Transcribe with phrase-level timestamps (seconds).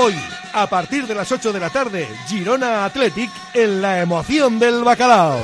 [0.00, 0.14] Hoy,
[0.52, 5.40] a partir de las 8 de la tarde, Girona Athletic en la emoción del bacalao.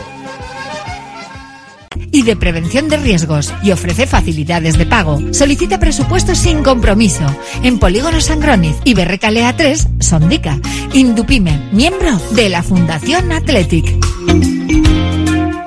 [2.12, 5.20] Y de prevención de riesgos y ofrece facilidades de pago.
[5.32, 7.24] Solicita presupuestos sin compromiso.
[7.64, 10.60] En Polígono Sangroniz y Berrecalea 3, Sondica.
[10.92, 13.92] Indupime, miembro de la Fundación Athletic.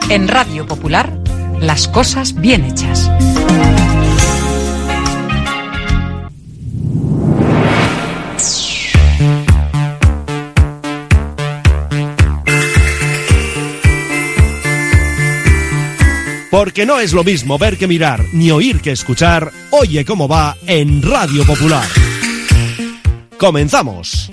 [0.09, 1.11] En Radio Popular,
[1.59, 3.11] las cosas bien hechas.
[16.57, 19.51] Porque no es lo mismo ver que mirar, ni oír que escuchar.
[19.69, 21.85] Oye cómo va en Radio Popular.
[23.37, 24.27] Comenzamos.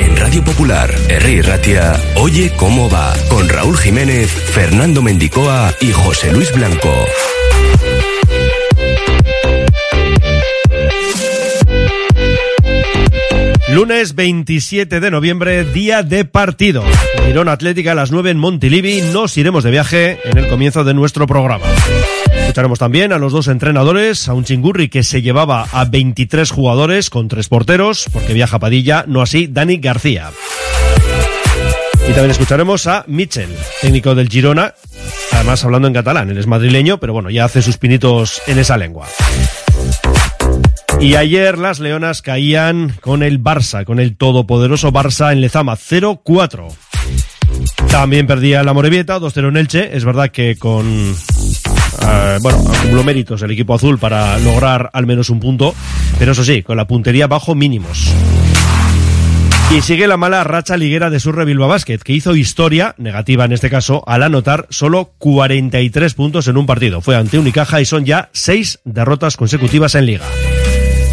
[0.00, 6.30] En Radio Popular, Herri Ratia, Oye cómo va, con Raúl Jiménez, Fernando Mendicoa y José
[6.30, 6.92] Luis Blanco.
[13.70, 16.82] Lunes 27 de noviembre, día de partido.
[17.26, 19.02] Girona Atlética a las 9 en Montilivi.
[19.12, 21.66] Nos iremos de viaje en el comienzo de nuestro programa.
[22.34, 27.10] Escucharemos también a los dos entrenadores, a un chingurri que se llevaba a 23 jugadores
[27.10, 30.30] con tres porteros, porque viaja Padilla, no así Dani García.
[32.08, 33.50] Y también escucharemos a Michel,
[33.82, 34.74] técnico del Girona,
[35.30, 38.78] además hablando en catalán, él es madrileño, pero bueno, ya hace sus pinitos en esa
[38.78, 39.06] lengua.
[41.00, 46.66] Y ayer las Leonas caían con el Barça, con el todopoderoso Barça en Lezama, 0-4.
[47.90, 49.96] También perdía la Morevieta, 2-0 en Elche.
[49.96, 50.86] Es verdad que con.
[50.86, 55.74] eh, bueno, acumuló méritos el equipo azul para lograr al menos un punto,
[56.18, 58.12] pero eso sí, con la puntería bajo mínimos.
[59.70, 63.52] Y sigue la mala racha liguera de Surre Bilbao Basket, que hizo historia, negativa en
[63.52, 67.02] este caso, al anotar solo 43 puntos en un partido.
[67.02, 70.24] Fue ante Unicaja y son ya seis derrotas consecutivas en liga.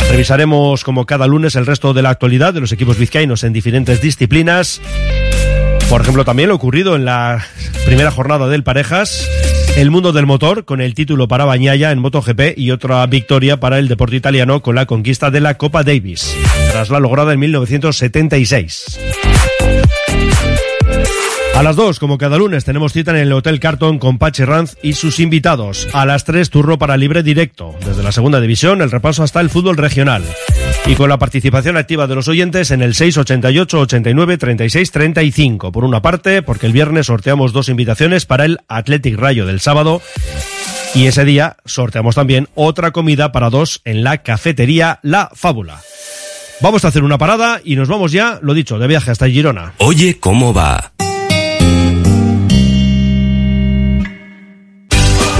[0.10, 4.02] Revisaremos como cada lunes el resto de la actualidad de los equipos vizcaínos en diferentes
[4.02, 4.82] disciplinas.
[5.90, 7.46] Por ejemplo, también lo ocurrido en la
[7.86, 9.30] primera jornada del Parejas,
[9.78, 13.78] el mundo del motor con el título para Bañaya en MotoGP y otra victoria para
[13.78, 16.36] el deporte italiano con la conquista de la Copa Davis,
[16.72, 19.00] tras la lograda en 1976.
[21.56, 24.76] A las 2, como cada lunes, tenemos cita en el Hotel Carton con Pachi Ranz
[24.84, 25.88] y sus invitados.
[25.94, 27.74] A las 3, turno para libre directo.
[27.86, 30.26] Desde la segunda división, el repaso hasta el fútbol regional.
[30.86, 35.72] Y con la participación activa de los oyentes en el 688 89 36 35.
[35.72, 40.02] Por una parte, porque el viernes sorteamos dos invitaciones para el Athletic Rayo del sábado.
[40.94, 45.80] Y ese día sorteamos también otra comida para dos en la cafetería La Fábula.
[46.62, 49.74] Vamos a hacer una parada y nos vamos ya, lo dicho, de viaje hasta Girona.
[49.78, 50.92] Oye cómo va.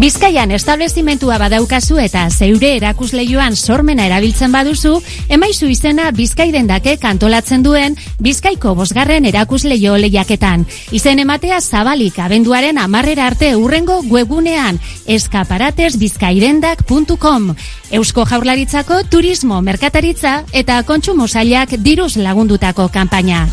[0.00, 4.96] Bizkaian establezimentua badaukazu eta zeure erakusleioan sormena erabiltzen baduzu,
[5.28, 10.64] emaizu izena Bizkaidendake kantolatzen duen Bizkaiko bosgarren erakusleio lehiaketan.
[10.96, 17.52] Izen ematea zabalik abenduaren amarrera arte urrengo webunean eskaparatesbizkaidendak.com
[18.00, 23.48] Eusko Jaurlaritzako Turismo Merkataritza eta Kontsumo Sailak diruz lagundutako kanpaina.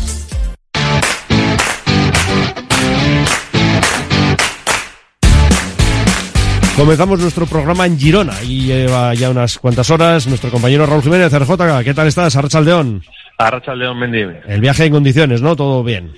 [6.78, 11.36] Comenzamos nuestro programa en Girona y lleva ya unas cuantas horas nuestro compañero Raúl Jiménez,
[11.36, 12.36] RJ, ¿qué tal estás?
[12.36, 13.02] Arrachaldeón.
[13.36, 14.26] Arrachaldeón, Mendy.
[14.46, 15.56] El viaje en condiciones, ¿no?
[15.56, 16.12] Todo bien.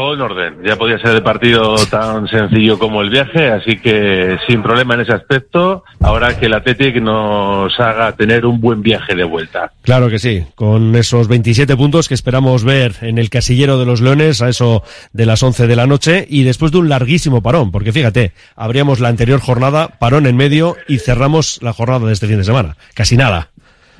[0.00, 0.54] Todo en orden.
[0.64, 5.00] Ya podía ser el partido tan sencillo como el viaje, así que sin problema en
[5.00, 5.84] ese aspecto.
[6.00, 9.72] Ahora que el Athletic nos haga tener un buen viaje de vuelta.
[9.82, 14.00] Claro que sí, con esos 27 puntos que esperamos ver en el casillero de los
[14.00, 14.82] Leones a eso
[15.12, 19.00] de las 11 de la noche y después de un larguísimo parón, porque fíjate, abríamos
[19.00, 22.74] la anterior jornada, parón en medio y cerramos la jornada de este fin de semana.
[22.94, 23.50] Casi nada.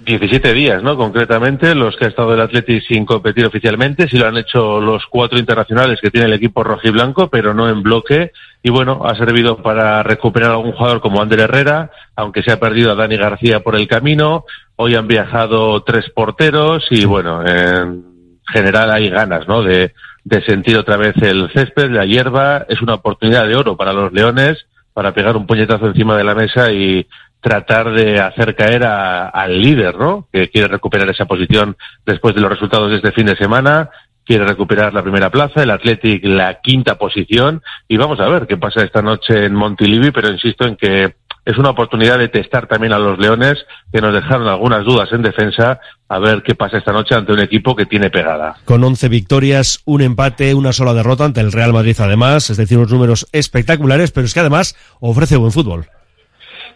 [0.05, 0.97] 17 días, ¿no?
[0.97, 5.05] Concretamente, los que ha estado el Atleti sin competir oficialmente, sí lo han hecho los
[5.07, 8.33] cuatro internacionales que tiene el equipo rojiblanco, pero no en bloque.
[8.63, 12.61] Y bueno, ha servido para recuperar a algún jugador como Ander Herrera, aunque se ha
[12.61, 14.45] perdido a Dani García por el camino.
[14.77, 18.05] Hoy han viajado tres porteros y bueno, en
[18.53, 19.63] general hay ganas, ¿no?
[19.63, 19.93] De,
[20.25, 22.65] de sentir otra vez el césped, la hierba.
[22.69, 26.35] Es una oportunidad de oro para los leones para pegar un puñetazo encima de la
[26.35, 27.07] mesa y
[27.41, 30.29] tratar de hacer caer a, al líder, ¿no?
[30.33, 33.91] Que quiere recuperar esa posición después de los resultados de este fin de semana,
[34.25, 38.57] quiere recuperar la primera plaza, el Athletic la quinta posición y vamos a ver qué
[38.57, 41.15] pasa esta noche en Montilivi, pero insisto en que
[41.45, 43.59] es una oportunidad de testar también a los Leones
[43.93, 47.41] que nos dejaron algunas dudas en defensa a ver qué pasa esta noche ante un
[47.41, 48.57] equipo que tiene pegada.
[48.67, 52.79] Con 11 victorias, un empate, una sola derrota ante el Real Madrid además, es decir,
[52.79, 55.87] unos números espectaculares, pero es que además ofrece buen fútbol.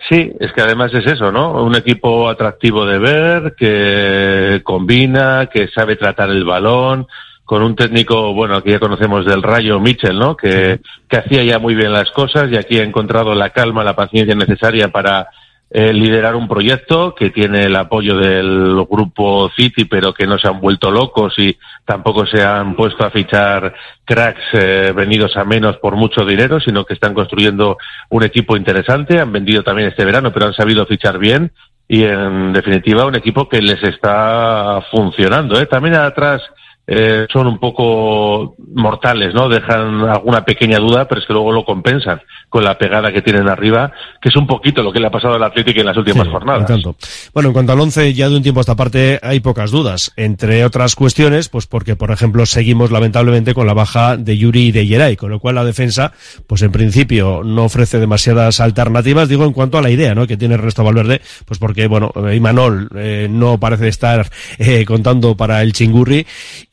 [0.09, 1.63] Sí, es que además es eso, ¿no?
[1.63, 7.07] Un equipo atractivo de ver, que combina, que sabe tratar el balón,
[7.45, 10.37] con un técnico, bueno, que ya conocemos del Rayo, Mitchell, ¿no?
[10.37, 13.97] Que, que hacía ya muy bien las cosas y aquí ha encontrado la calma, la
[13.97, 15.29] paciencia necesaria para
[15.77, 20.47] eh, liderar un proyecto que tiene el apoyo del grupo City, pero que no se
[20.47, 23.75] han vuelto locos y tampoco se han puesto a fichar
[24.05, 27.77] cracks eh, venidos a menos por mucho dinero, sino que están construyendo
[28.11, 29.19] un equipo interesante.
[29.19, 31.51] Han vendido también este verano, pero han sabido fichar bien
[31.89, 35.61] y, en definitiva, un equipo que les está funcionando.
[35.61, 35.67] ¿eh?
[35.67, 36.41] También atrás
[36.87, 39.49] eh, son un poco mortales, ¿no?
[39.49, 43.49] Dejan alguna pequeña duda, pero es que luego lo compensan con la pegada que tienen
[43.49, 43.91] arriba,
[44.21, 46.67] que es un poquito lo que le ha pasado al Atlético en las últimas jornadas.
[46.67, 46.95] Tanto.
[47.33, 50.13] Bueno, en cuanto al once, ya de un tiempo a esta parte hay pocas dudas,
[50.17, 54.73] entre otras cuestiones, pues porque, por ejemplo, seguimos lamentablemente con la baja de Yuri y
[54.73, 56.13] de Yeray, con lo cual la defensa,
[56.47, 60.27] pues en principio no ofrece demasiadas alternativas, digo, en cuanto a la idea, ¿no?
[60.27, 64.29] Que tiene el resto Valverde, pues porque, bueno, Imanol eh, no parece estar
[64.59, 66.27] eh, contando para el chingurri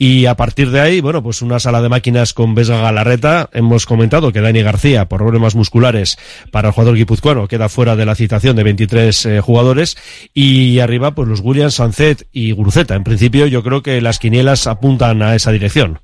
[0.04, 3.52] y a partir de ahí, bueno, pues una sala de máquinas con Vesga Galarreta.
[3.54, 6.18] Hemos comentado que Dani García, por problemas musculares
[6.52, 9.96] para el jugador guipuzcoano, queda fuera de la citación de 23 eh, jugadores.
[10.34, 12.96] Y arriba, pues los Williams, Sancet y Guruceta.
[12.96, 16.00] En principio, yo creo que las quinielas apuntan a esa dirección.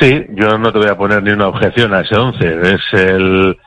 [0.00, 2.46] Sí, yo no te voy a poner ni una objeción a ese once.
[2.62, 3.58] Es el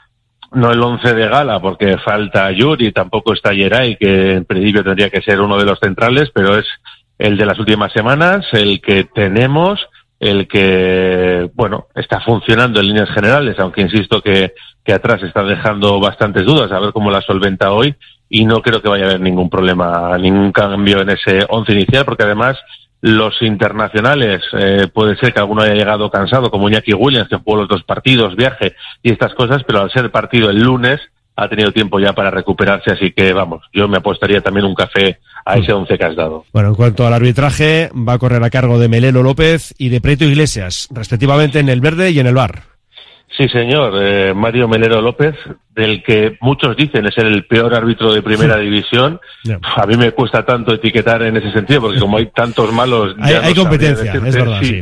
[0.54, 5.12] no el once de gala porque falta Yuri, tampoco está Yeray, que en principio tendría
[5.12, 6.66] que ser uno de los centrales, pero es
[7.18, 9.80] el de las últimas semanas, el que tenemos,
[10.20, 16.00] el que, bueno, está funcionando en líneas generales, aunque insisto que, que atrás está dejando
[16.00, 17.96] bastantes dudas, a ver cómo la solventa hoy,
[18.30, 22.06] y no creo que vaya a haber ningún problema, ningún cambio en ese once inicial,
[22.06, 22.58] porque además
[23.01, 27.58] los internacionales, eh, puede ser que alguno haya llegado cansado, como Iñaki Williams, que jugó
[27.58, 31.00] los dos partidos, viaje y estas cosas, pero al ser partido el lunes,
[31.36, 35.20] ha tenido tiempo ya para recuperarse, así que vamos, yo me apostaría también un café
[35.46, 36.46] a ese once que has dado.
[36.54, 40.01] Bueno, en cuanto al arbitraje, va a correr a cargo de Meleno López y de
[40.01, 42.63] Preto Iglesias, respectivamente en el verde y en el bar.
[43.38, 45.36] Sí, señor, eh, Mario Melero López,
[45.75, 49.20] del que muchos dicen es el peor árbitro de primera división.
[49.75, 53.13] A mí me cuesta tanto etiquetar en ese sentido, porque como hay tantos malos...
[53.18, 54.82] Ya hay, competencia, es verdad, sí.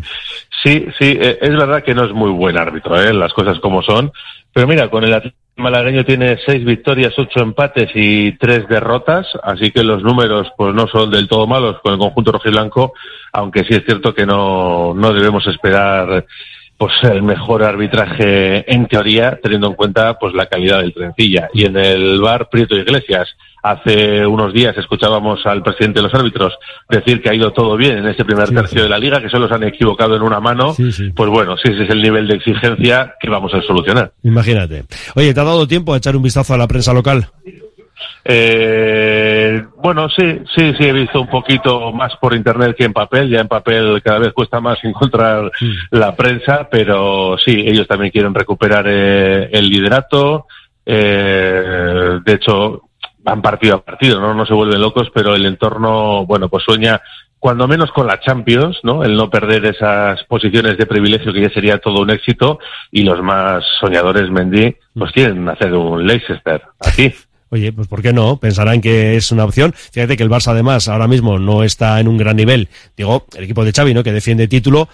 [0.63, 3.11] Sí, sí, eh, es verdad que no es muy buen árbitro, ¿eh?
[3.11, 4.11] las cosas como son.
[4.53, 5.13] Pero mira, con el
[5.55, 10.87] malagueño tiene seis victorias, ocho empates y tres derrotas, así que los números pues no
[10.87, 12.93] son del todo malos con el conjunto rojiblanco,
[13.31, 16.25] aunque sí es cierto que no, no debemos esperar
[16.83, 21.47] pues el mejor arbitraje en teoría, teniendo en cuenta pues la calidad del trencilla.
[21.53, 23.29] Y en el bar Prieto Iglesias,
[23.61, 26.51] hace unos días escuchábamos al presidente de los árbitros
[26.89, 29.47] decir que ha ido todo bien en este primer tercio de la liga, que solo
[29.47, 30.75] se han equivocado en una mano.
[30.75, 34.11] Pues bueno, si ese es el nivel de exigencia que vamos a solucionar.
[34.21, 34.83] Imagínate.
[35.15, 37.29] Oye, ¿te ha dado tiempo a echar un vistazo a la prensa local?
[38.25, 43.29] Eh, bueno, sí, sí, sí, he visto un poquito más por internet que en papel.
[43.29, 45.51] Ya en papel cada vez cuesta más encontrar
[45.91, 50.47] la prensa, pero sí, ellos también quieren recuperar eh, el liderato.
[50.85, 54.33] Eh, de hecho, van partido a partido, ¿no?
[54.33, 57.01] No se vuelven locos, pero el entorno, bueno, pues sueña
[57.43, 59.03] cuando menos con la Champions, ¿no?
[59.03, 62.59] El no perder esas posiciones de privilegio que ya sería todo un éxito
[62.89, 67.13] y los más soñadores, Mendy, pues quieren hacer un Leicester aquí.
[67.53, 68.37] Oye, pues ¿por qué no?
[68.37, 69.75] Pensarán que es una opción.
[69.91, 72.67] Fíjate que el Barça además ahora mismo no está en un gran nivel.
[72.97, 74.01] Digo, el equipo de Xavi, ¿no?
[74.01, 74.89] Que defiende título.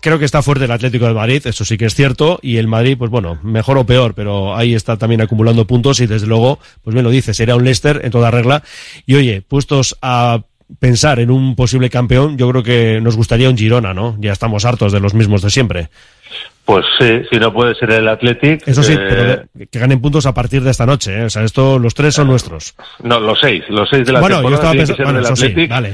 [0.00, 2.68] Creo que está fuerte el Atlético de Madrid, eso sí que es cierto, y el
[2.68, 6.58] Madrid, pues bueno, mejor o peor, pero ahí está también acumulando puntos y desde luego,
[6.82, 8.62] pues bien lo dice, sería un Leicester en toda regla.
[9.04, 10.40] Y oye, puestos a
[10.78, 14.16] pensar en un posible campeón, yo creo que nos gustaría un Girona, ¿no?
[14.20, 15.90] Ya estamos hartos de los mismos de siempre.
[16.64, 18.66] Pues sí, si no puede ser el Athletic.
[18.66, 21.24] Eso sí, pero eh, que ganen puntos a partir de esta noche, ¿eh?
[21.24, 22.74] O sea, esto, los tres son nuestros.
[23.02, 25.70] No, los seis, los seis de la bueno, temporada yo estaba pensando, bueno, Athletic.
[25.70, 25.92] vale.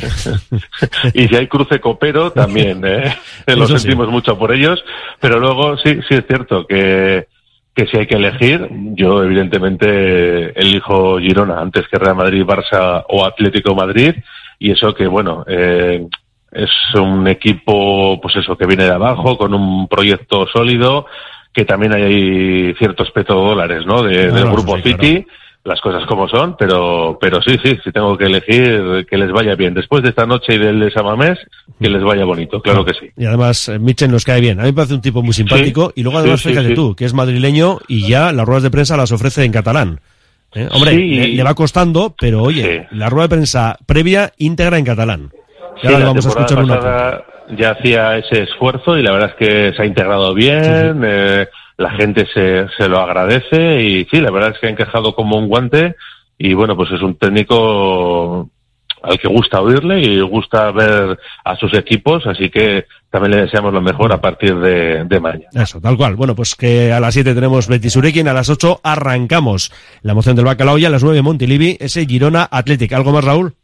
[1.15, 3.17] y si hay cruce copero, también, ¿eh?
[3.49, 4.81] Lo sentimos mucho por ellos.
[5.19, 7.27] Pero luego, sí, sí es cierto que,
[7.75, 13.25] que si hay que elegir, yo evidentemente elijo Girona antes que Real Madrid, Barça o
[13.27, 14.15] Atlético Madrid.
[14.61, 16.07] Y eso que, bueno, eh,
[16.53, 21.07] es un equipo, pues eso, que viene de abajo, con un proyecto sólido,
[21.53, 24.03] que también hay ciertos petrodólares, ¿no?
[24.03, 25.25] De, del grupo City,
[25.65, 29.55] las cosas como son, pero, pero sí, sí, sí tengo que elegir que les vaya
[29.55, 29.75] bien.
[29.75, 31.39] Después de esta noche y del de Samamés,
[31.79, 33.11] que les vaya bonito, claro que sí.
[33.17, 34.59] Y además, eh, Michel nos cae bien.
[34.59, 35.93] A mí me parece un tipo muy simpático.
[35.95, 39.13] y luego además, fíjate tú, que es madrileño y ya las ruedas de prensa las
[39.13, 40.01] ofrece en catalán.
[40.53, 40.69] ¿Eh?
[40.73, 45.31] Hombre, le, va costando, pero oye, la rueda de prensa previa íntegra en catalán.
[45.83, 47.23] Ya vamos a escuchar una.
[47.57, 51.91] Ya hacía ese esfuerzo y la verdad es que se ha integrado bien, eh, la
[51.93, 55.49] gente se, se lo agradece y sí, la verdad es que ha encajado como un
[55.49, 55.97] guante
[56.39, 58.49] y bueno, pues es un técnico
[59.03, 63.73] al que gusta oírle y gusta ver a sus equipos, así que también le deseamos
[63.73, 65.49] lo mejor a partir de, de mañana.
[65.53, 66.17] Eso, tal cual.
[66.17, 69.73] Bueno, pues que a las 7 tenemos Betis Urequin, a las 8 arrancamos
[70.03, 72.93] la moción del Bacalao y a las 9 Montilivi, ese Girona Athletic.
[72.93, 73.55] ¿Algo más, Raúl?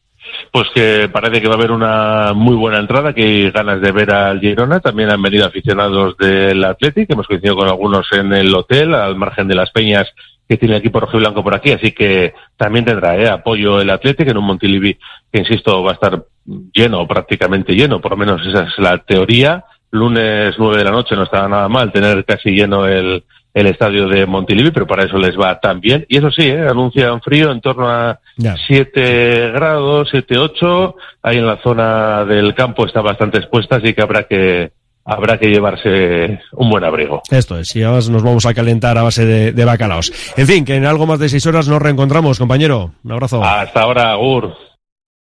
[0.50, 3.92] Pues que parece que va a haber una muy buena entrada, que hay ganas de
[3.92, 4.80] ver al Girona.
[4.80, 9.48] También han venido aficionados del Athletic, hemos coincidido con algunos en el hotel, al margen
[9.48, 10.06] de las peñas
[10.48, 13.80] que tiene el equipo rojo y blanco por aquí, así que también tendrá eh, apoyo
[13.80, 14.96] el Athletic en un Montilivi
[15.32, 16.24] que, insisto, va a estar
[16.72, 19.64] lleno, prácticamente lleno, por lo menos esa es la teoría.
[19.90, 23.24] Lunes nueve de la noche no estaba nada mal tener casi lleno el,
[23.56, 26.04] el estadio de Montilivi, pero para eso les va tan bien.
[26.10, 26.66] Y eso sí, ¿eh?
[26.68, 28.20] anuncian frío en torno a
[28.66, 30.96] 7 grados, 7, 8.
[31.22, 34.72] Ahí en la zona del campo está bastante expuesta, así que habrá que
[35.06, 37.22] habrá que llevarse un buen abrigo.
[37.30, 40.12] Esto es, y ahora nos vamos a calentar a base de, de bacalaos.
[40.36, 42.92] En fin, que en algo más de seis horas nos reencontramos, compañero.
[43.04, 43.42] Un abrazo.
[43.42, 44.52] Hasta ahora, Agur.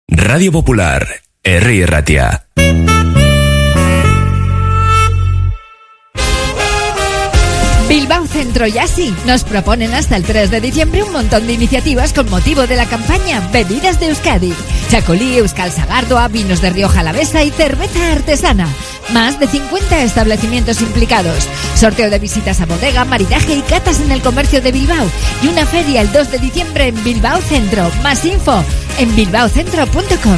[0.10, 1.08] Radio Popular,
[1.44, 1.86] R.
[1.86, 2.47] Ratia.
[8.38, 12.30] Centro y así nos proponen hasta el 3 de diciembre un montón de iniciativas con
[12.30, 14.54] motivo de la campaña Bebidas de Euskadi.
[14.92, 18.68] Chacolí, Euskal Sagardoa, vinos de Rioja Alavesa y cerveza artesana.
[19.12, 21.48] Más de 50 establecimientos implicados.
[21.74, 25.10] Sorteo de visitas a bodega, maridaje y catas en el comercio de Bilbao.
[25.42, 27.90] Y una feria el 2 de diciembre en Bilbao Centro.
[28.04, 28.64] Más info
[29.00, 30.38] en bilbaocentro.com.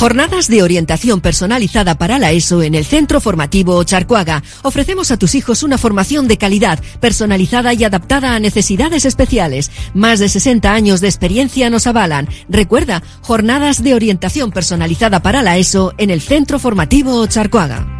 [0.00, 4.42] Jornadas de orientación personalizada para la ESO en el Centro Formativo Charcuaga.
[4.62, 9.70] Ofrecemos a tus hijos una formación de calidad, personalizada y adaptada a necesidades especiales.
[9.92, 12.30] Más de 60 años de experiencia nos avalan.
[12.48, 17.99] Recuerda, jornadas de orientación personalizada para la ESO en el Centro Formativo Charcuaga.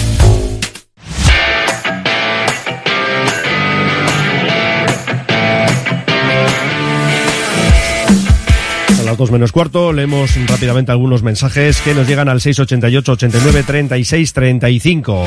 [9.21, 15.25] 2 menos cuarto leemos rápidamente algunos mensajes que nos llegan al 688 89 36 35.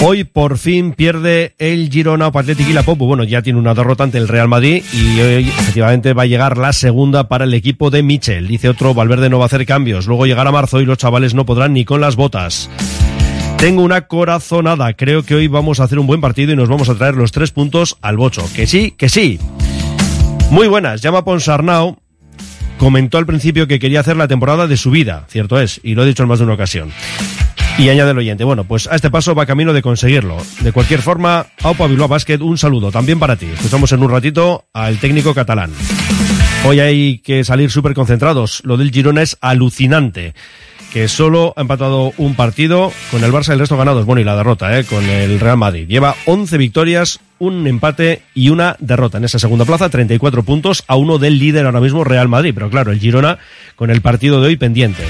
[0.00, 3.06] Hoy por fin pierde el Girona o Athletic y la Popu.
[3.06, 6.56] Bueno, ya tiene una derrota ante el Real Madrid y hoy efectivamente va a llegar
[6.56, 8.48] la segunda para el equipo de Michel.
[8.48, 10.06] Dice otro, Valverde no va a hacer cambios.
[10.06, 12.70] Luego llegará marzo y los chavales no podrán ni con las botas.
[13.58, 14.94] Tengo una corazonada.
[14.94, 17.30] Creo que hoy vamos a hacer un buen partido y nos vamos a traer los
[17.30, 18.42] tres puntos al bocho.
[18.56, 19.38] Que sí, que sí.
[20.50, 21.02] Muy buenas.
[21.02, 22.01] Llama Ponsarnau.
[22.82, 26.02] Comentó al principio que quería hacer la temporada de su vida, cierto es, y lo
[26.02, 26.90] he dicho en más de una ocasión.
[27.78, 30.36] Y añade el oyente, bueno, pues a este paso va camino de conseguirlo.
[30.62, 33.46] De cualquier forma, Aupa Bilbao Basket, un saludo también para ti.
[33.46, 35.70] Escuchamos en un ratito al técnico catalán.
[36.64, 38.62] Hoy hay que salir súper concentrados.
[38.64, 40.34] Lo del Girona es alucinante.
[40.92, 44.04] Que solo ha empatado un partido con el Barça el resto ganados.
[44.04, 44.84] Bueno, y la derrota, ¿eh?
[44.84, 45.88] Con el Real Madrid.
[45.88, 50.96] Lleva 11 victorias, un empate y una derrota en esa segunda plaza, 34 puntos a
[50.96, 52.52] uno del líder ahora mismo Real Madrid.
[52.54, 53.38] Pero claro, el Girona
[53.74, 55.02] con el partido de hoy pendiente.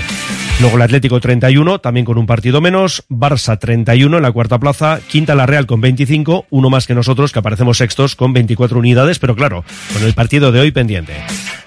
[0.60, 3.02] Luego el Atlético 31, también con un partido menos.
[3.10, 5.00] Barça 31 en la cuarta plaza.
[5.08, 9.18] Quinta la Real con 25, uno más que nosotros, que aparecemos sextos con 24 unidades,
[9.18, 11.14] pero claro, con el partido de hoy pendiente.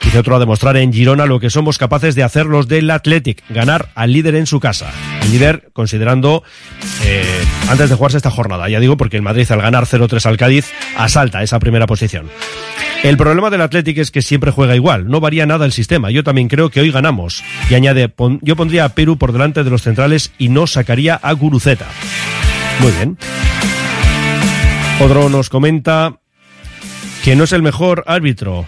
[0.06, 3.44] Dice otro a demostrar en Girona lo que somos capaces de hacer los del Athletic,
[3.50, 4.92] ganar al líder en su casa.
[5.24, 6.44] El líder, considerando,
[7.04, 7.26] eh,
[7.68, 10.72] antes de jugarse esta jornada, ya digo, porque el Madrid al ganar 0-3 al Cádiz
[10.96, 12.30] asalta esa primera posición.
[13.04, 16.12] El problema del Athletic es que siempre juega igual, no varía nada el sistema.
[16.12, 17.44] Yo también creo que hoy ganamos.
[17.70, 21.32] Y añade, yo pondría a Perú por delante de los centrales y no sacaría a
[21.34, 21.88] Guruceta.
[22.80, 23.18] Muy bien.
[25.00, 26.20] Otro nos comenta
[27.24, 28.66] que no es el mejor árbitro.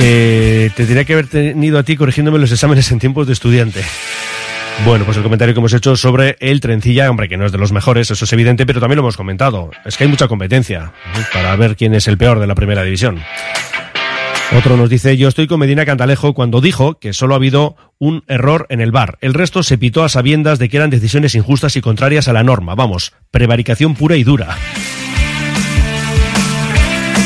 [0.00, 3.82] Eh, te tendría que haber tenido a ti corrigiéndome los exámenes en tiempos de estudiante.
[4.84, 7.58] Bueno, pues el comentario que hemos hecho sobre el Trencilla, hombre, que no es de
[7.58, 9.70] los mejores, eso es evidente, pero también lo hemos comentado.
[9.84, 11.20] Es que hay mucha competencia ¿eh?
[11.32, 13.20] para ver quién es el peor de la primera división.
[14.52, 18.24] Otro nos dice, yo estoy con Medina Cantalejo cuando dijo que solo ha habido un
[18.28, 19.16] error en el bar.
[19.20, 22.44] El resto se pitó a sabiendas de que eran decisiones injustas y contrarias a la
[22.44, 22.74] norma.
[22.74, 24.56] Vamos, prevaricación pura y dura.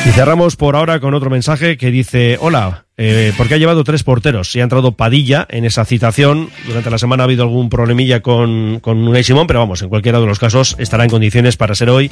[0.08, 4.02] Y cerramos por ahora con otro mensaje que dice, hola, eh, porque ha llevado tres
[4.04, 6.48] porteros y ha entrado Padilla en esa citación.
[6.66, 10.18] Durante la semana ha habido algún problemilla con, con Unai Simón, pero vamos, en cualquiera
[10.18, 12.10] de los casos estará en condiciones para ser hoy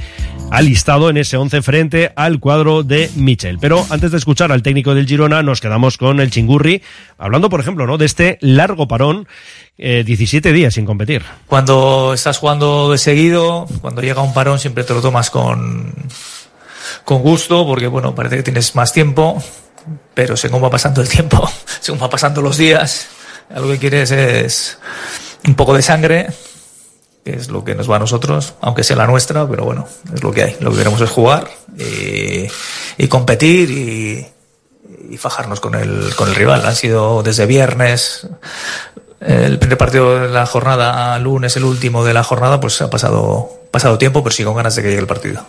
[0.50, 3.56] alistado en ese 11 frente al cuadro de Michel.
[3.58, 6.82] Pero antes de escuchar al técnico del Girona, nos quedamos con el Chingurri,
[7.16, 7.96] hablando, por ejemplo, ¿no?
[7.96, 9.26] de este largo parón,
[9.78, 11.22] eh, 17 días sin competir.
[11.46, 15.94] Cuando estás jugando de seguido, cuando llega un parón, siempre te lo tomas con,
[17.04, 19.42] con gusto, porque bueno, parece que tienes más tiempo,
[20.14, 21.48] pero según va pasando el tiempo,
[21.80, 23.08] según va pasando los días,
[23.54, 24.78] lo que quieres es
[25.46, 26.28] un poco de sangre,
[27.24, 30.22] que es lo que nos va a nosotros, aunque sea la nuestra, pero bueno, es
[30.22, 30.56] lo que hay.
[30.60, 34.26] Lo que queremos es jugar y, competir y,
[35.10, 36.64] y fajarnos con el, con el rival.
[36.64, 38.28] Han sido desde viernes,
[39.20, 43.50] el primer partido de la jornada, lunes el último de la jornada, pues ha pasado,
[43.70, 45.44] pasado tiempo, pero sí con ganas de que llegue el partido.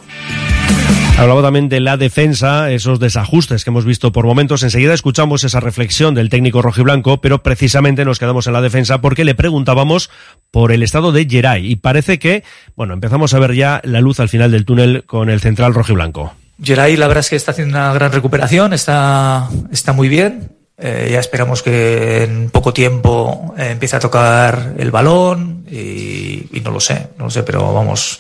[1.18, 4.62] Hablaba también de la defensa, esos desajustes que hemos visto por momentos.
[4.62, 9.26] Enseguida escuchamos esa reflexión del técnico rojiblanco, pero precisamente nos quedamos en la defensa porque
[9.26, 10.12] le preguntábamos
[10.52, 11.72] por el estado de Geray.
[11.72, 12.44] Y parece que,
[12.76, 16.36] bueno, empezamos a ver ya la luz al final del túnel con el central rojiblanco.
[16.62, 20.52] Geray, la verdad es que está haciendo una gran recuperación, está, está muy bien.
[20.78, 26.62] Eh, ya esperamos que en poco tiempo eh, empiece a tocar el balón y, y
[26.64, 28.20] no lo sé, no lo sé, pero vamos,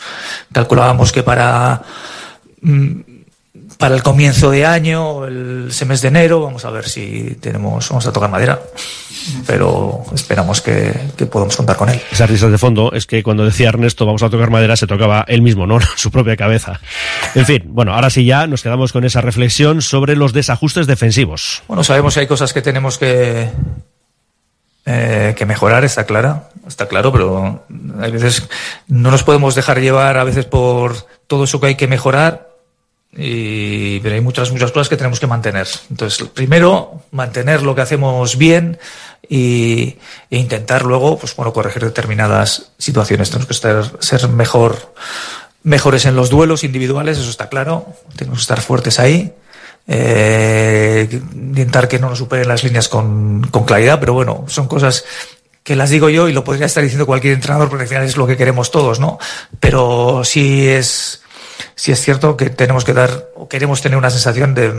[0.51, 1.83] calculábamos que para
[3.77, 8.07] para el comienzo de año, el semestre de enero, vamos a ver si tenemos, vamos
[8.07, 8.59] a tocar madera,
[9.45, 11.99] pero esperamos que, que podamos contar con él.
[12.11, 15.25] Esas risas de fondo es que cuando decía Ernesto vamos a tocar madera se tocaba
[15.27, 16.79] él mismo, no su propia cabeza.
[17.35, 21.63] En fin, bueno, ahora sí ya nos quedamos con esa reflexión sobre los desajustes defensivos.
[21.67, 23.49] Bueno, sabemos que hay cosas que tenemos que,
[24.85, 27.65] eh, que mejorar, está clara, está claro, pero
[27.99, 28.47] hay veces
[28.87, 30.95] no nos podemos dejar llevar a veces por
[31.27, 32.46] todo eso que hay que mejorar
[33.11, 35.67] y, pero hay muchas, muchas cosas que tenemos que mantener.
[35.89, 38.77] Entonces, primero, mantener lo que hacemos bien
[39.27, 39.97] y,
[40.29, 43.29] e intentar luego, pues bueno, corregir determinadas situaciones.
[43.29, 44.93] Tenemos que estar, ser mejor,
[45.63, 47.87] mejores en los duelos individuales, eso está claro.
[48.15, 49.33] Tenemos que estar fuertes ahí.
[49.87, 55.05] Eh, intentar que no nos superen las líneas con, con claridad, pero bueno, son cosas
[55.63, 58.15] que las digo yo y lo podría estar diciendo cualquier entrenador porque al final es
[58.15, 59.17] lo que queremos todos, ¿no?
[59.59, 61.21] Pero sí es,
[61.77, 64.73] sí es cierto que tenemos que dar, o queremos tener una sensación de,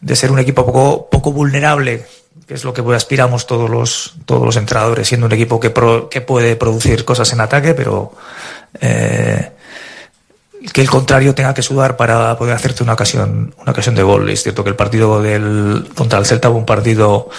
[0.00, 2.06] de ser un equipo poco, poco vulnerable,
[2.46, 6.08] que es lo que aspiramos todos los, todos los entrenadores, siendo un equipo que, pro,
[6.08, 8.12] que puede producir cosas en ataque, pero
[8.80, 9.52] eh,
[10.72, 14.28] que el contrario tenga que sudar para poder hacerte una ocasión, una ocasión de gol.
[14.28, 17.30] Es cierto que el partido del, contra el Celta fue un partido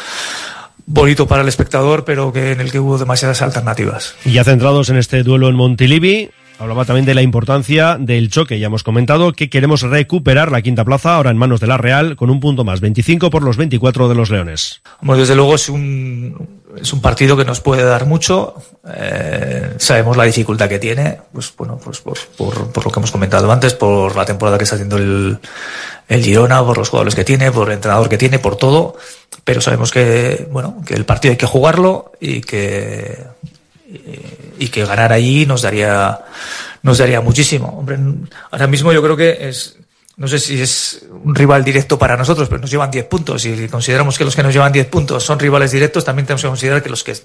[0.87, 4.15] bonito para el espectador, pero que en el que hubo demasiadas alternativas.
[4.25, 8.57] Y ya centrados en este duelo en Montilivi, Hablaba también de la importancia del choque.
[8.57, 12.15] Ya hemos comentado que queremos recuperar la quinta plaza ahora en manos de la Real
[12.15, 14.81] con un punto más, 25 por los 24 de los Leones.
[15.01, 18.55] Bueno, desde luego es un, es un partido que nos puede dar mucho.
[18.91, 23.11] Eh, sabemos la dificultad que tiene, pues bueno, pues por, por, por, lo que hemos
[23.11, 25.37] comentado antes, por la temporada que está haciendo el,
[26.07, 28.95] el Girona, por los jugadores que tiene, por el entrenador que tiene, por todo.
[29.43, 33.15] Pero sabemos que, bueno, que el partido hay que jugarlo y que
[34.59, 36.19] y que ganar allí nos daría
[36.83, 37.67] nos daría muchísimo.
[37.77, 37.97] Hombre,
[38.51, 39.77] ahora mismo yo creo que es
[40.17, 43.67] no sé si es un rival directo para nosotros, pero nos llevan 10 puntos y
[43.67, 46.81] consideramos que los que nos llevan 10 puntos son rivales directos, también tenemos que considerar
[46.81, 47.15] que los que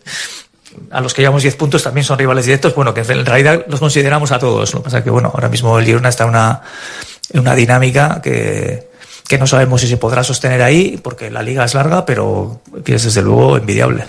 [0.90, 3.81] a los que llevamos 10 puntos también son rivales directos, bueno, que en realidad los
[3.81, 4.72] consideramos a todos.
[4.72, 6.62] Lo que pasa que, bueno, ahora mismo el Girona está en una,
[7.31, 8.88] en una dinámica que,
[9.27, 12.94] que no sabemos si se podrá sostener ahí, porque la liga es larga, pero que
[12.94, 14.05] es desde luego envidiable.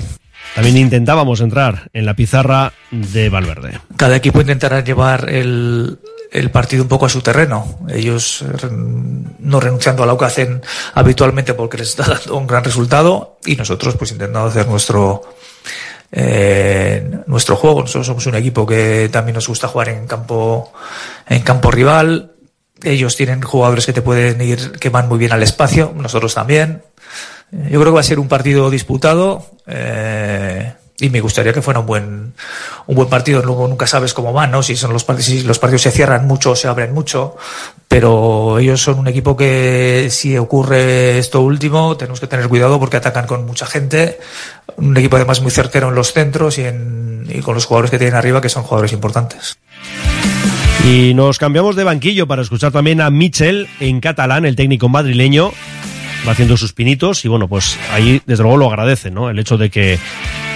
[0.56, 3.80] También intentábamos entrar en la pizarra de Valverde.
[3.98, 6.00] Cada equipo intentará llevar el,
[6.52, 7.80] partido un poco a su terreno.
[7.90, 8.46] Ellos
[9.40, 10.62] no renunciando a lo que hacen
[10.94, 15.22] habitualmente porque les está dando un gran resultado y nosotros pues intentando hacer nuestro
[16.12, 17.82] eh, nuestro juego.
[17.82, 20.72] Nosotros somos un equipo que también nos gusta jugar en campo
[21.28, 22.34] en campo rival.
[22.84, 26.84] Ellos tienen jugadores que te pueden ir que van muy bien al espacio, nosotros también.
[27.54, 31.82] Yo creo que va a ser un partido disputado eh, y me gustaría que fuera
[31.82, 32.34] un buen
[32.88, 33.42] un buen partido.
[33.44, 34.64] Luego nunca sabes cómo van, ¿no?
[34.64, 37.36] Si son los partidos, si los partidos se cierran mucho o se abren mucho,
[37.88, 42.98] pero ellos son un equipo que si ocurre esto último tenemos que tener cuidado porque
[42.98, 44.20] atacan con mucha gente.
[44.78, 48.00] Un equipo además muy certero en los centros y, en, y con los jugadores que
[48.00, 49.58] tienen arriba que son jugadores importantes.
[50.86, 55.52] Y nos cambiamos de banquillo para escuchar también a Michel en catalán, el técnico madrileño,
[56.28, 59.30] va haciendo sus pinitos y bueno, pues ahí desde luego lo agradece, ¿no?
[59.30, 60.00] El hecho de que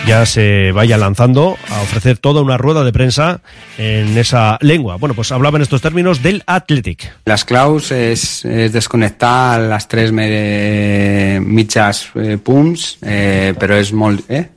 [0.08, 3.41] ya se vaya lanzando a ofrecer toda una rueda de prensa
[3.77, 4.95] en esa lengua.
[4.95, 7.12] Bueno, pues hablaba en estos términos del Athletic.
[7.25, 14.23] Las claus es, es las tres me, mitjas eh, punts, eh, però és molt...
[14.30, 14.47] Eh?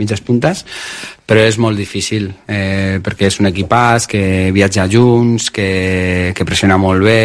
[0.00, 0.64] mitges puntes,
[1.28, 4.22] però és molt difícil eh, perquè és un equipàs que
[4.54, 7.24] viatja junts, que, que pressiona molt bé,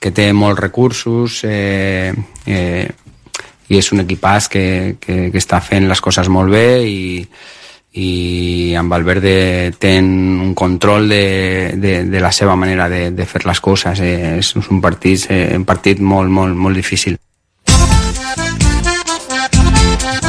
[0.00, 2.12] que té molts recursos eh,
[2.46, 2.86] eh,
[3.68, 4.64] i és un equipàs que,
[5.00, 7.24] que, que està fent les coses molt bé i,
[7.94, 10.08] i amb Valverde ten
[10.42, 14.00] un control de, de, de la seva manera de, de fer les coses.
[14.02, 17.16] Eh, és un partit, eh, un partit molt, molt, molt difícil.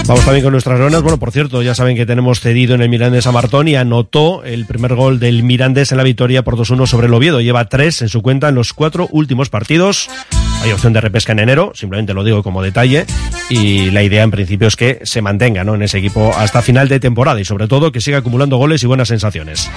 [0.08, 1.02] Vamos también con nuestras leonas.
[1.02, 4.44] Bueno, por cierto, ya saben que tenemos cedido en el Mirandés a Martón y anotó
[4.44, 7.42] el primer gol del Mirandés en la victoria por 2-1 sobre el Oviedo.
[7.42, 10.08] Lleva tres en su cuenta en los cuatro últimos partidos.
[10.62, 13.06] Hay opción de repesca en enero, simplemente lo digo como detalle.
[13.50, 17.00] Y la idea en principio es que se mantenga en ese equipo hasta final de
[17.00, 19.72] temporada y sobre todo que siga acumulando goles y buenas sensaciones.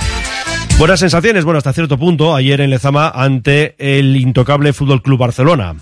[0.79, 5.75] Buenas sensaciones, bueno, hasta cierto punto, ayer en Lezama ante el intocable Fútbol Club Barcelona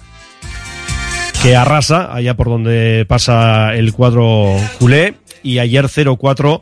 [1.42, 6.61] que arrasa allá por donde pasa el cuadro culé y ayer 0-4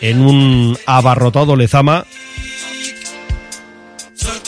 [0.00, 2.04] en un abarrotado Lezama.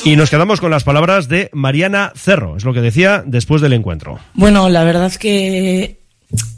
[0.05, 3.75] Y nos quedamos con las palabras de Mariana Cerro, es lo que decía después del
[3.75, 4.18] encuentro.
[4.35, 5.99] Bueno, la verdad es que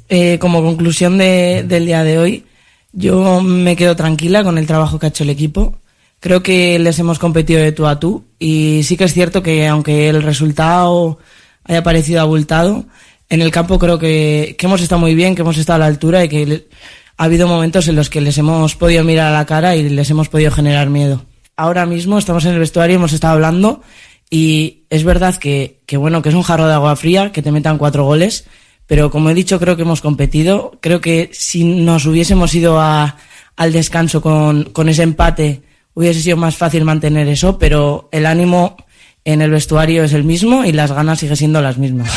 [0.08, 2.44] eh, como conclusión de, del día de hoy,
[2.92, 5.78] yo me quedo tranquila con el trabajo que ha hecho el equipo.
[6.20, 9.66] Creo que les hemos competido de tú a tú y sí que es cierto que
[9.66, 11.18] aunque el resultado
[11.64, 12.84] haya parecido abultado.
[13.28, 15.86] En el campo creo que, que, hemos estado muy bien, que hemos estado a la
[15.86, 16.68] altura y que le,
[17.16, 20.10] ha habido momentos en los que les hemos podido mirar a la cara y les
[20.10, 21.24] hemos podido generar miedo.
[21.56, 23.82] Ahora mismo estamos en el vestuario, hemos estado hablando
[24.30, 27.52] y es verdad que, que bueno, que es un jarro de agua fría, que te
[27.52, 28.46] metan cuatro goles,
[28.86, 30.78] pero como he dicho, creo que hemos competido.
[30.80, 33.16] Creo que si nos hubiésemos ido a,
[33.56, 35.62] al descanso con, con ese empate,
[35.94, 38.76] hubiese sido más fácil mantener eso, pero el ánimo
[39.24, 42.10] en el vestuario es el mismo y las ganas siguen siendo las mismas.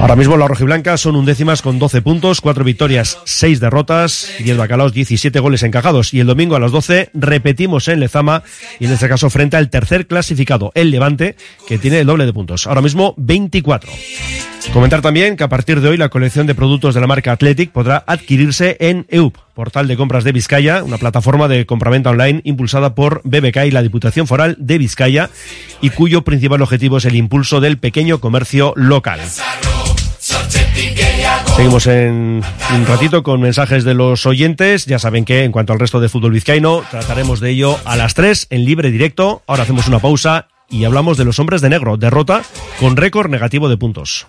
[0.00, 4.92] Ahora mismo las rojiblancas son undécimas con 12 puntos, 4 victorias, 6 derrotas, 10 bacalaos,
[4.92, 6.14] 17 goles encajados.
[6.14, 8.44] Y el domingo a las 12 repetimos en Lezama
[8.78, 11.34] y en este caso frente al tercer clasificado, el Levante,
[11.66, 12.68] que tiene el doble de puntos.
[12.68, 13.90] Ahora mismo 24.
[14.72, 17.72] Comentar también que a partir de hoy la colección de productos de la marca Athletic
[17.72, 22.94] podrá adquirirse en EUP, portal de compras de Vizcaya, una plataforma de compraventa online impulsada
[22.94, 25.30] por BBK y la Diputación Foral de Vizcaya
[25.80, 29.18] y cuyo principal objetivo es el impulso del pequeño comercio local.
[31.56, 34.86] Seguimos en un ratito con mensajes de los oyentes.
[34.86, 38.14] Ya saben que en cuanto al resto de fútbol vizcaíno, trataremos de ello a las
[38.14, 39.42] 3 en libre directo.
[39.48, 41.96] Ahora hacemos una pausa y hablamos de los hombres de negro.
[41.96, 42.42] Derrota
[42.78, 44.28] con récord negativo de puntos.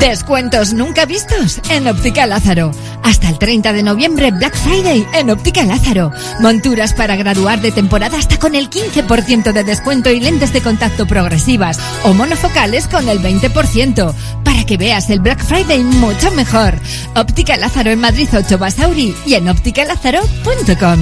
[0.00, 2.70] Descuentos nunca vistos en Óptica Lázaro.
[3.02, 6.12] Hasta el 30 de noviembre Black Friday en Óptica Lázaro.
[6.40, 11.06] Monturas para graduar de temporada hasta con el 15% de descuento y lentes de contacto
[11.06, 14.14] progresivas o monofocales con el 20%.
[14.44, 16.74] Para que veas el Black Friday mucho mejor.
[17.14, 21.00] Óptica Lázaro en Madrid 8 Basauri y en ópticalázaro.com.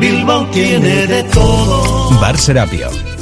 [0.00, 2.10] Bilbao tiene de todo.
[2.20, 2.88] Bar Serapio.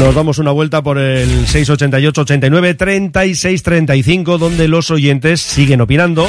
[0.00, 6.26] Nos damos una vuelta por el 688 89 36 35 donde los oyentes siguen opinando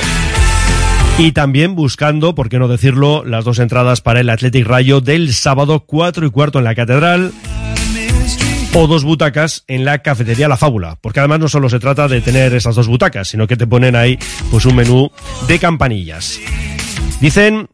[1.18, 5.34] y también buscando, por qué no decirlo, las dos entradas para el Athletic Rayo del
[5.34, 7.32] sábado 4 y cuarto en la Catedral
[8.74, 12.20] o dos butacas en la cafetería La Fábula, porque además no solo se trata de
[12.20, 14.20] tener esas dos butacas, sino que te ponen ahí
[14.52, 15.10] pues un menú
[15.48, 16.42] de campanillas.
[17.22, 17.70] Dicen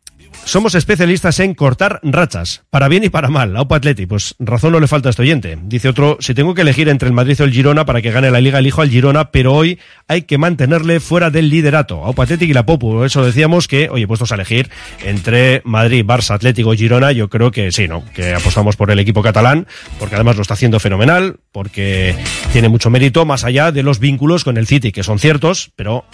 [0.47, 3.55] somos especialistas en cortar rachas, para bien y para mal.
[3.57, 5.57] Aupa Atleti, pues razón no le falta a este oyente.
[5.63, 8.31] Dice otro, si tengo que elegir entre el Madrid o el Girona para que gane
[8.31, 12.05] la Liga, elijo al Girona, pero hoy hay que mantenerle fuera del liderato.
[12.05, 14.69] Aupa Atleti y la Popu, eso decíamos que, oye, puestos a elegir
[15.03, 18.05] entre Madrid, Barça, Atlético Girona, yo creo que sí, ¿no?
[18.13, 19.67] Que apostamos por el equipo catalán,
[19.99, 22.15] porque además lo está haciendo fenomenal, porque
[22.53, 26.05] tiene mucho mérito, más allá de los vínculos con el City, que son ciertos, pero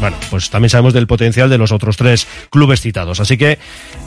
[0.00, 3.20] bueno, pues también sabemos del potencial de los otros tres clubes citados.
[3.20, 3.58] Así que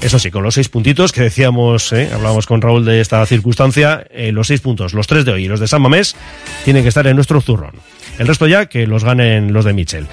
[0.01, 2.09] eso sí, con los seis puntitos que decíamos, ¿eh?
[2.13, 5.47] hablábamos con Raúl de esta circunstancia, eh, los seis puntos, los tres de hoy y
[5.47, 6.15] los de San Mamés,
[6.63, 7.75] tienen que estar en nuestro zurrón.
[8.19, 10.07] El resto ya que los ganen los de Michel.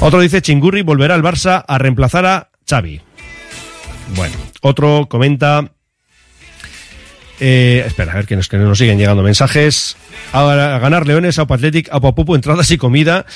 [0.00, 3.00] Otro dice Chingurri volverá al Barça a reemplazar a Xavi.
[4.14, 5.70] Bueno, otro comenta...
[7.38, 9.96] Eh, espera, a ver que nos, que nos siguen llegando mensajes.
[10.32, 10.40] A,
[10.76, 12.00] a ganar Leones, a Athletic, a
[12.34, 13.26] entradas y comida.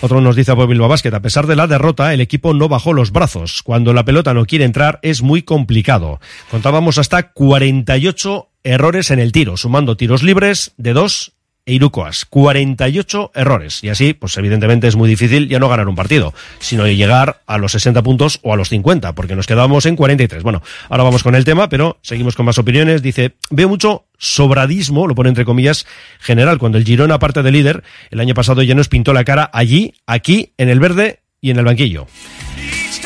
[0.00, 2.92] Otro nos dice a Bilbao Basket, a pesar de la derrota, el equipo no bajó
[2.92, 3.64] los brazos.
[3.64, 6.20] Cuando la pelota no quiere entrar es muy complicado.
[6.52, 11.32] Contábamos hasta 48 errores en el tiro, sumando tiros libres de dos
[11.68, 12.24] e Irukoas.
[12.24, 13.84] 48 errores.
[13.84, 17.58] Y así, pues evidentemente es muy difícil ya no ganar un partido, sino llegar a
[17.58, 20.42] los 60 puntos o a los 50, porque nos quedamos en 43.
[20.42, 23.02] Bueno, ahora vamos con el tema, pero seguimos con más opiniones.
[23.02, 25.86] Dice, veo mucho sobradismo, lo pone entre comillas,
[26.20, 29.50] general, cuando el Girona, aparte de líder, el año pasado ya nos pintó la cara
[29.52, 32.06] allí, aquí, en el verde y en el banquillo.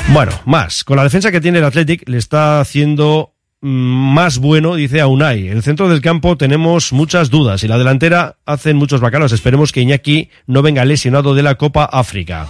[0.09, 0.85] Bueno, más.
[0.85, 5.49] Con la defensa que tiene el Athletic, le está haciendo más bueno, dice Aunai.
[5.49, 9.33] En el centro del campo tenemos muchas dudas y la delantera hacen muchos bacalos.
[9.33, 12.49] Esperemos que Iñaki no venga lesionado de la Copa África.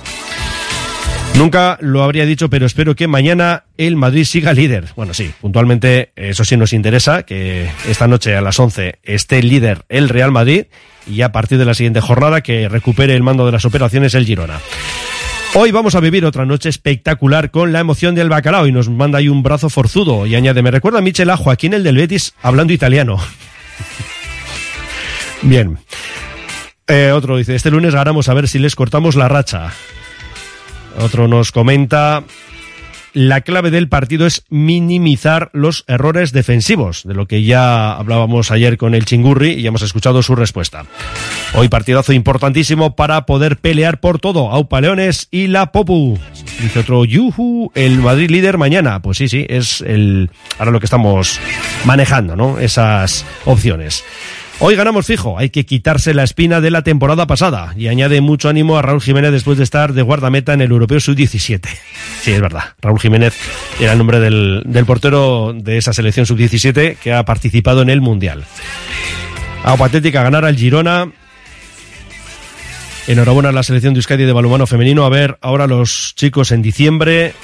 [1.37, 4.89] Nunca lo habría dicho, pero espero que mañana el Madrid siga líder.
[4.97, 9.85] Bueno, sí, puntualmente eso sí nos interesa, que esta noche a las 11 esté líder
[9.89, 10.67] el Real Madrid
[11.07, 14.27] y a partir de la siguiente jornada que recupere el mando de las operaciones el
[14.27, 14.61] Girona.
[15.55, 19.19] Hoy vamos a vivir otra noche espectacular con la emoción del bacalao y nos manda
[19.19, 21.99] ahí un brazo forzudo y añade, me recuerda a Michel Ajo, aquí en el del
[21.99, 23.19] Betis, hablando italiano.
[25.43, 25.79] Bien.
[26.87, 29.75] Eh, otro dice, este lunes ganamos a ver si les cortamos la racha.
[30.99, 32.25] Otro nos comenta,
[33.15, 38.77] la clave del partido es minimizar los errores defensivos, de lo que ya hablábamos ayer
[38.77, 40.85] con el Chingurri y hemos escuchado su respuesta.
[41.55, 44.51] Hoy partidazo importantísimo para poder pelear por todo.
[44.51, 46.19] Aupa Leones y la Popu.
[46.61, 49.01] Dice otro, yuhu, el Madrid líder mañana.
[49.01, 51.41] Pues sí, sí, es el, ahora lo que estamos
[51.85, 52.59] manejando, ¿no?
[52.59, 54.05] Esas opciones.
[54.65, 58.49] Hoy ganamos fijo, hay que quitarse la espina de la temporada pasada y añade mucho
[58.49, 61.69] ánimo a Raúl Jiménez después de estar de guardameta en el Europeo Sub-17.
[62.21, 63.35] Sí, es verdad, Raúl Jiménez
[63.81, 68.01] era el nombre del, del portero de esa selección Sub-17 que ha participado en el
[68.01, 68.45] Mundial.
[69.65, 71.11] A Patética ganar al Girona.
[73.09, 75.05] Enhorabuena a la selección de Euskadi de balonmano femenino.
[75.05, 77.35] A ver, ahora los chicos en diciembre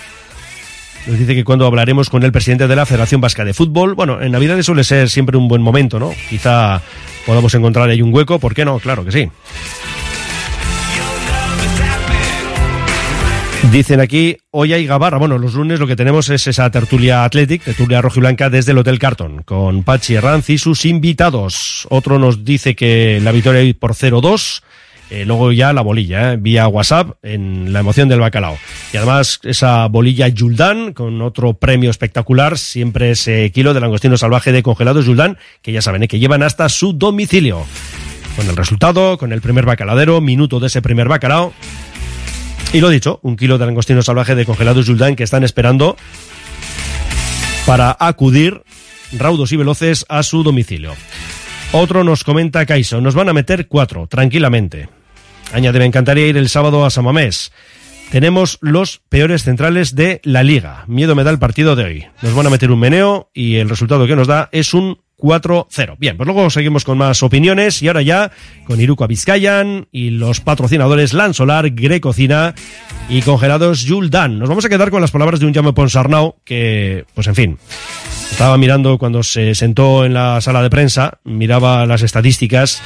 [1.08, 4.20] nos dice que cuando hablaremos con el presidente de la Federación Vasca de Fútbol, bueno,
[4.20, 6.12] en Navidades suele ser siempre un buen momento, ¿no?
[6.28, 6.82] Quizá
[7.24, 8.78] podamos encontrar ahí un hueco, ¿por qué no?
[8.78, 9.28] Claro que sí.
[13.72, 15.18] Dicen aquí, hoy hay Gabarra.
[15.18, 18.72] Bueno, los lunes lo que tenemos es esa tertulia Athletic, tertulia rojo y blanca desde
[18.72, 21.86] el Hotel Carton, con Pachi Herranz y sus invitados.
[21.90, 24.62] Otro nos dice que la victoria por 0-2.
[25.10, 28.58] Eh, luego ya la bolilla, eh, vía WhatsApp, en la emoción del bacalao.
[28.92, 34.52] Y además esa bolilla Yuldan, con otro premio espectacular, siempre ese kilo de langostino salvaje
[34.52, 37.64] de congelados Yuldan, que ya saben, eh, que llevan hasta su domicilio.
[38.36, 41.54] Con el resultado, con el primer bacaladero, minuto de ese primer bacalao.
[42.72, 45.96] Y lo dicho, un kilo de langostino salvaje de congelados Yuldan que están esperando
[47.64, 48.62] para acudir
[49.12, 50.94] raudos y veloces a su domicilio.
[51.72, 54.88] Otro nos comenta Kaiso, nos van a meter cuatro, tranquilamente.
[55.52, 57.52] Añade, me encantaría ir el sábado a Samamés.
[58.10, 60.84] Tenemos los peores centrales de la liga.
[60.86, 62.06] Miedo me da el partido de hoy.
[62.22, 65.96] Nos van a meter un meneo y el resultado que nos da es un 4-0.
[65.98, 68.30] Bien, pues luego seguimos con más opiniones y ahora ya
[68.64, 72.54] con Iruko Vizcayan y los patrocinadores Lansolar, Grecocina
[73.08, 74.38] y congelados Juldan.
[74.38, 77.58] Nos vamos a quedar con las palabras de un Jaume Ponsarnau que, pues en fin,
[78.30, 82.80] estaba mirando cuando se sentó en la sala de prensa, miraba las estadísticas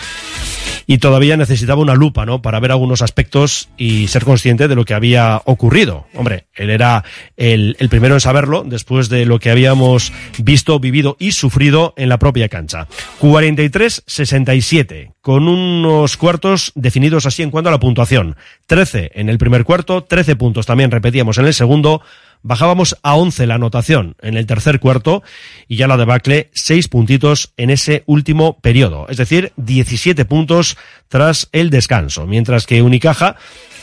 [0.87, 2.43] y todavía necesitaba una lupa, ¿no?
[2.43, 6.07] Para ver algunos aspectos y ser consciente de lo que había ocurrido.
[6.15, 7.05] Hombre, él era
[7.37, 12.19] el, primero en saberlo después de lo que habíamos visto, vivido y sufrido en la
[12.19, 12.89] propia cancha.
[13.21, 18.37] 43-67, con unos cuartos definidos así en cuanto a la puntuación.
[18.67, 22.03] 13 en el primer cuarto, 13 puntos también repetíamos en el segundo,
[22.43, 25.23] bajábamos a 11 la anotación en el tercer cuarto
[25.69, 30.77] y ya la debacle 6 puntitos en ese último periodo, es decir, 17 puntos
[31.13, 33.37] tras el descanso, mientras que Unicaja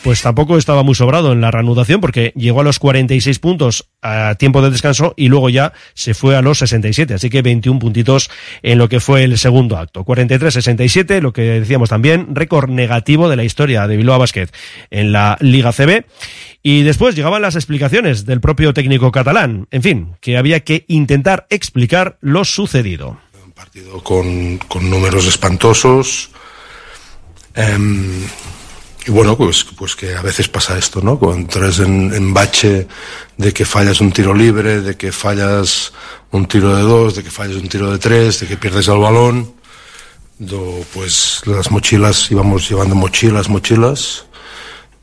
[0.03, 4.33] pues tampoco estaba muy sobrado en la reanudación porque llegó a los 46 puntos a
[4.35, 8.31] tiempo de descanso y luego ya se fue a los 67, así que 21 puntitos
[8.63, 10.03] en lo que fue el segundo acto.
[10.05, 14.47] 43-67, lo que decíamos también, récord negativo de la historia de Bilbao Basket
[14.89, 16.05] en la Liga CB.
[16.63, 21.45] Y después llegaban las explicaciones del propio técnico catalán, en fin, que había que intentar
[21.51, 23.19] explicar lo sucedido.
[23.45, 26.31] Un partido con, con números espantosos.
[27.55, 28.23] Em,
[29.05, 31.17] y bueno, pues, pues que a veces pasa esto, ¿no?
[31.17, 32.87] Cuando entras en, en bache
[33.37, 35.93] de que fallas un tiro libre, de que fallas
[36.31, 38.99] un tiro de dos, de que fallas un tiro de tres, de que pierdes el
[38.99, 39.53] balón,
[40.37, 44.25] do, pues las mochilas, íbamos llevando mochilas, mochilas,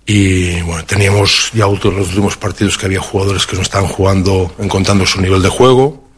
[0.07, 4.55] y bueno, teníamos ya en los últimos partidos que había jugadores que no estaban jugando,
[4.59, 6.09] encontrando su nivel de juego,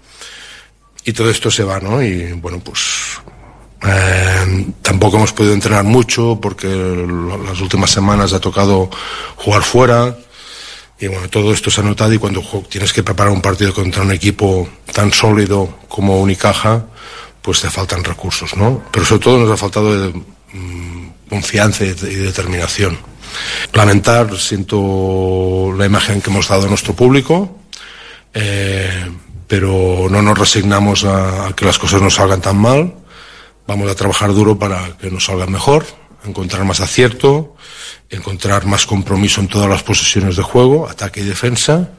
[1.05, 2.03] y todo esto se va, ¿no?
[2.03, 3.21] Y bueno, pues
[3.87, 8.91] eh, tampoco hemos podido entrenar mucho porque las últimas semanas ha tocado
[9.37, 10.17] jugar fuera.
[11.01, 14.03] Y bueno, todo esto se ha notado y cuando tienes que preparar un partido contra
[14.03, 16.87] un equipo tan sólido como Unicaja,
[17.41, 18.83] pues te faltan recursos, ¿no?
[18.91, 20.09] Pero sobre todo nos ha faltado de,
[20.53, 22.99] mm, confianza y, de- y determinación.
[23.75, 27.59] Lamentar, siento la imagen que hemos dado a nuestro público,
[28.35, 29.07] eh,
[29.47, 32.93] pero no nos resignamos a, a que las cosas no salgan tan mal.
[33.69, 35.85] Vamos a trabajar duro para que nos salgan mejor
[36.25, 37.55] encontrar más acierto,
[38.09, 41.91] encontrar más compromiso en todas las posesiones de juego, ataque y defensa,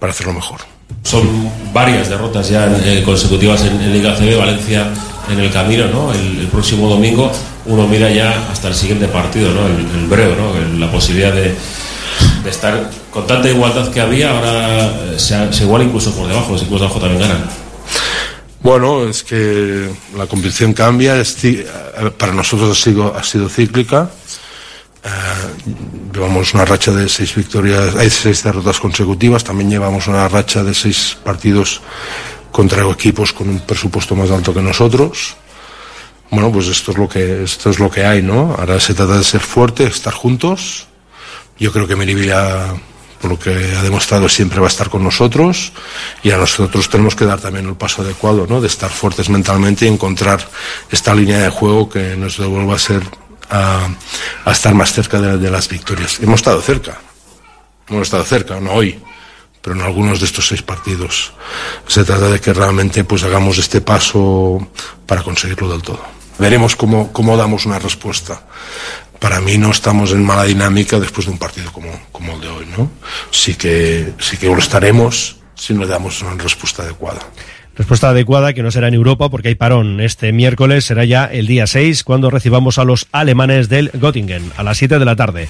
[0.00, 0.62] para hacerlo mejor.
[1.04, 1.22] Son
[1.72, 4.92] varias derrotas ya eh, consecutivas en, Liga CB, Valencia
[5.30, 6.12] en el camino, ¿no?
[6.12, 7.30] El, próximo domingo
[7.66, 9.66] uno mira ya hasta el siguiente partido, ¿no?
[9.66, 10.78] El, el breve, ¿no?
[10.78, 11.54] La posibilidad de,
[12.50, 16.62] estar con tanta igualdad que había, ahora eh, se, se iguala incluso por debajo, los
[16.62, 17.61] equipos de abajo también ganan.
[18.62, 21.66] Bueno, es que la competición cambia, eh,
[22.16, 24.08] para nosotros ha sido, ha sido cíclica.
[25.04, 25.08] Eh,
[26.14, 30.74] llevamos una racha de seis victorias, hay seis derrotas consecutivas, también llevamos una racha de
[30.74, 31.80] seis partidos
[32.52, 35.34] contra equipos con un presupuesto más alto que nosotros.
[36.30, 38.54] Bueno, pues esto es lo que esto es lo que hay, ¿no?
[38.56, 40.86] Ahora se trata de ser fuerte, estar juntos.
[41.58, 42.74] Yo creo que Melivilla,
[43.22, 45.72] por lo que ha demostrado, siempre va a estar con nosotros
[46.24, 48.60] y a nosotros tenemos que dar también el paso adecuado, ¿no?
[48.60, 50.46] De estar fuertes mentalmente y encontrar
[50.90, 53.02] esta línea de juego que nos devuelva a ser
[53.48, 53.88] a,
[54.44, 56.18] a estar más cerca de, de las victorias.
[56.20, 57.00] Hemos estado cerca,
[57.88, 59.00] hemos estado cerca, no hoy,
[59.62, 61.32] pero en algunos de estos seis partidos.
[61.86, 64.66] Se trata de que realmente pues hagamos este paso
[65.06, 66.02] para conseguirlo del todo.
[66.38, 68.42] Veremos cómo, cómo damos una respuesta.
[69.22, 72.48] Para mí no estamos en mala dinámica después de un partido como, como el de
[72.48, 72.90] hoy, ¿no?
[73.30, 77.20] Sí que, sí que lo estaremos si no damos una respuesta adecuada.
[77.74, 80.00] Respuesta adecuada que no será en Europa porque hay parón.
[80.00, 84.62] Este miércoles será ya el día 6 cuando recibamos a los alemanes del Göttingen a
[84.62, 85.48] las 7 de la tarde.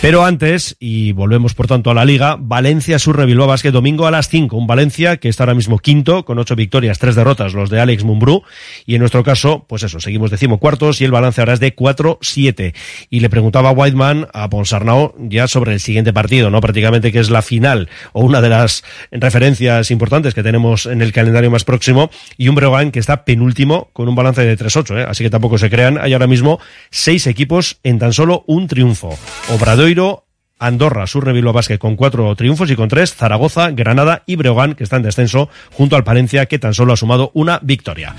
[0.00, 4.12] Pero antes, y volvemos por tanto a la liga, Valencia Surre Bilbao Basket domingo a
[4.12, 4.56] las 5.
[4.56, 8.04] Un Valencia que está ahora mismo quinto con 8 victorias, 3 derrotas, los de Alex
[8.04, 8.44] Mumbrú.
[8.84, 12.74] Y en nuestro caso, pues eso, seguimos decimocuartos y el balance ahora es de 4-7.
[13.10, 16.60] Y le preguntaba Whiteman a Ponsarnau ya sobre el siguiente partido, ¿no?
[16.60, 21.12] Prácticamente que es la final o una de las referencias importantes que tenemos en el
[21.12, 25.06] calendario más próximo y un Breogán que está penúltimo con un balance de 3-8, ¿eh?
[25.08, 25.96] así que tampoco se crean.
[25.98, 29.16] Hay ahora mismo seis equipos en tan solo un triunfo.
[29.48, 30.26] Obradoiro,
[30.58, 31.32] Andorra, Surre
[31.78, 35.96] con cuatro triunfos y con tres, Zaragoza, Granada y Breogán que está en descenso junto
[35.96, 38.14] al Palencia que tan solo ha sumado una victoria.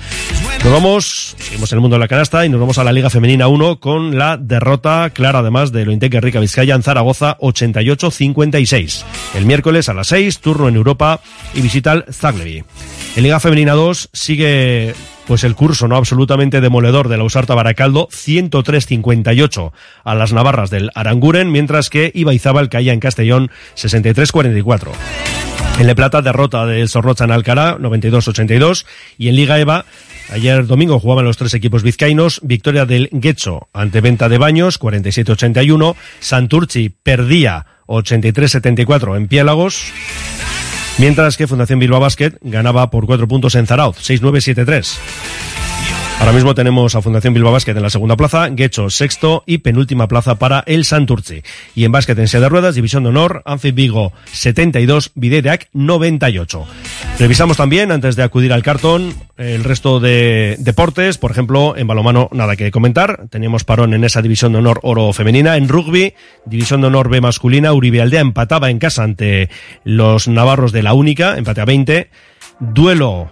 [0.64, 3.10] Nos vamos, seguimos en el mundo de la canasta y nos vamos a la Liga
[3.10, 9.04] Femenina 1 con la derrota clara además de Lointec Rica Vizcaya en Zaragoza 88-56.
[9.34, 11.20] El miércoles a las 6, turno en Europa
[11.54, 12.64] y visita al Zaglevi.
[13.16, 14.94] En Liga Femenina 2 sigue
[15.26, 19.72] pues el curso no absolutamente demoledor de la Usarta Baracaldo 103-58
[20.04, 24.92] a las navarras del Aranguren, mientras que Ibaizábal caía en Castellón 63-44.
[25.78, 28.84] En Le Plata, derrota del Sorrocha en Alcalá, 92-82.
[29.16, 29.84] Y en Liga EVA,
[30.30, 32.40] ayer domingo jugaban los tres equipos vizcaínos.
[32.42, 35.96] Victoria del Guecho ante Venta de Baños, 47-81.
[36.20, 39.92] Santurchi perdía 83-74 en Piélagos.
[40.98, 44.98] Mientras que Fundación Bilbao Basket ganaba por cuatro puntos en Zarauz, 6-9-7-3.
[46.20, 50.08] Ahora mismo tenemos a Fundación Bilbao Basket en la segunda plaza, Guecho sexto y penúltima
[50.08, 51.44] plaza para el Santurce.
[51.76, 56.66] Y en básquet en silla de ruedas, División de Honor, Anfi Vigo 72, Videreac 98.
[57.20, 61.18] Revisamos también, antes de acudir al cartón, el resto de deportes.
[61.18, 63.28] Por ejemplo, en balomano, nada que comentar.
[63.30, 65.56] Teníamos parón en esa División de Honor Oro femenina.
[65.56, 66.14] En rugby,
[66.44, 69.50] División de Honor B masculina, Uribe Aldea empataba en casa ante
[69.84, 72.10] los navarros de la Única, empate a 20.
[72.60, 73.30] Duelo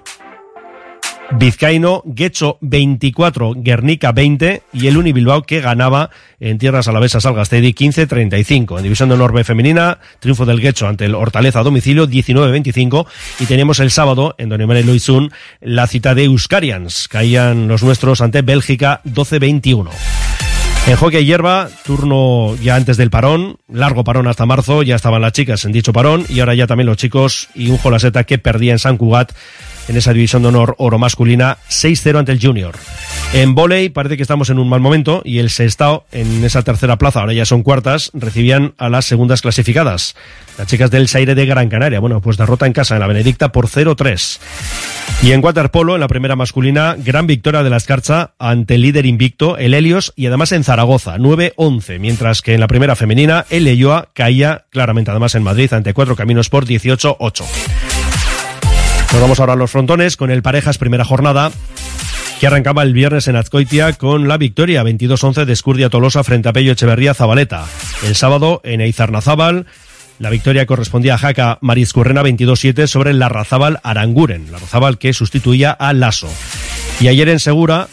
[1.32, 6.10] Vizcaíno, Guecho 24, Guernica 20 y el Unibilbao que ganaba
[6.40, 8.76] en tierras alavesas al Gastedi 15-35.
[8.76, 13.06] En División de Honor femenina, triunfo del Guecho ante el Hortaleza a domicilio 19-25
[13.40, 17.08] y teníamos el sábado en Donimare Loizun la cita de Euskarians.
[17.08, 19.90] Caían los nuestros ante Bélgica 12-21.
[20.86, 25.32] En hockey hierba, turno ya antes del parón, largo parón hasta marzo, ya estaban las
[25.32, 28.70] chicas en dicho parón y ahora ya también los chicos y un Jolaseta que perdía
[28.70, 29.32] en San Cugat
[29.88, 32.74] en esa división de honor oro masculina 6-0 ante el Junior.
[33.32, 36.96] En volei parece que estamos en un mal momento y el Sestao en esa tercera
[36.96, 40.14] plaza, ahora ya son cuartas, recibían a las segundas clasificadas.
[40.58, 43.52] Las chicas del Saire de Gran Canaria, bueno, pues derrota en casa en la Benedicta
[43.52, 44.38] por 0-3.
[45.22, 49.06] Y en waterpolo, en la primera masculina, gran victoria de la Escarcha ante el líder
[49.06, 53.64] invicto, el Helios, y además en Zaragoza, 9-11, mientras que en la primera femenina, el
[53.64, 57.95] Leyoa caía claramente además en Madrid ante Cuatro Caminos por 18-8.
[59.16, 61.50] Nos vamos ahora a los frontones con el Parejas primera jornada
[62.38, 66.52] que arrancaba el viernes en Azcoitia con la victoria 22-11 de Escurdia Tolosa frente a
[66.52, 67.64] Pello Echeverría Zabaleta.
[68.04, 69.64] El sábado en Eizarnazábal
[70.18, 75.70] la victoria correspondía a Jaca Mariscurrena 22-7 sobre la Razábal Aranguren, la Razábal que sustituía
[75.70, 76.28] a Lasso.
[77.00, 77.88] Y ayer en Segura,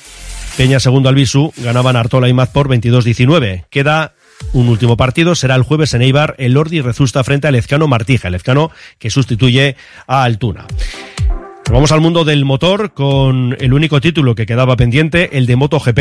[0.58, 3.68] Peña segundo Albisu ganaban Artola y Maz por 22-19.
[3.70, 4.14] Queda
[4.52, 8.28] un último partido, será el jueves en Eibar, el Lordi Rezusta frente al Lezcano Martija,
[8.28, 9.76] el Lezcano que sustituye
[10.08, 10.66] a Altuna.
[11.72, 16.00] Vamos al mundo del motor con el único título que quedaba pendiente, el de MotoGP.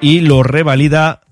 [0.00, 1.22] y lo revalida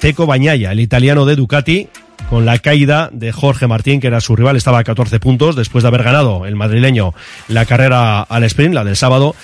[0.00, 1.88] Teco Bañaya, el italiano de Ducati,
[2.30, 5.82] con la caída de Jorge Martín, que era su rival, estaba a 14 puntos después
[5.82, 7.14] de haber ganado el madrileño
[7.48, 9.34] la carrera al sprint, la del sábado,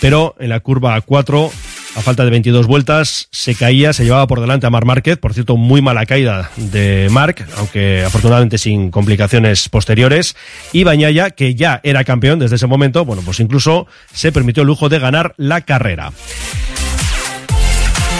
[0.00, 1.50] pero en la curva 4
[1.94, 5.34] a falta de 22 vueltas, se caía, se llevaba por delante a Mar Márquez, por
[5.34, 10.36] cierto, muy mala caída de Marc, aunque afortunadamente sin complicaciones posteriores,
[10.72, 14.68] y Bañaya, que ya era campeón desde ese momento, bueno, pues incluso se permitió el
[14.68, 16.12] lujo de ganar la carrera.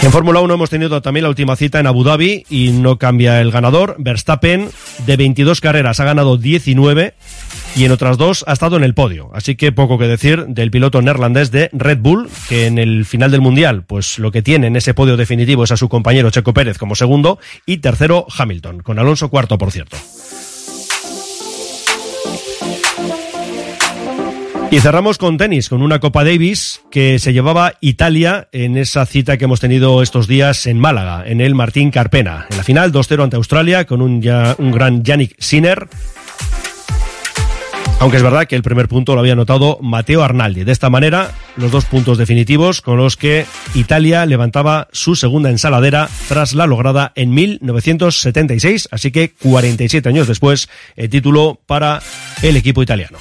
[0.03, 3.39] En Fórmula 1 hemos tenido también la última cita en Abu Dhabi y no cambia
[3.39, 3.95] el ganador.
[3.99, 4.69] Verstappen,
[5.05, 7.13] de 22 carreras, ha ganado 19
[7.75, 9.31] y en otras dos ha estado en el podio.
[9.33, 13.31] Así que poco que decir del piloto neerlandés de Red Bull, que en el final
[13.31, 16.53] del Mundial, pues lo que tiene en ese podio definitivo es a su compañero Checo
[16.53, 19.97] Pérez como segundo y tercero Hamilton, con Alonso cuarto, por cierto.
[24.73, 29.37] Y cerramos con tenis, con una Copa Davis que se llevaba Italia en esa cita
[29.37, 32.47] que hemos tenido estos días en Málaga, en el Martín Carpena.
[32.49, 35.87] En la final, 2-0 ante Australia, con un, ya, un gran Yannick Sinner.
[38.03, 40.65] Aunque es verdad que el primer punto lo había anotado Mateo Arnaldi.
[40.65, 43.45] De esta manera, los dos puntos definitivos con los que
[43.75, 48.89] Italia levantaba su segunda ensaladera tras la lograda en 1976.
[48.91, 52.01] Así que 47 años después, el título para
[52.41, 53.19] el equipo italiano.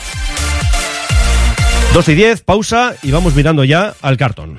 [1.94, 4.58] 12 y 10, pausa y vamos mirando ya al cartón.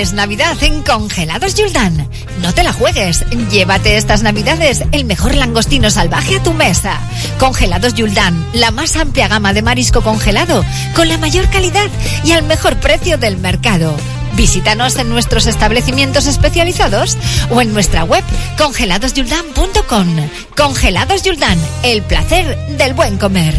[0.00, 2.08] Navidad en Congelados Yuldan.
[2.40, 3.22] No te la juegues.
[3.50, 6.98] Llévate estas Navidades el mejor langostino salvaje a tu mesa.
[7.38, 10.64] Congelados Yuldan, la más amplia gama de marisco congelado,
[10.96, 11.88] con la mayor calidad
[12.24, 13.94] y al mejor precio del mercado.
[14.36, 17.18] Visítanos en nuestros establecimientos especializados
[17.50, 18.24] o en nuestra web
[18.56, 20.16] congeladosyuldan.com.
[20.56, 23.54] Congelados Yuldan, el placer del buen comer.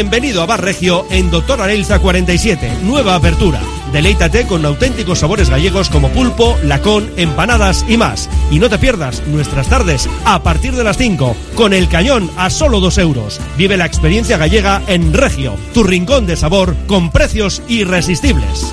[0.00, 3.60] Bienvenido a Bar Regio en Doctor Arelza 47, nueva apertura.
[3.92, 8.30] Deleítate con auténticos sabores gallegos como pulpo, lacón, empanadas y más.
[8.52, 12.48] Y no te pierdas nuestras tardes a partir de las 5, con el cañón a
[12.48, 13.40] solo 2 euros.
[13.56, 18.72] Vive la experiencia gallega en Regio, tu rincón de sabor con precios irresistibles.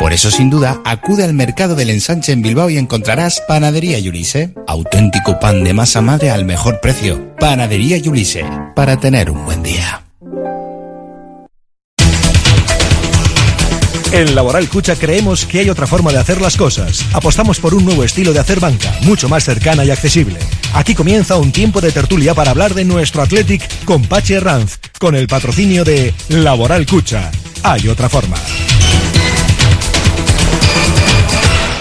[0.00, 4.54] Por eso, sin duda, acude al mercado del ensanche en Bilbao y encontrarás Panadería Yulise.
[4.66, 7.36] Auténtico pan de masa madre al mejor precio.
[7.36, 8.42] Panadería Yulise.
[8.74, 10.02] Para tener un buen día.
[14.12, 17.04] En Laboral Cucha creemos que hay otra forma de hacer las cosas.
[17.12, 20.38] Apostamos por un nuevo estilo de hacer banca, mucho más cercana y accesible.
[20.72, 25.14] Aquí comienza un tiempo de tertulia para hablar de nuestro Athletic con Pache Ranz, con
[25.14, 27.30] el patrocinio de Laboral Cucha.
[27.62, 28.38] Hay otra forma.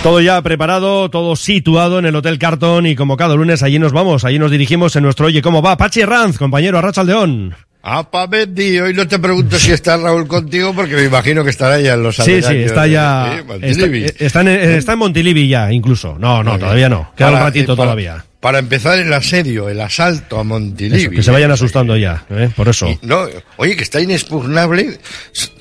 [0.03, 3.91] Todo ya preparado, todo situado en el Hotel Carton y como cada lunes allí nos
[3.91, 5.75] vamos, allí nos dirigimos en nuestro Oye ¿Cómo va?
[5.75, 7.53] Pachi Ranz, compañero Arrachaldeón.
[7.81, 11.79] Apa, Mendy, hoy no te pregunto si está Raúl contigo porque me imagino que estará
[11.79, 13.43] ya en los Sí, sí, está ya.
[13.61, 16.17] sí, está, en, está en Montilivi ya, incluso.
[16.19, 17.11] No, no, todavía no.
[17.15, 18.25] Queda un Para- ratito para- todavía.
[18.39, 21.01] Para empezar el asedio, el asalto a Montilivi.
[21.01, 22.49] Eso, que se vayan asustando ya, ¿eh?
[22.55, 22.97] por eso.
[23.01, 23.27] No,
[23.57, 24.97] oye, que está inexpugnable.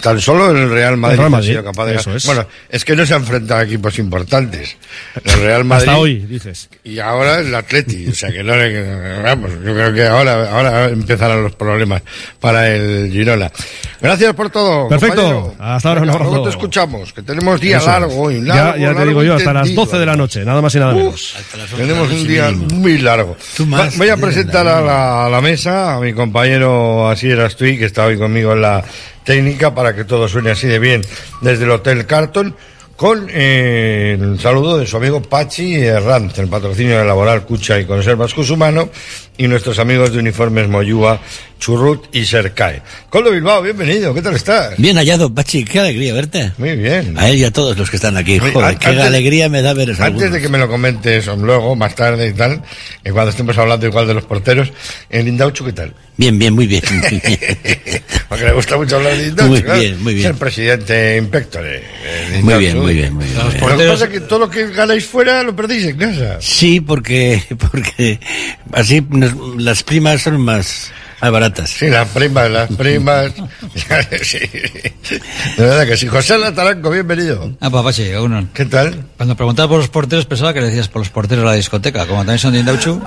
[0.01, 2.25] Tan solo el Real Madrid, El Real ha Madrid, sido capaz de eso es.
[2.27, 4.77] Bueno, es que no se ha enfrentado a equipos importantes.
[5.25, 5.89] El Real Madrid.
[5.89, 6.69] Hasta hoy, dices.
[6.85, 8.07] Y ahora el Atleti.
[8.09, 12.03] O sea que no le- Vamos, yo creo que ahora, ahora empezarán los problemas
[12.39, 13.51] para el Girona.
[14.01, 14.89] Gracias por todo.
[14.89, 15.17] Perfecto.
[15.17, 15.55] compañero.
[15.59, 16.31] Hasta ahora, un abrazo.
[16.31, 17.93] luego te escuchamos, que tenemos día Eso es.
[18.01, 18.45] largo hoy.
[18.45, 19.85] Ya, Largo, ya te largo digo yo, hasta las entendido.
[19.85, 21.35] 12 de la noche, nada más y nada menos.
[21.77, 23.37] Tenemos un día muy largo.
[23.67, 27.87] Más, Voy a presentar a la, a la mesa a mi compañero Asier Astuy, que
[27.87, 28.85] está hoy conmigo en la
[29.25, 31.03] técnica, para que todo suene así de bien
[31.41, 32.55] desde el Hotel Carton,
[32.97, 37.85] con eh, el saludo de su amigo Pachi Herranz, el patrocinio de Laboral Cucha y
[37.85, 38.89] Conservas Cusumano,
[39.37, 41.21] y nuestros amigos de Uniformes Moyúa,
[41.59, 42.83] Churrut y Sercae.
[43.11, 44.77] Coldo Bilbao, bienvenido, ¿qué tal estás?
[44.79, 46.53] Bien hallado, Pachi, qué alegría verte.
[46.59, 47.19] Muy bien.
[47.19, 48.39] A él y a todos los que están aquí.
[48.39, 50.33] Joder, qué antes- alegría me da veros Antes algunos.
[50.33, 52.63] de que me lo comentes luego, más tarde y tal,
[53.05, 54.71] eh, cuando estemos hablando igual de los porteros,
[55.11, 55.95] el Indauchu, ¿qué tal?
[56.17, 56.83] Bien, bien, muy bien.
[56.91, 58.03] muy bien.
[58.29, 59.51] Porque le gusta mucho hablar de Indauchu.
[59.53, 59.81] Muy claro.
[59.81, 60.27] bien, muy bien.
[60.27, 61.77] Es el presidente Impectore.
[62.05, 63.37] eh, Muy bien, muy bien, muy bien.
[63.37, 66.39] Los Lo que pasa es que todo lo que ganáis fuera lo perdéis en casa.
[66.41, 68.21] Sí, porque, porque
[68.73, 70.91] así nos- las primas son más,
[71.21, 71.71] más baratas.
[71.71, 73.33] Sí, las primas, las primas.
[74.23, 74.39] sí.
[75.57, 76.07] De verdad que sí.
[76.07, 77.53] José Lataranco, bienvenido.
[77.61, 78.47] Ah, papá, sí, uno.
[78.55, 79.05] ¿Qué tal?
[79.17, 82.07] Cuando preguntaba por los porteros pensaba que le decías por los porteros de la discoteca,
[82.07, 83.01] como también son de Indauchu.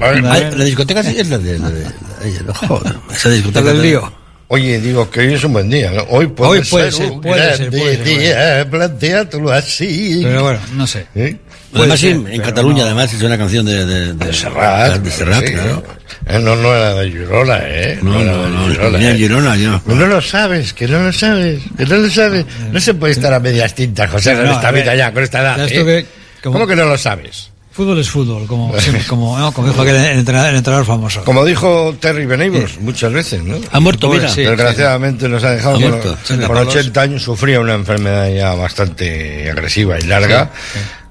[0.00, 1.58] Ah, la discoteca sí es la de...
[1.58, 4.22] La de, la de- joder, esa discoteca del de- lío.
[4.48, 6.02] Oye, digo que hoy es un buen día, ¿no?
[6.10, 10.20] Hoy puede, Hoy puede ser, ser, un puede gran ser, puede ser, día, plantéatelo así.
[10.22, 11.06] Pero bueno, no sé.
[11.14, 11.38] ¿Eh?
[11.74, 12.84] Además, sí, ser, en pero Cataluña, no.
[12.86, 13.86] además, es una canción de...
[13.86, 15.52] De, de, Serrat, de Serrat, sí.
[15.52, 15.82] claro.
[16.26, 17.98] Eh, No, no era de Girona, ¿eh?
[18.02, 19.12] No, no, de no, Girona, venía ¿eh?
[19.12, 19.80] de Girona, yo.
[19.86, 22.44] No lo sabes, que no lo sabes, que no lo sabes.
[22.70, 25.40] No se puede estar a medias tintas, José, con No, esta vida ya, con esta
[25.40, 25.60] edad.
[25.66, 25.68] ¿eh?
[25.68, 26.06] que-
[26.42, 27.48] como- ¿Cómo que no lo sabes?
[27.72, 29.50] Fútbol es fútbol, como, siempre, como, ¿no?
[29.52, 31.24] como dijo aquel entrenador, el entrenador famoso.
[31.24, 33.56] Como dijo Terry Venables muchas veces, ¿no?
[33.70, 34.28] Ha muerto, mira.
[34.28, 34.42] sí.
[34.42, 36.18] Desgraciadamente nos ha dejado Ha muerto.
[36.46, 40.50] con 80 años, sufría una enfermedad ya bastante agresiva y larga.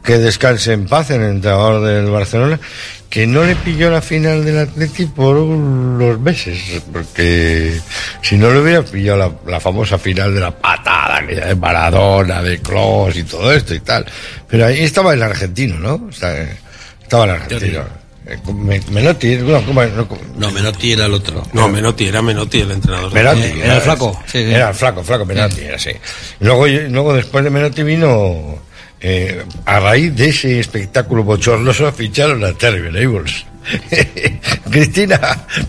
[0.03, 2.59] Que descanse en paz en el entrenador del Barcelona,
[3.09, 7.79] que no le pilló la final del Atleti por unos meses, porque
[8.21, 12.41] si no le hubiera pillado la, la famosa final de la patada, aquella de Maradona,
[12.41, 14.05] de Klos y todo esto y tal.
[14.47, 16.09] Pero ahí estaba el argentino, ¿no?
[16.09, 16.35] Está-
[17.03, 17.81] Estaba el argentino.
[18.25, 19.59] Eh, Me- Menotti, no.
[19.61, 20.07] No.
[20.37, 21.45] No, Menotti era el otro.
[21.53, 23.11] No, Menotti, era Menotti el entrenador.
[23.13, 23.41] Menotti.
[23.41, 24.51] Eh, era el flaco, sí, sí.
[24.53, 25.91] Era el flaco, flaco Menotti, era así.
[26.39, 28.59] Luego, luego después de Menotti vino,
[29.01, 33.45] eh, a raíz de ese espectáculo bochornoso, ficharon a Terry Venables.
[34.71, 35.19] Cristina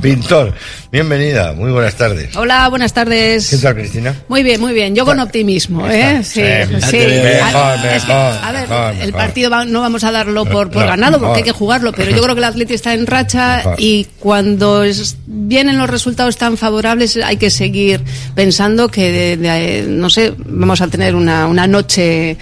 [0.01, 0.55] Pintor,
[0.93, 2.37] bienvenida, muy buenas tardes.
[2.37, 3.49] Hola, buenas tardes.
[3.49, 4.15] ¿Qué tal, Cristina?
[4.29, 4.95] Muy bien, muy bien.
[4.95, 6.21] Yo con optimismo, ¿eh?
[6.23, 10.71] Sí, Sí, mejor, A- mejor, ver, mejor, el partido va- no vamos a darlo por,
[10.71, 13.07] por No, ganado porque hay que jugarlo, pero yo creo que el Atleti está en
[13.07, 13.75] racha Mejor.
[13.79, 18.03] y cuando es- vienen los resultados tan favorables hay que seguir
[18.35, 22.37] pensando que, de- de- no sé, vamos a tener una, una noche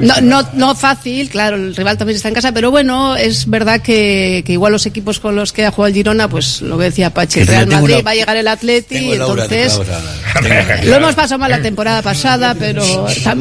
[0.00, 3.80] no, no, no fácil, claro, el rival también está en casa, pero bueno, es verdad
[3.80, 6.84] que, que igual los equipos con los que ha jugado el Girona, pues lo que
[6.84, 9.80] decía Pachi, el Que Real tengo Madrid una- va a llegar el Atleti, aura entonces...
[10.84, 12.82] Lo hemos pasado mal la temporada pasada, pero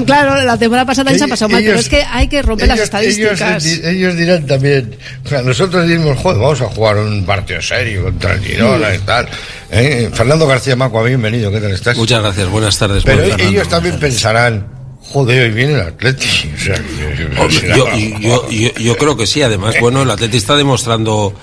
[0.05, 2.67] claro, la temporada pasada también se ha pasado mal, pero es que hay que romper
[2.67, 3.65] las estadísticas.
[3.65, 8.03] Ellos, ellos dirán también, o sea, nosotros dimos, joder, vamos a jugar un partido serio
[8.03, 9.27] contra el Girona y tal.
[9.71, 10.09] ¿eh?
[10.13, 11.97] Fernando García Macua, bienvenido, ¿qué tal estás?
[11.97, 13.03] Muchas gracias, buenas tardes.
[13.03, 13.43] Pero Fernando.
[13.43, 14.67] ellos también pensarán,
[15.01, 16.25] joder, hoy viene el Atleti.
[16.55, 16.75] O sea,
[17.75, 21.33] yo, yo, yo, yo creo que sí, además, bueno, el Atleti está demostrando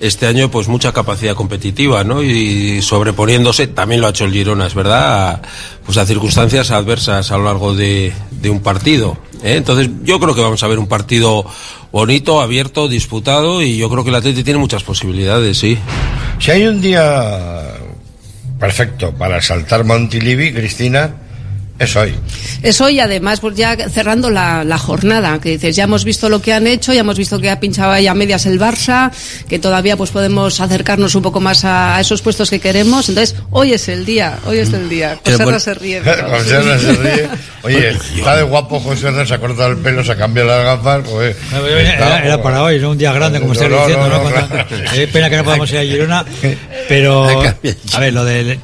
[0.00, 2.22] este año pues mucha capacidad competitiva, ¿no?
[2.22, 5.42] Y sobreponiéndose, también lo ha hecho el Girona, es verdad, a,
[5.84, 9.16] pues a circunstancias adversas a lo largo de, de un partido.
[9.42, 9.56] ¿eh?
[9.56, 11.44] Entonces, yo creo que vamos a ver un partido
[11.92, 15.78] bonito, abierto, disputado, y yo creo que el Atleti tiene muchas posibilidades, sí.
[16.38, 17.74] Si hay un día
[18.58, 21.14] perfecto para saltar Montilivi, Cristina,
[21.78, 22.14] es hoy.
[22.62, 26.40] Es hoy, además, pues ya cerrando la, la jornada, que dices, ya hemos visto lo
[26.40, 29.10] que han hecho, ya hemos visto que ha pinchado ahí a medias el Barça,
[29.48, 33.08] que todavía pues podemos acercarnos un poco más a, a esos puestos que queremos.
[33.08, 35.18] Entonces, hoy es el día, hoy es el día.
[35.24, 35.58] José bueno.
[35.60, 36.00] se ríe.
[36.00, 37.28] José se ríe.
[37.62, 40.64] Oye, está de guapo José Ra, se ha cortado el pelo, se ha cambiado las
[40.64, 41.06] gafas.
[41.08, 41.36] Joder.
[41.52, 44.08] Era, era para hoy, no un día grande, como No, estás no, diciendo.
[44.08, 44.24] no, ¿no?
[44.24, 44.92] no, Cuando- claro.
[44.94, 46.24] eh, pena que no podamos ir a Girona,
[46.88, 47.28] pero.
[47.92, 48.58] A ver, lo de.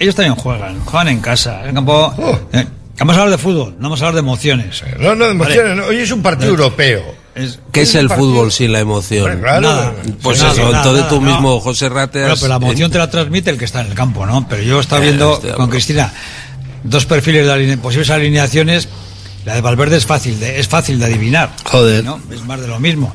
[0.00, 2.12] Ellos también juegan, juegan en casa, en el campo.
[2.52, 2.66] eh,
[2.98, 4.82] vamos a hablar de fútbol, no vamos a hablar de emociones.
[4.82, 4.98] Oh.
[5.02, 5.84] No, no, de emociones, no.
[5.84, 7.20] Hoy es un partido europeo.
[7.70, 9.40] ¿Qué es el fútbol sin la emoción?
[9.40, 9.94] Nada.
[10.20, 11.30] Pues Nada, eso, nada, entonces nada, tú no.
[11.30, 12.20] mismo, José Rates.
[12.22, 14.46] Bueno, pero la emoción te la transmite el que está en el campo, ¿no?
[14.48, 15.70] Pero yo estaba Eh, viendo estoy de con.
[15.70, 16.12] Cristina
[16.82, 18.88] dos perfiles de aline- posibles alineaciones.
[19.44, 21.50] La de Valverde es fácil de, es fácil de adivinar.
[21.64, 22.02] Joder.
[22.04, 22.20] ¿no?
[22.32, 23.14] Es más de lo mismo.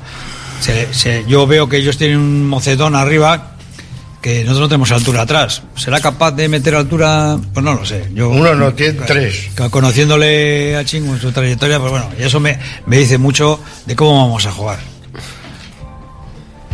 [0.61, 3.54] se- se- yo veo que ellos tienen un mocetón arriba
[4.25, 5.61] que nosotros no tenemos altura atrás.
[5.75, 7.37] ¿Será capaz de meter altura?
[7.53, 8.09] Pues no lo sé.
[8.11, 9.49] Yo, Uno no tiene tres.
[9.55, 12.57] co- Conociéndole a Chingo en su trayectoria, pues bueno, y eso me,
[12.87, 14.79] me dice mucho de cómo vamos a jugar.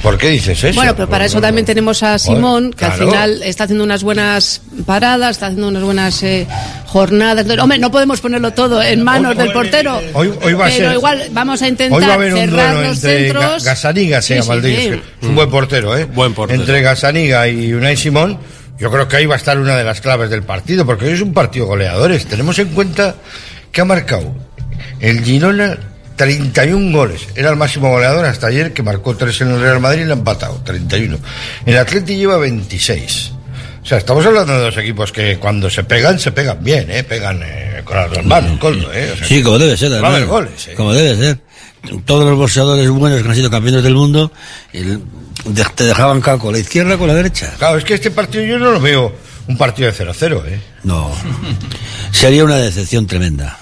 [0.02, 0.76] ¿Por qué dices eso?
[0.76, 4.62] Bueno, pero para eso también tenemos a Simón, que al final está haciendo unas buenas
[4.86, 6.48] paradas, está haciendo unas buenas eh,
[6.88, 7.46] jornadas.
[7.60, 10.02] Hombre, no podemos ponerlo todo en manos del portero.
[10.14, 10.94] Hoy, hoy va a pero ser.
[10.96, 13.64] igual vamos a intentar Hoy va a haber un cerrar duelo los entre centros.
[13.64, 14.76] Ga- Gasaniga, se llama el sí,
[15.22, 15.28] sí.
[15.28, 16.06] un buen portero, ¿eh?
[16.06, 16.60] Buen portero.
[16.60, 18.40] Entre Gasaniga y Unai Simón,
[18.80, 21.12] yo creo que ahí va a estar una de las claves del partido, porque hoy
[21.14, 22.26] es un partido goleadores.
[22.26, 23.16] Tenemos en cuenta
[23.72, 24.34] que ha marcado
[25.00, 25.78] el Girona
[26.26, 27.22] 31 goles.
[27.36, 30.12] Era el máximo goleador hasta ayer, que marcó 3 en el Real Madrid y le
[30.12, 31.18] ha empatado, 31.
[31.66, 33.32] El Atleti lleva 26.
[33.82, 37.04] O sea, estamos hablando de dos equipos que cuando se pegan, se pegan bien, ¿eh?
[37.04, 39.10] Pegan eh, con las dos manos, coldo, ¿eh?
[39.14, 40.16] O sea, Sí, como debe ser, va a además.
[40.18, 40.74] haber goles, ¿eh?
[40.76, 41.40] Como debe ser.
[42.06, 44.32] Todos los boxeadores buenos que han sido campeones del mundo
[44.72, 45.02] el-
[45.46, 47.52] de- te dejaban calco con la izquierda con la derecha.
[47.58, 49.16] Claro, es que este partido yo no lo veo
[49.48, 50.60] un partido de 0-0, ¿eh?
[50.84, 51.12] No.
[52.12, 53.58] Sería una decepción tremenda.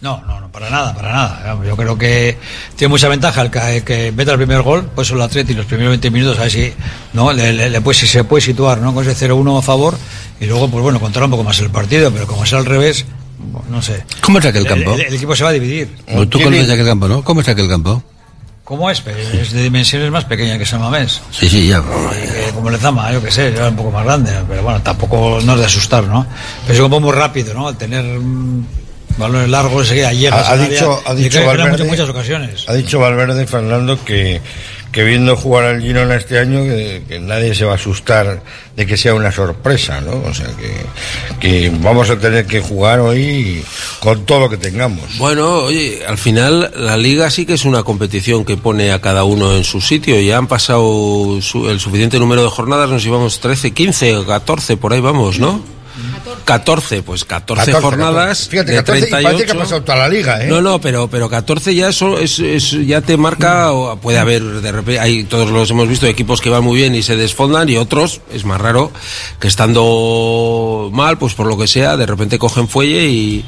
[0.00, 1.56] No, no, no, para nada, para nada.
[1.66, 2.38] Yo creo que
[2.76, 5.66] tiene mucha ventaja el que, el que meta el primer gol, pues el Atleti los
[5.66, 6.72] primeros 20 minutos, a ver si,
[7.14, 7.32] ¿no?
[7.32, 8.94] le, le- le puede- si se puede situar ¿no?
[8.94, 9.98] con ese 0-1 a favor
[10.40, 13.06] y luego, pues bueno, controlar un poco más el partido, pero como sea al revés,
[13.52, 14.04] pues, no sé.
[14.20, 14.92] ¿Cómo es aquel El- campo?
[14.94, 15.88] El, el equipo se va a dividir.
[16.06, 17.24] Pues Tú conoces aquel campo, ¿no?
[17.24, 18.00] ¿Cómo es aquel campo?
[18.62, 19.00] ¿Cómo es?
[19.00, 21.22] Pues Es de dimensiones más pequeñas que San Mamés.
[21.32, 21.80] Sí, sí, ya.
[21.82, 25.54] Que como Lezama, yo qué sé, era un poco más grande, pero bueno, tampoco no
[25.54, 26.24] es de asustar, ¿no?
[26.62, 27.66] Pero es un campo muy rápido, ¿no?
[27.66, 28.64] Al tener mm,
[29.18, 31.14] balones largos, enseguida llegas Ha, dicho, ha
[31.46, 32.64] Valverde, muchas, muchas ocasiones.
[32.68, 34.40] Ha dicho Valverde, Fernando, que,
[34.92, 38.42] que viendo jugar al Girona este año, que, que nadie se va a asustar
[38.76, 40.22] de que sea una sorpresa, ¿no?
[40.28, 40.70] O sea, que,
[41.40, 43.62] que vamos a tener que jugar hoy
[44.00, 45.18] con todo lo que tengamos.
[45.18, 49.24] Bueno, oye, al final la liga sí que es una competición que pone a cada
[49.24, 50.20] uno en su sitio.
[50.20, 54.92] Ya han pasado su- el suficiente número de jornadas, nos llevamos 13, 15, 14, por
[54.92, 55.60] ahí vamos, ¿no?
[56.48, 58.50] 14, pues 14, 14, jornadas 14.
[58.50, 59.44] Fíjate, de 14 y parece 38.
[59.44, 60.46] que ha pasado toda la liga, ¿eh?
[60.48, 64.42] No, no, pero, pero 14 ya eso es, es- ya te marca, o puede haber
[64.42, 67.68] de repente, hay, todos los hemos visto, equipos que van muy bien y se desfondan
[67.68, 68.90] y otros, es más raro,
[69.38, 73.44] que estando mal, pues por lo que sea, de repente cogen fuelle y,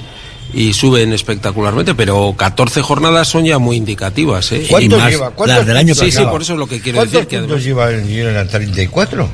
[0.53, 4.67] y suben espectacularmente, pero 14 jornadas son ya muy indicativas, ¿eh?
[4.69, 5.31] ¿Cuántos Y más lleva?
[5.31, 6.31] ¿Cuántos Sí, sí, lleva?
[6.33, 7.39] por eso es lo que quiero ¿Cuántos decir.
[7.39, 8.45] Además, lleva el Girona?
[8.45, 9.27] ¿34?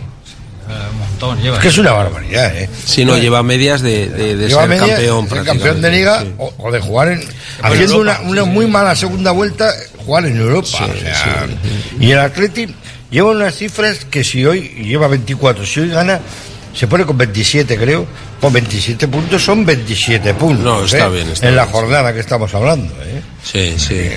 [1.24, 1.56] Un montón lleva.
[1.56, 2.68] Es que es una barbaridad, ¿eh?
[2.84, 5.96] si no, lleva medias de, de, de Lleva ser campeón de ser campeón prácticamente, de
[5.96, 6.34] liga sí.
[6.38, 7.24] o, o de jugar en
[7.62, 9.72] haciendo Europa, una, una muy mala segunda vuelta
[10.04, 11.46] jugar en Europa o sea,
[11.98, 12.66] y el Atleti
[13.10, 16.20] lleva unas cifras que si hoy lleva 24 si hoy gana
[16.74, 18.06] se pone con 27 creo
[18.40, 21.10] con 27 puntos son 27 puntos No, está ¿eh?
[21.10, 21.72] bien, está en la bien.
[21.72, 23.22] jornada que estamos hablando ¿eh?
[23.42, 24.10] Sí, sí.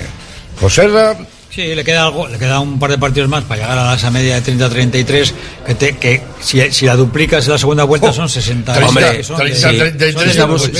[0.60, 1.16] José Ra,
[1.52, 4.08] Sí, le queda algo, le queda un par de partidos más para llegar a esa
[4.12, 5.32] media de 30-33,
[5.66, 8.86] que, te- que si, si la duplicas en la segunda vuelta son 60.
[8.86, 10.28] Hombre, son sí, si,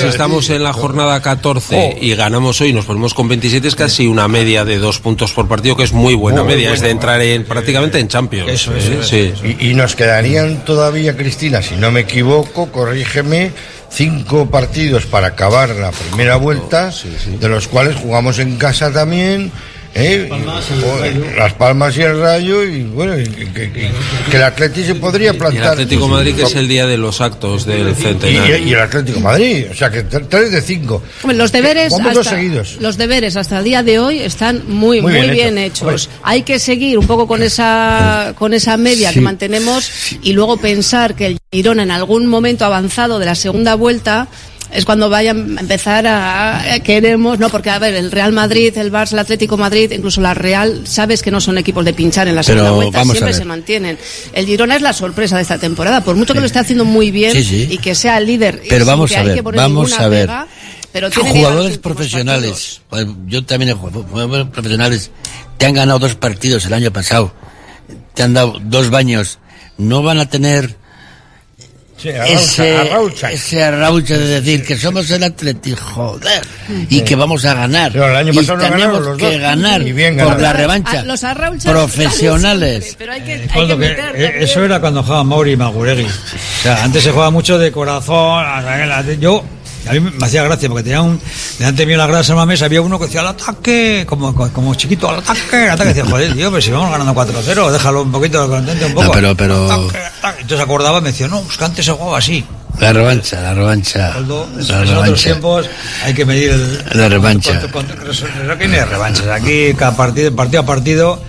[0.06, 4.06] estamos, si en la jornada 14 y ganamos hoy nos ponemos con 27 es casi
[4.06, 6.90] una media de dos puntos por partido que es muy buena Muy media, es de
[6.90, 8.48] entrar en prácticamente en Champions.
[8.48, 8.78] Eso, ¿eh?
[8.78, 9.32] eso, sí.
[9.58, 13.50] Y, y nos quedarían todavía, Cristina, si no me equivoco, corrígeme,
[13.90, 16.92] cinco partidos para acabar la primera vuelta,
[17.40, 19.50] de los cuales jugamos en casa también.
[19.94, 20.28] ¿Eh?
[20.30, 23.90] Y, Las Palmas y el Rayo, y bueno, y que, que-
[24.30, 25.64] que el Atlético se podría Y el plantar.
[25.72, 28.56] Atlético de Madrid que es el día de los actos del y, centenario.
[28.58, 31.02] y el Atlético Madrid, o sea que tre- tres de cinco.
[31.22, 32.76] Hombre, Los deberes, dos hasta, seguidos.
[32.80, 35.88] los deberes hasta el día de hoy están muy, Muy muy, bien bien, hecho.
[35.90, 36.08] hechos.
[36.22, 39.14] Hay que seguir un poco con esa, con esa media Sí.
[39.14, 39.90] que mantenemos
[40.22, 44.28] y luego pensar que el Girona en algún momento avanzado de la segunda vuelta
[44.72, 48.76] es cuando vayan a empezar a, a- queremos, no, porque a ver, el Real Madrid,
[48.78, 52.28] el Barça, el Atlético Madrid, incluso la Real, sabes que no son equipos de pinchar
[52.28, 53.98] en la Pero segunda vuelta, siempre se mantienen.
[54.32, 57.10] El Girona es la sorpresa de esta temporada, por mucho que lo esté haciendo muy
[57.10, 57.68] bien Sí, sí.
[57.70, 60.26] y que sea el líder, Pero vamos a ver, vamos a ver.
[60.26, 60.46] pega,
[60.92, 62.80] pero Jugadores profesionales,
[63.26, 65.10] yo también he jugado, jugadores profesionales,
[65.56, 67.32] te han ganado dos partidos el año pasado,
[68.14, 69.38] te han dado dos baños,
[69.78, 70.76] no van a tener
[72.04, 73.30] ese, arraucha.
[73.32, 76.42] ese arraucha de decir que somos el Atleti, joder,
[76.88, 77.92] y que vamos a ganar.
[77.92, 79.40] Pero el año y pasado no ganaron tenemos los que dos.
[79.40, 81.02] ganar Y bien por la revancha.
[81.04, 82.94] los arrauchas Profesionales.
[82.98, 85.52] pero hay que, hay Recuerdo que que, meter eh, también- eso era cuando jugaba Mauri
[85.52, 86.04] y Maguregui.
[86.04, 88.44] O sea, antes se jugaba mucho de corazón.
[89.20, 89.44] Yo,
[89.88, 91.20] a mí me hacía gracia porque tenía un.
[91.58, 94.74] Delante mío en la grada de Mamés había uno que decía al ataque, como, como,
[94.74, 95.88] chiquito, al ataque, al ataque.
[95.94, 99.04] Decía, joder, tío, pero si vamos ganando 4-0, déjalo un poquito, contente un poco.
[99.06, 100.42] No, pero, pero, Ataque, ataque.
[100.42, 102.44] Entonces acordaba y me decía, no, es que antes se jugaba así.
[102.78, 104.14] La revancha, la revancha.
[104.16, 105.22] En La otros revancha.
[105.24, 105.66] tiempos
[106.04, 107.60] hay que medir el, La revancha.
[107.62, 109.26] con- con- con- Aquí no hay revanchas.
[109.26, 111.22] Aquí, cada partido, partido a partido,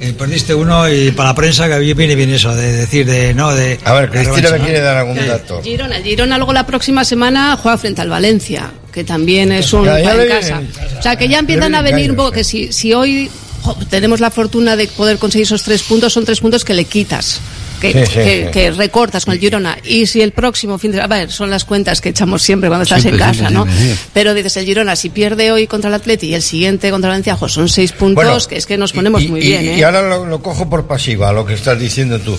[0.00, 3.54] eh, perdiste uno y para la prensa que viene bien eso, de decir, de no,
[3.54, 3.78] de.
[3.84, 4.64] A ver, de Cristina me ¿no?
[4.64, 5.60] quiere dar algún dato.
[5.62, 10.00] Girona, Girona luego la próxima semana juega frente al Valencia, que también es un Ya,
[10.00, 10.62] ya en casa.
[10.98, 13.30] O sea, que ya empiezan a venir un poco que si, si hoy
[13.62, 16.86] jo, tenemos la fortuna de poder conseguir esos tres puntos, son tres puntos que le
[16.86, 17.40] quitas.
[17.80, 18.50] Que, Sí, sí, que- sí.
[18.52, 21.64] que recortas con el Girona y si el próximo fin de a ver son las
[21.64, 24.66] cuentas que echamos siempre cuando estás Siempre, en casa siempre, no siempre, pero dices el
[24.66, 27.68] Girona si pierde hoy contra el Atleti y el siguiente contra el Valencia jo, son
[27.68, 29.78] seis puntos Bueno, que es que nos ponemos y, muy y- bien ¿eh?
[29.78, 32.38] y ahora lo, lo cojo por pasiva, lo que estás diciendo tú.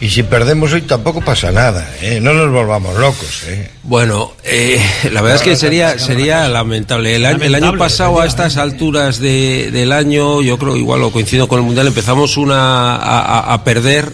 [0.00, 2.20] Y si perdemos hoy tampoco pasa nada, ¿eh?
[2.22, 3.42] no nos volvamos locos.
[3.48, 3.68] ¿eh?
[3.82, 4.80] Bueno, eh,
[5.10, 7.16] la verdad es que sería sería lamentable.
[7.16, 11.00] El año, el año Lamentable, pasado, a estas alturas de- del año, yo creo, igual
[11.00, 14.12] lo coincido con el Mundial, empezamos una a- a perder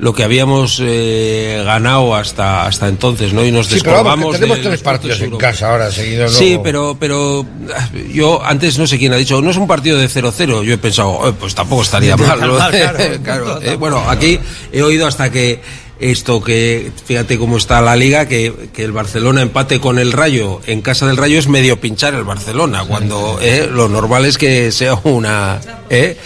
[0.00, 3.44] lo que habíamos eh, ganado hasta hasta entonces, ¿no?
[3.44, 6.34] Y nos Sí, pero vamos, tenemos de tres partidos en casa ahora seguidos.
[6.34, 6.62] Sí, luego.
[6.62, 7.46] pero, pero
[7.76, 10.64] ah, yo antes no sé quién ha dicho, no es un partido de 0-0.
[10.64, 12.40] Yo he pensado, "Eh, pues tampoco estaría Ni de mal.
[12.40, 12.58] ¿no?".
[12.58, 13.22] mal, claro.
[13.22, 14.40] Claro, eh, bueno, aquí
[14.72, 15.60] he oído hasta que
[16.00, 20.60] esto que, fíjate cómo está la liga, que, que el Barcelona empate con el Rayo
[20.66, 24.72] en casa del Rayo es medio pinchar el Barcelona, cuando eh, lo normal es que
[24.72, 26.16] sea una, eh,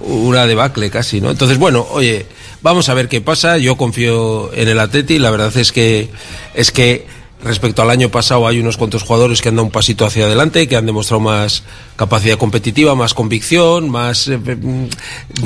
[0.00, 1.30] una debacle casi, ¿no?
[1.30, 2.26] Entonces, bueno, oye,
[2.62, 3.58] vamos a ver qué pasa.
[3.58, 5.18] Yo confío en el Atleti.
[5.18, 6.08] La verdad es que
[6.54, 7.06] es que
[7.42, 10.68] respecto al año pasado hay unos cuantos jugadores que han dado un pasito hacia adelante,
[10.68, 11.64] que han demostrado más
[11.96, 14.86] capacidad competitiva, más convicción, más eh, mm,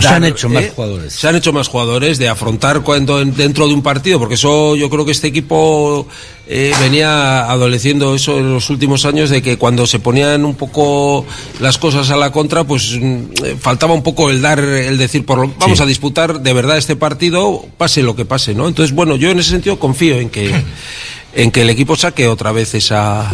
[0.01, 1.13] Se han hecho más jugadores.
[1.15, 4.77] Se han hecho más jugadores de afrontar cuando en- dentro de un partido, porque eso
[4.77, 6.07] yo creo que este equipo
[6.49, 11.27] eh, venía adoleciendo eso en los últimos años de que cuando se ponían un poco
[11.61, 15.25] las cosas a la contra, pues mm, eh, faltaba un poco el dar, el decir,
[15.27, 15.83] por lo- vamos Sí.
[15.83, 18.69] a disputar de verdad este partido, pase lo que pase, ¿no?
[18.69, 20.51] Entonces, bueno, yo en ese sentido confío en que
[21.37, 23.31] en que el equipo saque otra vez esa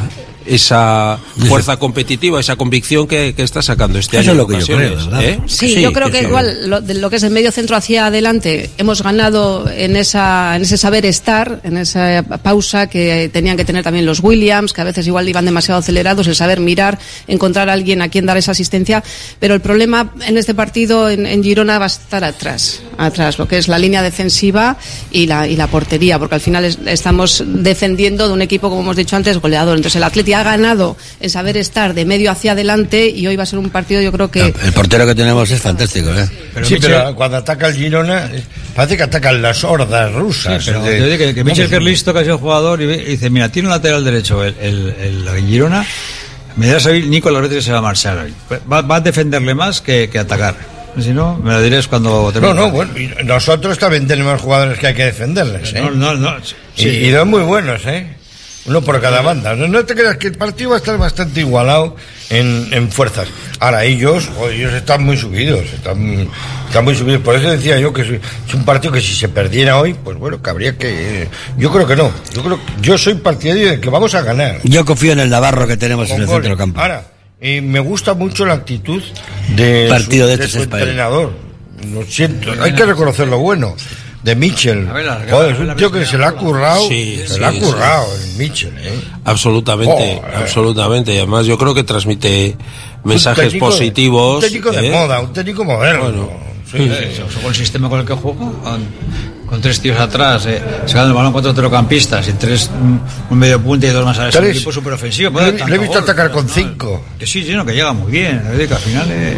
[0.46, 4.32] esa fuerza competitiva, esa convicción que, que está sacando este Eso año.
[4.32, 5.24] es lo que yo ocasiones, creo, ¿verdad?
[5.24, 5.40] ¿eh?
[5.46, 8.70] Sí, yo creo que igual lo, de lo que es el medio centro hacia adelante
[8.78, 13.84] hemos ganado en esa en ese saber estar, en esa pausa que tenían que tener
[13.84, 16.98] también los Williams, que a veces igual iban demasiado acelerados, el saber mirar,
[17.28, 19.03] encontrar a alguien a quien dar esa asistencia,
[19.38, 23.47] pero el problema en este partido en, en Girona va a estar atrás, atrás, lo
[23.49, 24.76] que es la línea defensiva
[25.11, 28.82] y la y la portería, porque al final es- estamos defendiendo de un equipo como
[28.82, 29.76] hemos dicho antes goleador.
[29.76, 33.43] Entonces el Atleti ha ganado en saber estar de medio hacia adelante y hoy va
[33.45, 36.28] a ser un partido yo creo que El portero que tenemos es fantástico, ¿eh?
[36.62, 38.43] sí, pero cuando ataca el Girona, eh,
[38.74, 40.64] parece que atacan las hordas rusas.
[40.64, 42.80] Sí, pero de- digo que, que ¿Cómo Michel, que es listo, que ha sido jugador,
[42.82, 45.86] y, dice, mira, tiene un lateral derecho el, el, el- el Girona,
[46.57, 48.34] me da a saber Nico las veces que se va a marchar hoy.
[48.70, 50.55] Va, va a defenderle más que, que atacar.
[51.01, 52.55] Si no, me lo dirás cuando No, termine.
[52.55, 55.80] no, bueno, y nosotros también tenemos jugadores que hay que defenderles, ¿eh?
[55.80, 56.36] No, no, no,
[56.76, 56.88] Y, sí.
[56.88, 58.16] y dos muy buenos, ¿eh?
[58.64, 59.57] Uno por cada banda.
[59.57, 61.97] No, no te creas que el partido va a estar bastante igualado
[62.30, 63.26] en, en fuerzas.
[63.59, 66.28] Ahora, ellos, ellos están muy subidos, están,
[66.68, 67.22] están muy subidos.
[67.22, 68.09] Por eso decía yo que es,
[68.47, 71.26] es un partido que si se perdiera hoy, pues bueno, que habría que...
[71.59, 72.12] Yo creo que no.
[72.34, 74.61] Yo creo yo soy partidario de que vamos a ganar.
[74.62, 76.80] Yo confío en el Navarro que tenemos en el Con centro campo.
[76.80, 77.03] Ahora,
[77.43, 79.03] eh, me gusta mucho la actitud
[79.57, 81.32] de Partido su, de de entrenador.
[81.93, 83.74] Lo siento, hay que reconocer lo bueno.
[84.22, 84.88] De Mitchell.
[84.88, 86.86] A ver, la- Joder, es un tío que se le ha currado.
[86.88, 87.59] Sí, se sí, le ha sí.
[87.59, 88.93] currado el Mitchell, ¿eh?
[89.24, 90.36] Absolutamente, Joder.
[90.36, 91.12] absolutamente.
[91.12, 92.57] Y además yo creo que transmite
[93.03, 94.34] mensajes Un técnico- positivos.
[94.36, 94.90] Un técnico de ¿eh?
[94.93, 96.30] moda, un técnico moderno.
[96.70, 98.47] Sí, Sí, sí, con el sistema con el que juega,
[99.53, 102.70] con, tres tíos atrás, eh, sacando el balón cuatro centrocampistas y tres,
[103.30, 104.30] un medio punta y dos más atrás.
[104.34, 104.57] Es un Tres.
[104.57, 105.40] equipo súper ofensivo.
[105.40, 107.05] Le he- le he visto atacar con cinco.
[107.18, 108.38] Que sí, sí, no, que llega muy bien.
[108.44, 109.36] es decir, que al final, eh,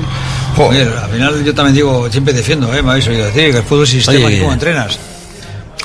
[1.03, 3.85] al final yo también digo, siempre defiendo, eh, me habéis oído decir, que el fútbol
[3.85, 4.99] es sistema Oye, y cómo entrenas.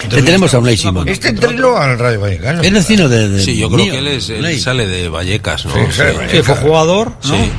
[0.09, 1.09] Te tenemos a Unai Simón.
[1.09, 2.61] Este entrenó al Rayo Vallecano.
[2.61, 3.91] Es vecino de, de- Sí, yo creo mío.
[3.91, 4.57] que él, es, él Unai.
[4.59, 5.73] sale de Vallecas, ¿no?
[5.73, 6.01] Sí, sí,
[6.31, 7.35] Sí, fue jugador, ¿no?
[7.35, 7.51] Sí.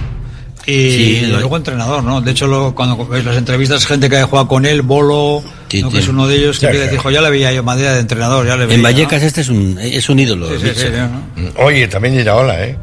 [0.71, 0.91] Y
[1.21, 2.21] Sí, luego entrenador, ¿no?
[2.21, 5.83] De hecho, lo- cuando ves las entrevistas, gente que ha jugado con él, Bolo, Sí,
[5.83, 5.89] ¿no?
[5.91, 5.97] sí.
[5.97, 6.91] que es uno de ellos, que Sí, te sí.
[6.93, 8.75] dijo, ya le veía yo madera de entrenador, ya le veía.
[8.77, 8.89] En ¿no?
[8.89, 10.49] Vallecas este es un, es un ídolo.
[10.49, 10.93] Sí, sí, sí, Mitchell.
[11.37, 11.65] ¿no?
[11.65, 12.77] Oye, también Iraola, ¿eh?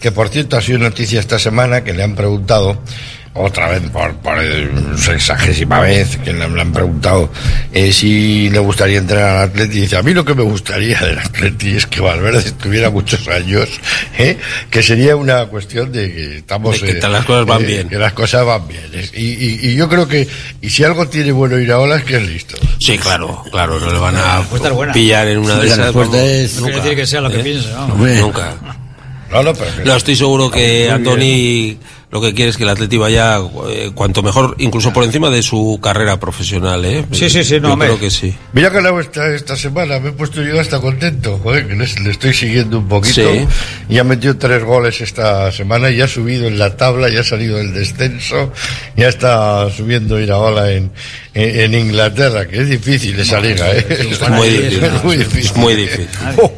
[0.00, 2.78] Que por cierto ha sido noticia esta semana que le han preguntado,
[3.36, 4.36] otra vez por, por
[4.98, 7.30] sexagésima vez, que le, le han preguntado
[7.72, 9.78] eh, si le gustaría entrenar al Atleti.
[9.78, 13.26] Y dice, a mí lo que me gustaría del Atleti es que Valverde estuviera muchos
[13.28, 13.68] años,
[14.18, 14.36] ¿eh?
[14.70, 16.80] que sería una cuestión de que estamos...
[16.80, 17.88] De que eh, las cosas van eh, bien.
[17.88, 18.82] Que las cosas van bien.
[19.14, 20.26] Y, y- y yo creo que,
[20.60, 22.56] y si algo tiene bueno Iraola es que es listo.
[22.78, 24.42] Sí, claro, claro, no le van a
[24.92, 25.92] pillar en una de esas.
[25.94, 27.88] vamos, es- No quiere decir que sea lo que piense, ¿no?
[27.96, 28.54] Nunca.
[29.30, 31.78] No, no, pero que- No, estoy seguro que Muy Antoni
[32.16, 33.38] lo que quiere es que el Atleti vaya
[33.68, 37.04] eh, cuanto mejor, incluso por encima de su carrera profesional, ¿eh?
[37.12, 38.34] Sí, sí, sí, no, Yo creo que sí.
[38.54, 41.86] Mira que la esta, esta semana me he puesto yo hasta contento, joder, que le,
[41.86, 43.20] le estoy siguiendo un poquito.
[43.20, 43.46] Sí.
[43.90, 47.24] Y ha metido tres goles esta semana y ha subido en la tabla, ya ha
[47.24, 48.50] salido del descenso,
[48.96, 50.90] ya está subiendo Iraola en,
[51.34, 53.86] en, en Inglaterra, que es difícil esa liga, ¿eh?
[54.10, 54.84] Es muy difícil.
[54.84, 55.44] Es muy difícil.
[55.50, 56.08] Es muy difícil.
[56.38, 56.52] Oh,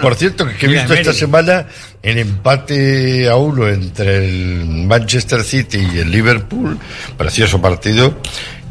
[0.00, 1.66] por cierto, que he visto esta semana
[2.02, 6.78] el empate a uno entre el Manchester City y el Liverpool,
[7.16, 8.16] precioso partido,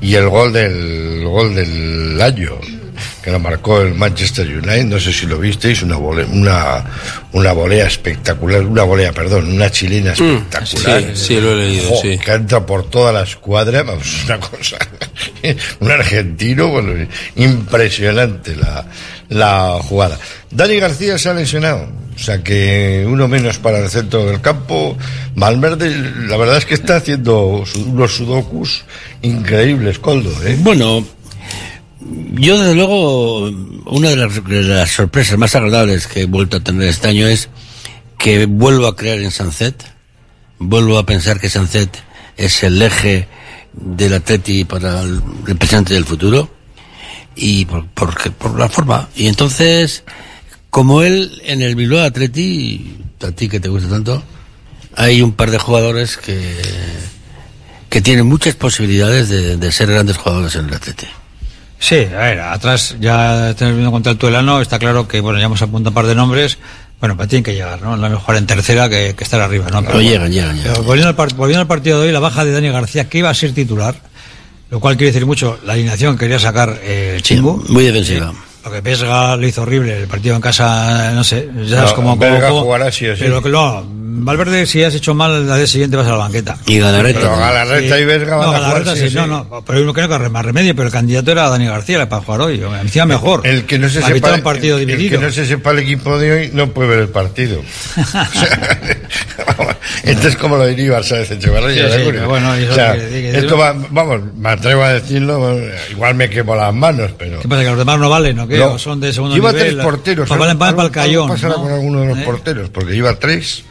[0.01, 2.59] y el gol del gol del año
[3.21, 6.85] que lo marcó el Manchester United, no sé si lo visteis, una volea, una,
[7.33, 11.01] una volea espectacular, una volea, perdón, una chilena espectacular.
[11.01, 12.19] Mm, sí, sí, lo he leído, sí.
[12.25, 14.77] Entra por toda la escuadra, vamos, una cosa,
[15.79, 18.85] un argentino, bueno, impresionante la,
[19.29, 20.17] la jugada.
[20.51, 21.89] Dani García se ha lesionado,
[22.19, 24.97] o sea que uno menos para el centro del campo.
[25.35, 25.89] Valverde,
[26.27, 28.83] la verdad es que está haciendo unos sudokus
[29.21, 30.57] increíbles, Coldo, ¿eh?
[30.59, 31.05] Bueno,
[32.33, 33.49] yo desde luego,
[33.85, 37.49] una de las, sorpresas más agradables que he vuelto a tener este año es
[38.17, 39.81] que vuelvo a creer en Sancet,
[40.57, 41.89] vuelvo a pensar que Sancet
[42.35, 43.29] es el eje
[43.71, 46.49] del Atleti para el representante del futuro
[47.35, 49.07] y por, por, por la forma.
[49.15, 50.03] Y entonces,
[50.69, 54.23] como él en el Bilbao Atleti, a ti que te gusta tanto,
[54.95, 56.55] hay un par de jugadores que,
[57.89, 61.07] que tienen muchas posibilidades de, de ser grandes jugadores en el Atleti.
[61.79, 65.61] Sí, a ver, atrás ya teniendo contra el Tuelano, está claro que, bueno, ya hemos
[65.61, 66.57] apuntado un par de nombres,
[66.99, 67.95] bueno, pero tienen que llegar, ¿no?
[67.95, 69.79] Lo mejor en tercera que, que estar arriba, ¿no?
[69.81, 70.09] Pero bueno.
[70.09, 70.73] llegan, llegan, llegan.
[70.73, 73.19] Pero volviendo, al part- volviendo al partido de hoy, la baja de Dani García, que
[73.19, 73.95] iba a ser titular,
[74.69, 77.63] lo cual quiere decir mucho, la alineación que quería sacar eh, el Chimbo.
[77.69, 78.33] muy defensiva.
[78.65, 81.93] Lo que Vesga lo hizo horrible, el partido en casa, no sé, ya No, es
[81.93, 82.09] como...
[82.17, 83.21] como Vesga como- jugará sí o sí.
[83.23, 83.83] Pero que no,
[84.21, 86.57] Valverde, si has hecho mal, la vez siguiente vas a la banqueta.
[86.65, 87.19] Y Galarreta.
[87.21, 89.15] Pero Galarreta y Vesga van no, a jugar Galarreta sí sí, sí.
[89.15, 92.09] no, no, pero uno que no corre más remedio, pero el candidato era Dani García
[92.09, 93.47] para jugar hoy, encima mejor.
[93.47, 95.19] El que no se Para sepa un partido el- el dividido.
[95.21, 97.61] que no se sepa el equipo de hoy no puede ver el partido.
[100.03, 102.11] Entonces, como lo diría Barça de Echevarría, Sí, ¿de sí, acuerdo?
[102.11, 105.57] pero bueno, eso o sea, que- que- que- esto va, vamos, me atrevo a decirlo,
[105.91, 107.39] igual me quemo las manos, pero...
[107.39, 108.73] ¿Qué pasa, que los demás no valen, o No.
[108.73, 109.73] ¿O son de segundo Lleva nivel?
[109.75, 110.29] tres porteros.
[110.29, 111.27] Para, algo- para el cayón.
[111.29, 111.63] pasará ¿no?
[111.63, 112.21] con alguno de los ¿Eh?
[112.25, 113.63] porteros, porque lleva tres.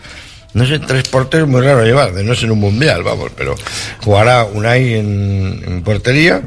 [0.55, 3.55] No sé, tres porteros muy raro llevar, de no ser un mundial, vamos, pero
[4.03, 6.41] jugará Unai en, en portería,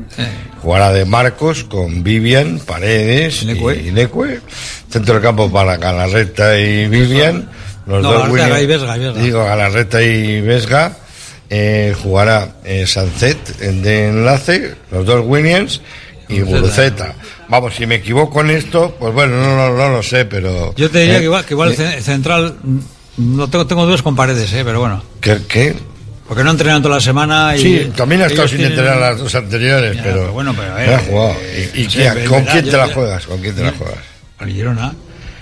[0.62, 4.42] jugará de Marcos con Vivian, Paredes y Necue,
[4.90, 7.48] centro del campo para Galarreta y Vivian,
[7.86, 9.14] los No, dos y Vesga, y Vesga.
[9.14, 10.94] digo Galarreta y Vesga,
[11.52, 15.80] eh, jugará eh, Sancet de enlace, los dos Williams
[16.28, 17.14] y Guruceta.
[17.52, 20.74] Vamos, si me equivoco en esto, pues bueno, no, no, no lo sé, pero...
[20.76, 22.80] Yo te diría eh, que igual, que igual eh, ce- central, mm,
[23.38, 24.62] no tengo, tengo dudas con paredes, ¿eh?
[24.64, 25.04] pero bueno.
[25.20, 25.42] ¿Qué?
[25.50, 25.76] qué?
[26.30, 27.62] Porque no entrenan toda la semana y...
[27.62, 30.20] Sí, también ha estado sin tienen- entrenar las dos anteriores, Ya, pero...
[30.22, 31.36] pero bueno, pero no ha jugado.
[31.42, 33.28] eh, ¿Y, y no sé, qué- ve- con quién yo- te la juegas?
[33.28, 33.74] ¿Con quién te la ¿Eh?
[33.78, 34.00] juegas?
[34.40, 34.94] Al Girona.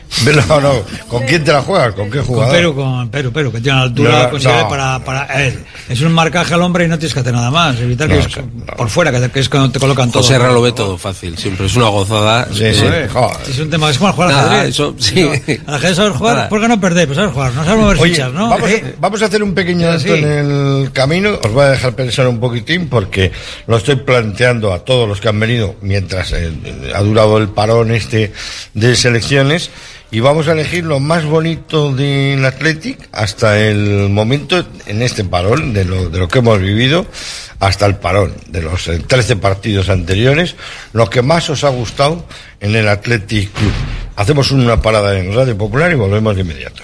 [0.49, 0.73] No, no,
[1.07, 1.93] ¿con quién te la juegas?
[1.93, 2.53] ¿Con qué Con jugador?
[2.55, 4.69] Perú, con Perú, Perú, que tiene una altura No, considerable no.
[4.69, 5.43] para, para
[5.89, 8.19] es un marcaje al hombre y no tienes que hacer nada más, evitar que No,
[8.21, 8.37] es
[8.75, 10.21] por fuera, que, que es cuando te colocan todo.
[10.23, 12.47] José Ra lo ve todo fácil, siempre es una gozada.
[12.53, 12.65] Sí.
[12.65, 14.69] Es un tema, es como jugar al ajedrez.
[14.69, 15.29] eso, sí.
[15.67, 16.49] Ajedrez sabes jugar, Nada.
[16.49, 17.07] ¿por qué no perder?
[17.07, 18.49] Pues sabes jugar, no sabes mover Oye, fichas, ¿no?
[18.49, 18.95] vamos, ¿Eh?
[18.99, 20.09] vamos a hacer un pequeño Sí.
[20.09, 20.23] alto en
[20.83, 21.39] el camino.
[21.43, 23.31] Os voy a dejar pensar un poquitín porque
[23.67, 26.51] lo estoy planteando a todos los que han venido mientras eh,
[26.95, 28.33] ha durado el parón este
[28.73, 29.69] de selecciones.
[30.11, 35.71] Y vamos a elegir lo más bonito del Athletic hasta el momento en este parón,
[35.71, 37.05] de lo, de lo que hemos vivido,
[37.59, 40.55] hasta el parón, de los eh, 13 partidos anteriores,
[40.93, 42.25] lo que más os ha gustado
[42.59, 43.73] en el Athletic Club.
[44.15, 46.83] Hacemos una parada en Radio Popular y volvemos de inmediato.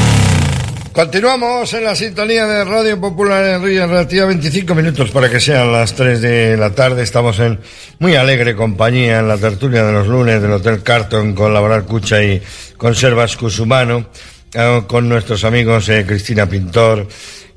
[0.93, 5.71] Continuamos en la sintonía de Radio Popular en Río, relativa 25 minutos para que sean
[5.71, 7.01] las 3 de la tarde.
[7.01, 7.61] Estamos en
[7.99, 12.21] muy alegre compañía en la tertulia de los lunes del Hotel Carton con Laboral Cucha
[12.21, 12.41] y
[12.75, 14.07] Conservas Cusumano,
[14.53, 17.07] eh, con nuestros amigos eh, Cristina Pintor,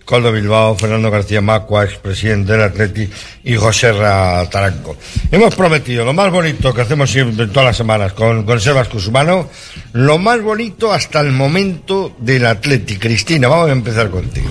[0.04, 3.08] Coldo Bilbao, Fernando García Macua, expresidente del Atleti,
[3.44, 4.96] y José Ra Taranco.
[5.30, 9.48] Hemos prometido lo más bonito que hacemos siempre todas las semanas con Conservas Cusumano,
[9.92, 12.96] lo más bonito hasta el momento del Atleti.
[12.96, 14.50] Cristina, vamos a empezar contigo.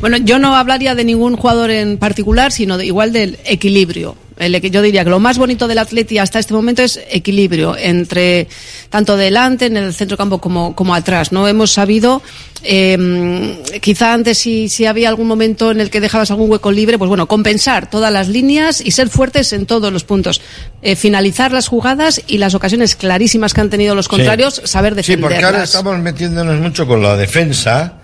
[0.00, 4.16] Bueno, yo no hablaría de ningún jugador en particular, sino de, igual del equilibrio.
[4.38, 8.48] Yo diría que lo más bonito del Atleti hasta este momento es equilibrio entre
[8.90, 11.32] tanto delante en el centro campo como, como atrás.
[11.32, 12.20] No hemos sabido,
[12.62, 16.98] eh, quizá antes si, si había algún momento en el que dejabas algún hueco libre,
[16.98, 20.40] pues bueno, compensar todas las líneas y ser fuertes en todos los puntos.
[20.82, 24.96] Eh, finalizar las jugadas y las ocasiones clarísimas que han tenido los contrarios, saber Sí,
[24.96, 25.32] defenderlas.
[25.32, 27.94] porque ahora estamos metiéndonos mucho con la defensa,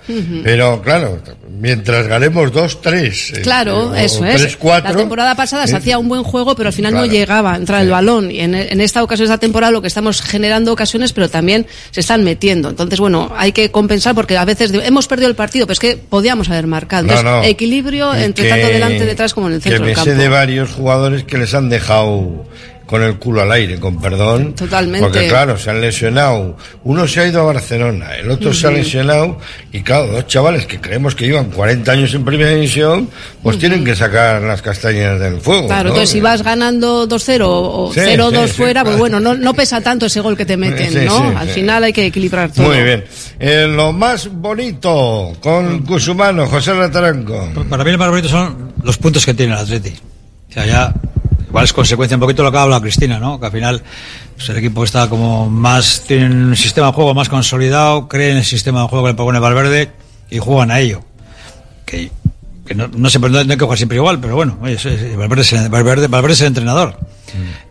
[0.43, 1.21] pero claro,
[1.61, 4.59] mientras ganemos 2-3, eh, Claro, o eso es.
[4.59, 7.07] 3-4, La temporada pasada se eh, hacía un buen juego, pero al final Claro.
[7.07, 8.31] no llegaba a entrar el balón.
[8.31, 12.01] Y en, en esta ocasión, esta temporada, lo que estamos generando ocasiones, pero también se
[12.01, 12.71] están metiendo.
[12.71, 15.97] Entonces, bueno, hay que compensar porque a veces hemos perdido el partido, pero es que
[15.97, 17.05] podíamos haber marcado.
[17.07, 17.43] No, Entonces, no.
[17.45, 20.11] equilibrio entre que- tanto delante, detrás como en el centro que me del campo.
[20.11, 22.45] sé de varios jugadores que les han dejado
[22.93, 24.53] con el culo al aire, con perdón.
[24.55, 25.01] Totalmente.
[25.09, 26.59] Porque claro, se han lesionado.
[26.85, 29.39] Uno se ha ido a Barcelona, el otro se ha lesionado.
[29.73, 33.09] Y claro, dos chavales que creemos que llevan 40 años en primera división,
[33.43, 35.69] pues tienen que sacar las castañas del fuego.
[35.69, 35.89] Claro, ¿no?
[35.89, 38.99] entonces si vas ganando 2-0 o Sí, 0-2 sí, sí, fuera, pues claro.
[38.99, 41.17] bueno, no, no pesa tanto ese gol que te meten, Sí, ¿no?
[41.31, 41.55] sí, Al sí.
[41.55, 42.67] final hay que equilibrar todo.
[42.67, 43.05] Muy bien.
[43.41, 47.53] Eh, lo más bonito con Cusumano, José Rataranco.
[47.71, 49.95] Para mí lo más bonito son los puntos que tiene el Atleti.
[50.51, 50.93] O sea, ya
[51.53, 53.39] igual es consecuencia un poquito de lo que ha hablado Cristina, ¿no?
[53.39, 53.83] Que al final
[54.37, 58.37] pues, el equipo está como más, tiene un sistema de juego más consolidado, creen en
[58.39, 59.91] el sistema de juego que le propone Valverde
[60.31, 61.03] y juegan a ello.
[61.85, 62.11] Que,
[62.67, 65.15] que no, no siempre no hay que jugar siempre igual, pero bueno, oye, es- es-
[65.17, 66.99] Valverde, es el, Valverde, Valverde es el entrenador.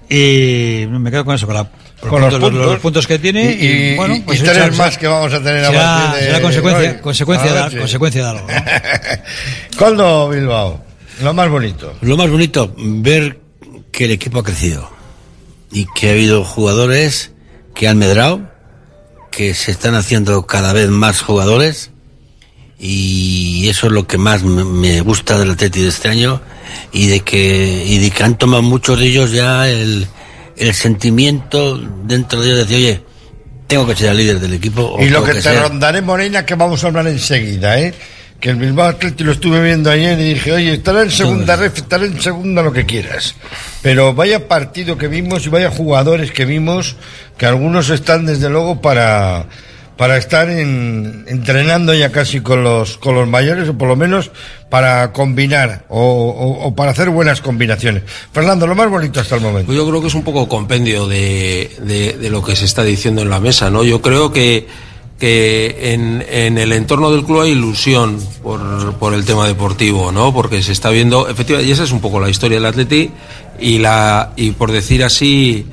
[0.10, 1.68] Y me quedo con eso, con, la-
[2.02, 2.80] Con los puntos- puntos.
[2.80, 5.42] puntos que tiene Y- y, y- bueno, y pues tres será- más que vamos a
[5.42, 6.98] tener a será, partir de será consecuencia, hoy.
[7.02, 8.48] consecuencia, A de, si- consecuencia de algo.
[8.48, 9.78] ¿no?
[9.78, 10.84] Coldo Bilbao,
[11.24, 11.94] lo más bonito.
[12.02, 13.40] Lo más bonito, ver
[13.92, 14.90] que el equipo ha crecido
[15.72, 17.32] y que ha habido jugadores
[17.74, 18.42] que han medrado,
[19.32, 21.92] que se están haciendo cada vez más jugadores
[22.80, 26.42] y eso es lo que más me- gusta del Atleti de este año
[26.92, 30.08] y de que y de que han tomado muchos de ellos ya el,
[30.58, 33.04] el sentimiento dentro de ellos de decir oye
[33.68, 36.56] tengo que ser el líder del equipo o Y lo que te rondaré, Morena, que
[36.56, 37.94] vamos a hablar enseguida, ¿eh?
[38.42, 41.78] Que el Bilbao Athletic lo estuve viendo ayer y dije, oye, estará en segunda ref,
[41.78, 43.36] estará en segunda lo que quieras.
[43.84, 46.96] Pero vaya partido que vimos y vaya jugadores que vimos,
[47.38, 49.46] que algunos están desde luego para,
[49.96, 54.32] para estar en- entrenando ya casi con los, con los mayores, o por lo menos
[54.72, 58.02] para combinar, o, o- o para hacer buenas combinaciones.
[58.34, 59.68] Fernando, lo más bonito hasta el momento.
[59.68, 62.84] Pues yo creo que es un poco compendio de, de- de lo que se está
[62.84, 63.84] diciendo en la mesa, ¿no?
[63.84, 64.68] Yo creo que,
[65.22, 70.34] que en, en el entorno del club hay ilusión por, por el tema deportivo, ¿no?
[70.34, 73.12] Porque se está viendo, efectivamente, y esa es un poco la historia del Atleti,
[73.60, 75.68] y, la, y por decir así,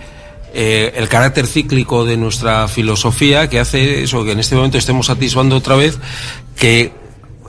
[0.53, 5.09] eh, el carácter cíclico de nuestra filosofía que hace eso, que en este momento estemos
[5.09, 5.99] atisbando otra vez
[6.55, 6.93] que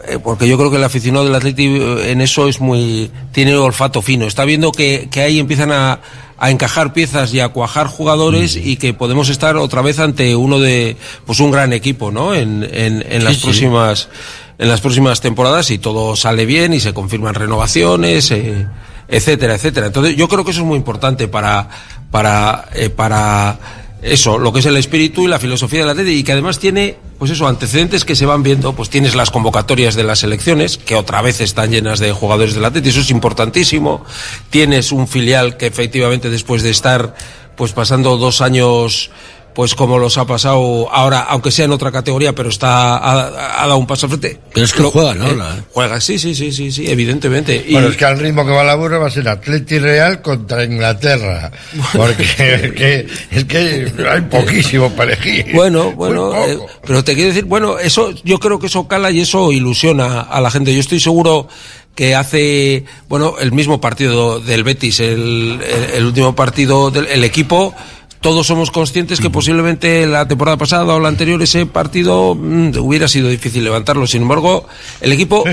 [0.07, 3.55] eh, porque yo creo que el aficionado del Atleti eh, en eso es muy tiene
[3.55, 5.99] olfato fino está viendo que, que ahí empiezan a,
[6.39, 10.59] a encajar piezas y a cuajar jugadores y que podemos estar otra vez ante uno
[10.59, 10.95] de
[11.25, 13.43] pues un gran equipo no en, en, en las sí.
[13.43, 14.09] próximas
[14.57, 18.67] en las próximas temporadas y todo sale bien y se confirman renovaciones eh,
[19.07, 19.87] etcétera etcétera.
[19.87, 21.67] Entonces yo creo que eso es muy importante para
[22.11, 23.57] para eh, para
[24.01, 26.97] eso, lo que es el espíritu y la filosofía del Atleti y que además tiene,
[27.17, 30.95] pues eso, antecedentes que se van viendo, pues tienes las convocatorias de las elecciones, que
[30.95, 34.05] otra vez están llenas de jugadores del Atleti, eso es importantísimo.
[34.49, 37.15] Tienes un filial que efectivamente después de estar,
[37.55, 39.11] pues pasando dos años,
[39.53, 43.67] pues como los ha pasado ahora, aunque sea en otra categoría, pero está, ha, ha
[43.67, 44.39] dado un paso al frente.
[44.53, 45.31] Pero es que juega, ¿no?
[45.33, 47.65] La- Juega, sí, sí, sí, sí, sí, evidentemente.
[47.67, 50.21] Y- Bueno, es que al ritmo que va la burra va a ser Atleti Real
[50.21, 51.51] contra Inglaterra.
[51.93, 52.23] Porque
[52.61, 55.47] es que, es que hay poquísimo para elegir.
[55.53, 59.21] Bueno, bueno, eh, pero te quiero decir, bueno, eso, yo creo que eso cala y
[59.21, 60.73] eso ilusiona a la gente.
[60.73, 61.47] Yo estoy seguro
[61.95, 67.23] que hace, bueno, el mismo partido del Betis, el, el- el último partido del el
[67.25, 67.75] equipo,
[68.21, 73.07] todos somos conscientes que posiblemente la temporada pasada o la anterior ese partido mm, hubiera
[73.07, 74.05] sido difícil levantarlo.
[74.07, 74.67] Sin embargo,
[74.99, 75.43] el equipo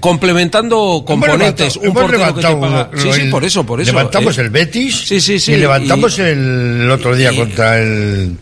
[0.00, 2.90] complementando componentes, un portero que te paga.
[2.96, 3.92] Sí, sí, por eso, por eso.
[3.92, 4.42] Levantamos eh.
[4.42, 5.52] el Betis Sí, sí, sí.
[5.52, 8.36] y levantamos y- el, otro día contra el...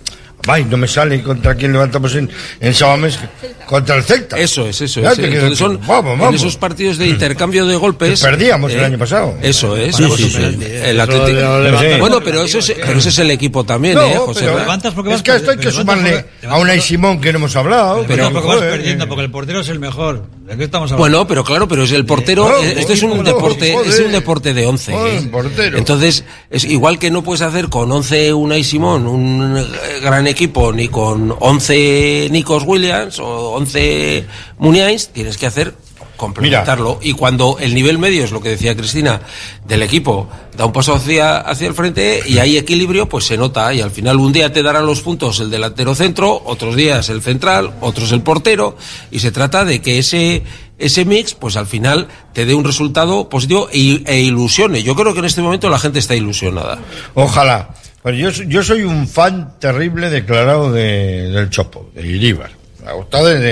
[0.48, 2.30] Ay, no me sale contra quién levantamos en,
[2.60, 3.18] en Sabamés,
[3.66, 4.38] contra el Celta.
[4.38, 5.14] Eso es, eso es.
[5.14, 6.34] quiero Entonces son decir, vamos, en vamos.
[6.40, 8.20] esos partidos de intercambio de golpes.
[8.20, 9.34] Que perdíamos el eh, año pasado.
[9.42, 9.98] Eso es.
[9.98, 10.64] Bueno, sí, sí, sí.
[10.64, 11.98] El Atlético-.
[11.98, 14.40] Bueno, pero eso es, pero ese es el equipo también, No, ¿eh, José?
[14.44, 17.38] pero levantas porque es que a esto hay que sumarle a una Simón que no
[17.38, 18.04] hemos hablado.
[18.06, 20.24] Pero porque vas perdiendo, porque el portero es el mejor.
[20.46, 21.00] ¿De qué estamos hablando?
[21.02, 23.90] Bueno, pero claro, pero es el portero, No, eh, este es un no, deporte, joder.
[23.90, 24.92] es un deporte de 11.
[24.92, 25.28] Joder, ¿eh?
[25.32, 25.78] portero.
[25.78, 30.72] Entonces, es igual que no puedes hacer con 11 Unai Simón un eh, gran equipo,
[30.72, 34.26] ni con 11 Nikos Williams o 11
[34.58, 35.74] Muniains, tienes que hacer
[36.16, 36.98] complementarlo.
[37.02, 39.20] Y cuando el nivel medio es lo que decía Cristina
[39.66, 43.72] del equipo, da un paso hacia, hacia el frente y hay equilibrio, pues se nota.
[43.74, 47.20] Y al final un día te darán los puntos el delantero centro, otros días el
[47.22, 48.76] central, otros el portero.
[49.10, 50.42] Y se trata de que ese,
[50.78, 54.82] ese mix, pues al final te dé un resultado positivo e, e ilusione.
[54.82, 56.78] Yo creo que en este momento la gente está ilusionada.
[57.14, 57.74] Ojalá.
[58.02, 62.52] Pues yo, soy- yo soy un fan terrible declarado de, del Chopo, de Iríbar.
[62.86, 63.42] Me ha gustado desde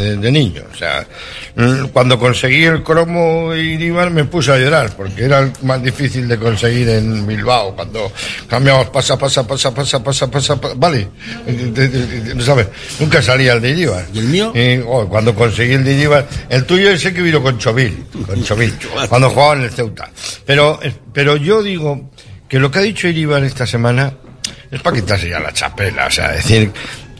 [0.00, 0.62] de, de niño.
[0.70, 1.06] O sea,
[1.94, 6.36] cuando conseguí el cromo Iríbar me puse a llorar, porque era el más difícil de
[6.38, 7.74] conseguir en Bilbao.
[7.74, 8.12] Cuando
[8.46, 11.08] cambiamos pasa, pasa, pasa, pasa, pasa, pasa, pa- vale.
[11.46, 12.68] Eh, ¿sabes?
[13.00, 14.04] Nunca salía el de Iríbar.
[14.12, 14.52] ¿Y el mío?
[15.08, 16.28] cuando conseguí el de Iríbar.
[16.50, 18.04] El tuyo es el que vino con Chovil.
[18.26, 18.74] Con Chovil.
[19.08, 20.10] cuando jugaba en el Ceuta.
[20.44, 22.10] Pero, eh, pero yo digo
[22.46, 24.12] que lo que ha dicho Iribar esta semana
[24.70, 26.70] es para quitarse ya la chapela, o sea, decir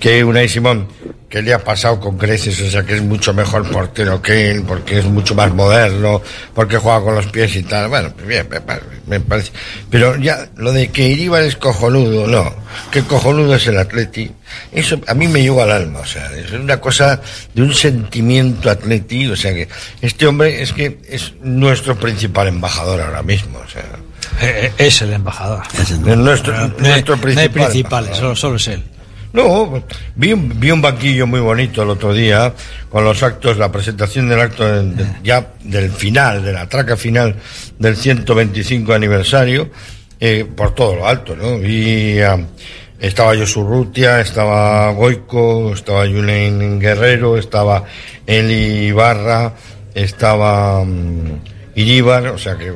[0.03, 0.89] que Unai Simón,
[1.31, 4.65] que le ha pasado con creces, o sea, que es mucho mejor portero que él,
[4.67, 6.21] porque es mucho más moderno,
[6.53, 9.53] porque juega con los pies y tal, bueno, pues bien, me, pa- me parece.
[9.89, 12.53] Pero ya, lo de que Iribar es cojonudo, no,
[12.91, 14.29] que cojonudo es el Atleti,
[14.73, 17.21] eso a mí me llegó al alma, o sea, es una cosa
[17.55, 19.69] de un sentimiento atleti, o sea, que
[20.01, 23.83] este hombre es que es nuestro principal embajador ahora mismo, o sea.
[24.41, 25.63] Eh, eh, es el embajador.
[25.81, 27.51] Es nuestro, No, nuestro no hay principal.
[27.51, 28.83] principales, solo, solo es él.
[29.33, 29.83] No,
[30.15, 32.53] vi un, vi un banquillo muy bonito el otro día
[32.91, 36.97] con los actos, la presentación del acto de- de- ya del final, de la traca
[36.99, 37.37] final
[37.79, 39.71] del 125 aniversario,
[40.21, 41.59] eh, por todo lo alto, ¿no?
[41.59, 42.39] Vi, ah,
[43.01, 47.85] estaba Josu Rutia, estaba Goico, estaba Julen Guerrero, estaba
[48.27, 49.55] Eli Ibarra,
[49.95, 50.85] estaba
[51.75, 52.71] Iríbar, o sea que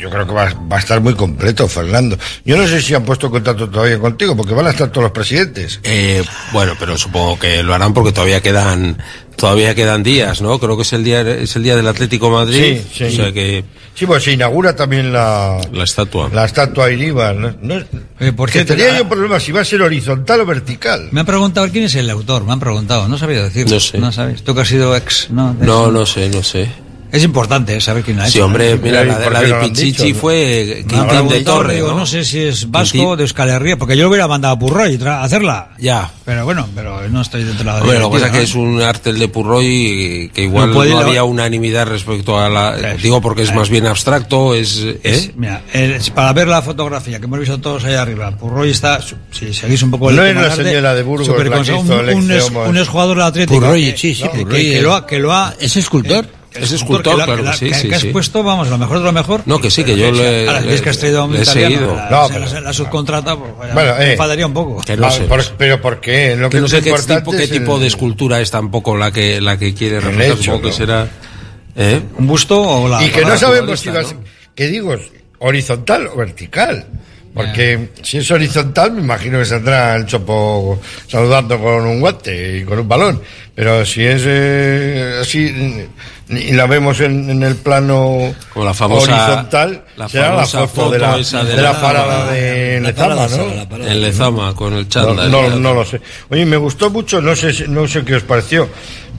[0.00, 2.18] Yo creo que va, va a estar muy completo, Fernando.
[2.44, 5.12] Yo no sé si han puesto contacto todavía contigo, porque van a estar todos los
[5.12, 5.80] presidentes.
[5.84, 8.96] Eh, bueno, pero supongo que lo harán porque todavía quedan
[9.36, 10.58] todavía quedan días, ¿no?
[10.58, 13.04] Creo que es el día es el día del Atlético de Madrid, Sí, sí.
[13.04, 13.64] o sea que
[13.94, 16.28] Sí, pues se inaugura también la, la estatua.
[16.32, 17.34] la estatua Iribar.
[17.36, 17.54] ¿no?
[17.62, 17.84] No-
[18.36, 21.08] por que cierto, tenía la- yo problemas si va a ser horizontal o vertical.
[21.12, 23.68] Me han preguntado quién es el autor, me han preguntado, no sabía decir.
[23.70, 23.98] No sé.
[23.98, 24.42] No sabes.
[24.42, 25.54] Tú que has sido ex, ¿no?
[25.54, 25.92] De No, eso.
[25.92, 26.68] no sé, no sé.
[27.12, 28.32] Es importante eh, saber quién la ha hecho.
[28.38, 28.82] Sí, hombre, ¿no?
[28.82, 30.18] mira, la, ¿por la de no Pichichi dicho?
[30.20, 31.98] fue Quintín de Torre, digo, ¿no?
[31.98, 34.58] no sé si es vasco Quintín- de Euskal Herria, porque yo lo hubiera mandado a
[34.58, 35.70] Purroy a hacerla.
[35.78, 36.10] Ya.
[36.24, 38.54] Pero bueno, pero no estoy dentro de la Hombre, lo que pasa es que es
[38.54, 42.76] un arte el de Purroy que igual No había unanimidad respecto a la...
[43.02, 44.78] digo porque es más bien abstracto, es...
[44.84, 45.00] ¿eh?
[45.02, 49.00] Es- mira, el- para ver la fotografía que hemos visto todos allá arriba, Purroy está,
[49.32, 52.30] si seguís un poco el No es la señora de Burgos la que hizo un,
[52.30, 53.60] ex, un exjugador del Atlético.
[53.60, 54.82] Purroy, que- sí, sí, que- Purroy, que, eh.
[54.82, 55.32] lo ha, que lo
[56.52, 56.72] ¿Es escultor?
[56.72, 58.08] Es escultor, la- claro la- que sí, sí, que has sí.
[58.08, 59.42] puesto, vamos, lo mejor de lo mejor.
[59.46, 61.38] No, que sí, que yo le- Ahora, le- es que has traído a un le
[61.38, 61.94] he italiano, seguido.
[61.96, 64.82] La, No, la- pero- la subcontrata, pues, vaya, Bueno, me eh, enfadaría un poco.
[64.82, 65.22] Que no Ah, sé.
[65.24, 66.34] por- pero ¿por qué?
[66.36, 69.12] Lo que que no sé qué tipo, qué tipo el- de escultura es tampoco la
[69.12, 71.08] que la que quiere hecho, supongo que será...
[71.76, 72.00] ¿eh?
[72.18, 73.04] ¿Un busto o la...?
[73.04, 74.16] Y que no sabemos si va a ser,
[74.54, 74.96] que digo,
[75.38, 76.84] horizontal o vertical.
[77.32, 82.64] Porque si es horizontal, me imagino que saldrá el chopo saludando con un guante y
[82.64, 83.22] con un balón.
[83.54, 85.86] Pero si es eh, así,
[86.30, 90.90] y la vemos en, en el plano Como la famosa- horizontal, la será la foto,
[90.90, 93.76] de la, de de la parada de Lezama, ¿no?
[93.86, 95.30] En Lezama, con el No, chándal.
[95.30, 96.00] no, no lo sé.
[96.30, 98.68] Oye, me gustó mucho, no sé, no sé qué os pareció,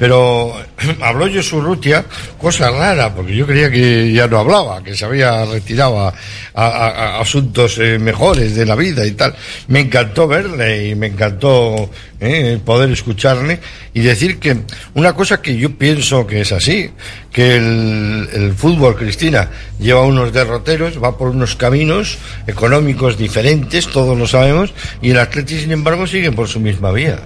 [0.01, 0.55] pero
[1.01, 2.03] habló Josu Rutia,
[2.39, 6.11] cosa rara, porque yo creía que ya no hablaba, que se había retirado
[6.55, 9.35] a asuntos eh, mejores de la vida y tal.
[9.67, 13.59] Me encantó verle y me encantó eh, poder escucharle
[13.93, 14.57] y decir que
[14.95, 16.89] una cosa que yo pienso que es así,
[17.31, 22.17] que el, el fútbol, Cristina, lleva unos derroteros, va por unos caminos
[22.47, 27.19] económicos diferentes, todos lo sabemos, y el Atleti, sin embargo, sigue por su misma vía.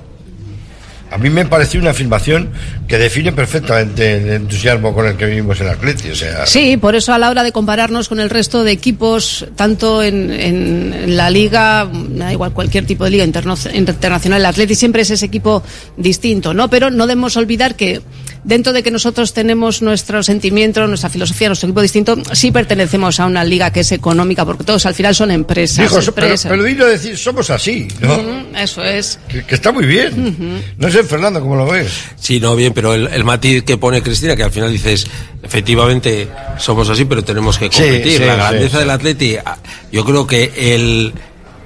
[1.11, 2.49] A mí me pareció una afirmación
[2.87, 6.09] que define perfectamente el entusiasmo con el que vivimos el Atleti.
[6.45, 10.31] Sí, por eso a la hora de compararnos con el resto de equipos, tanto en,
[10.31, 15.11] en- en la liga, da igual cualquier tipo de liga internacional, el Atleti siempre es
[15.11, 15.63] ese equipo
[15.95, 16.69] distinto, ¿no?
[16.69, 18.01] Pero no debemos olvidar que
[18.45, 23.25] dentro de que nosotros tenemos nuestro sentimiento, nuestra filosofía, nuestro equipo distinto, sí pertenecemos a
[23.25, 25.89] una liga que es económica, porque todos al final son empresas.
[25.89, 26.49] Dijo, so- pero, empresas.
[26.51, 28.57] pero dilo decir, somos así, ¿no?
[28.57, 29.19] Eso es.
[29.27, 30.63] Que, que está muy bien.
[30.77, 31.91] No sé, Fernando, ¿cómo lo ves?
[32.19, 35.07] Sí, no, bien, pero el, el matiz que pone Cristina, que al final dices,
[35.43, 36.27] efectivamente
[36.57, 38.19] somos así, pero tenemos que competir.
[38.19, 38.77] sí, la grandeza sí.
[38.79, 39.57] del Atleti, ah,
[39.91, 41.13] yo creo que el,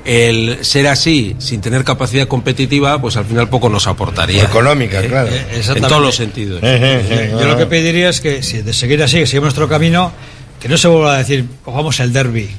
[0.05, 4.43] el ser así, sin tener capacidad competitiva, pues al final poco nos aportaría.
[4.43, 5.29] Económica, claro.
[5.31, 6.61] Eh, En todos los sentidos.
[6.61, 10.11] Yo lo que pediría es que, si de seguir así, que sigamos nuestro camino,
[10.59, 12.49] que no se vuelva a decir, cojamos el derby.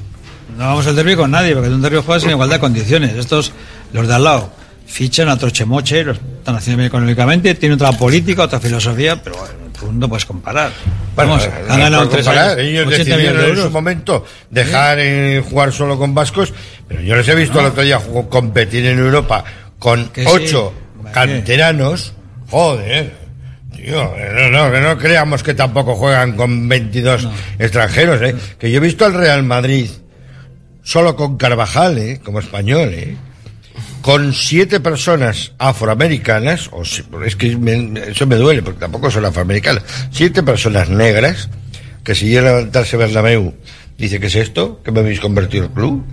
[0.57, 3.15] No vamos al derby con nadie, porque en un derby juegas en igualdad de condiciones.
[3.15, 3.51] Estos,
[3.93, 4.51] los de al lado,
[4.85, 9.53] fichan a trochemoche, lo están haciendo bien económicamente, tienen otra política, otra filosofía, pero bueno,
[9.91, 10.71] no puedes comparar.
[11.15, 12.49] Vamos, Bueno, han no ganado tres comparar.
[12.51, 16.53] años, Ellos 80 millones decidieron de en su momento dejar eh, jugar solo con vascos,
[16.87, 17.99] pero yo les he visto el otro día
[18.29, 19.43] competir en Europa
[19.79, 20.29] con Que sí.
[20.31, 20.73] ocho
[21.13, 22.13] canteranos.
[22.49, 23.13] Joder.
[23.75, 27.27] Tío, eh, no, no, que no creamos que tampoco juegan con 22
[27.57, 28.35] extranjeros, ¿eh?
[28.59, 29.89] Que yo he visto al Real Madrid
[30.83, 32.19] solo con Carvajal, ¿eh?
[32.23, 33.15] Como español, ¿eh?
[34.01, 39.25] Con siete personas afroamericanas, o si- es que me- eso me duele, porque tampoco son
[39.25, 41.49] afroamericanas, siete personas negras,
[42.03, 43.53] que si llega a levantarse Bernabéu,
[43.97, 44.81] dice, ¿qué es esto?
[44.83, 46.03] ¿Que me habéis convertido el club?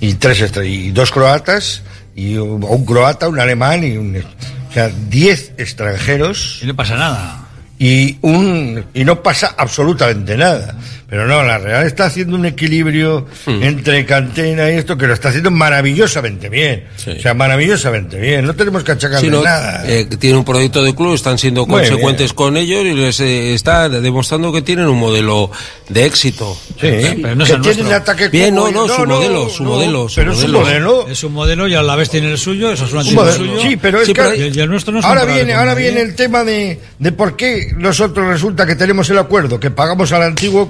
[0.00, 1.82] Y tres y dos croatas,
[2.16, 4.16] y un, un croata, un alemán y un...
[4.16, 6.58] O sea, diez extranjeros.
[6.62, 7.45] Y no pasa nada.
[7.78, 10.76] Y, un, y no pasa absolutamente nada.
[11.08, 15.28] Pero no, la Real está haciendo un equilibrio entre cantera y esto que lo está
[15.28, 16.84] haciendo maravillosamente bien.
[17.06, 18.44] O sea, maravillosamente bien.
[18.44, 19.84] No tenemos que achacarle Sí, no, nada.
[19.86, 23.54] eh, tienen un proyecto de club, están siendo Muy consecuentes con ellos y les eh,
[23.54, 25.52] está demostrando que tienen un modelo
[25.88, 26.56] de éxito.
[26.80, 27.94] Sí, pero no es que el tienen nuestro.
[28.12, 31.08] ataque Bien, no, no, su modelo, su modelo, su pero es un modelo.
[31.08, 33.24] Es un modelo y a la vez tiene el suyo, eso es un Un antiguo
[33.24, 33.44] modelo.
[33.44, 33.60] suyo.
[33.62, 35.72] Sí, pero es Sí, que y el, y el nuestro no es ahora viene, ahora
[35.74, 35.84] nadie.
[35.92, 40.12] viene el tema de, de por qué nosotros resulta que tenemos el acuerdo, que pagamos
[40.12, 40.68] al antiguo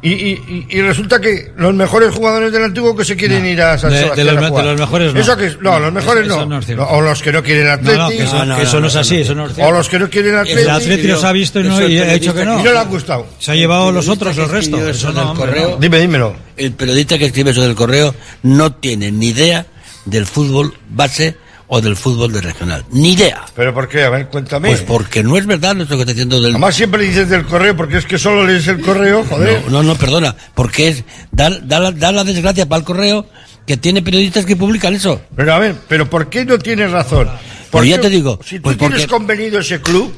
[0.00, 0.30] y, y,
[0.70, 3.90] y- y resulta que los mejores jugadores del antiguo que se quieren ir a San
[3.90, 4.64] De- de Sebastián los a me- jugar.
[4.64, 5.20] de los mejores no.
[5.20, 6.40] Eso que, no, los mejores Eso- no.
[6.42, 6.86] eso no es cierto.
[6.88, 7.98] o los que no quieren No, Atleti.
[7.98, 8.22] no, que
[8.62, 9.68] eso, no es así, eso no es cierto.
[9.70, 10.60] O los que no quieren Atleti.
[10.60, 12.60] El Atleti los ha visto y, no, y ha hecho que no.
[12.60, 13.26] Y no le han gustado.
[13.40, 14.80] Se ha llevado los otros, los restos.
[14.80, 15.70] Eso eso no, del hombre, correo.
[15.70, 15.76] no.
[15.78, 16.36] Dime, dímelo.
[16.56, 18.14] El periodista que escribe eso del correo
[18.44, 19.66] no tiene ni idea
[20.04, 21.36] del fútbol base
[21.68, 22.84] o del fútbol de regional.
[22.90, 23.44] Ni idea.
[23.54, 24.02] ¿Pero por qué?
[24.02, 24.68] A ver, cuéntame.
[24.68, 26.52] Pues porque no es verdad lo que está diciendo del...
[26.52, 29.62] Además siempre dices del correo porque es que solo lees el correo, joder.
[29.66, 33.26] No, no, no, perdona, porque es da, da la- da la desgracia para el correo
[33.66, 35.20] que tiene periodistas que publican eso.
[35.36, 37.26] Pero a ver, ¿pero por qué no tienes razón?
[37.28, 40.10] Pues Porque ya te digo, Si tú pues tienes porque- convenido ese club,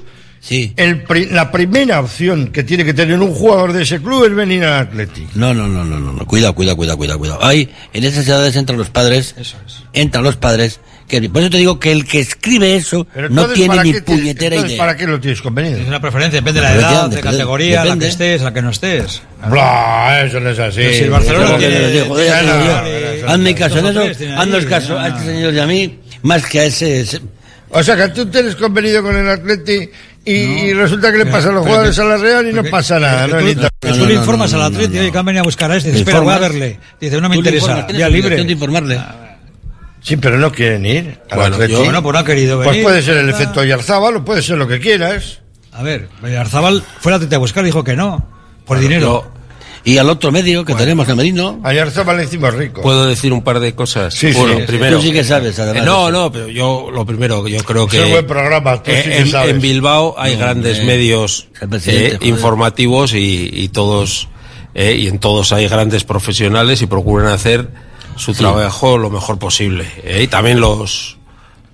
[0.42, 0.72] Sí.
[0.76, 4.34] el pri- la primera opción que tiene que tener un jugador de ese club es
[4.34, 5.34] venir al Athletic.
[5.34, 6.26] No, no, no, no, no, no.
[6.26, 7.44] Cuidado, cuidado, cuidado, cuidado, cuidado.
[7.44, 9.34] Ahí, en esas edades entran los padres.
[9.92, 10.80] Entran los padres.
[11.10, 13.90] Que, por eso te digo que el que escribe eso Pero no tiene ¿para ni
[13.92, 14.78] tienes- puñetera idea.
[14.78, 15.78] ¿Para qué lo tienes convenido?
[15.78, 18.08] Es una preferencia, depende de la Depende, edad, de depende, categoría, la que depende.
[18.08, 19.22] estés, la que no estés.
[19.48, 20.76] Bla, eso no es así.
[20.82, 24.24] Pero si el Barcelona tiene- te no, no, Hazme caso en eso.
[24.38, 25.08] Haznos caso a ah.
[25.08, 27.00] este señor y a mí, más que a ese.
[27.00, 27.20] ese-
[27.70, 29.88] O sea, que tú tienes convenido con el Atleti
[30.24, 32.52] y, y resulta que le Pero- pasa a los jugadores que- a la Real y
[32.52, 33.26] no pasa nada.
[33.26, 33.38] que ¿no?
[33.40, 35.00] tú, que No, tú no, le no, informas no, al no, Atleti, no.
[35.02, 35.88] oye, que han venido a buscar a este.
[35.88, 36.78] ¿Le Dice, espera, voy a verle.
[37.00, 38.36] Dice, no me interesa, ya libre.
[38.44, 39.00] de informarle.
[40.02, 42.82] Sí, pero no quieren ir al Bueno, yo- Bueno, pues no ha querido Pues venir.
[42.84, 45.40] puede ser el efecto Yarzábal o puede ser lo que quieras.
[45.72, 46.08] A ver,
[46.38, 48.26] Arzabal fue al Atleti a buscar y dijo que no,
[48.64, 49.30] por dinero.
[49.82, 51.58] Y al otro medio que tenemos, el Merino.
[51.64, 52.82] A Yarzábal le hicimos rico.
[52.82, 54.12] ¿Puedo decir un par de cosas?
[54.12, 54.96] Sí, bueno, sí, primero.
[54.98, 55.82] Tú sí que sabes, además.
[55.82, 58.90] Eh, no, no, pero yo lo primero, yo creo Es que un buen programa, tú
[58.90, 59.50] eh, sí que en, sabes.
[59.54, 64.28] en Bilbao hay No, grandes medios Es eh, informativos y, y todos
[64.74, 67.68] eh, y en todos hay grandes profesionales y procuran hacer
[68.16, 69.86] su trabajo lo mejor posible.
[70.04, 71.16] eh, y también los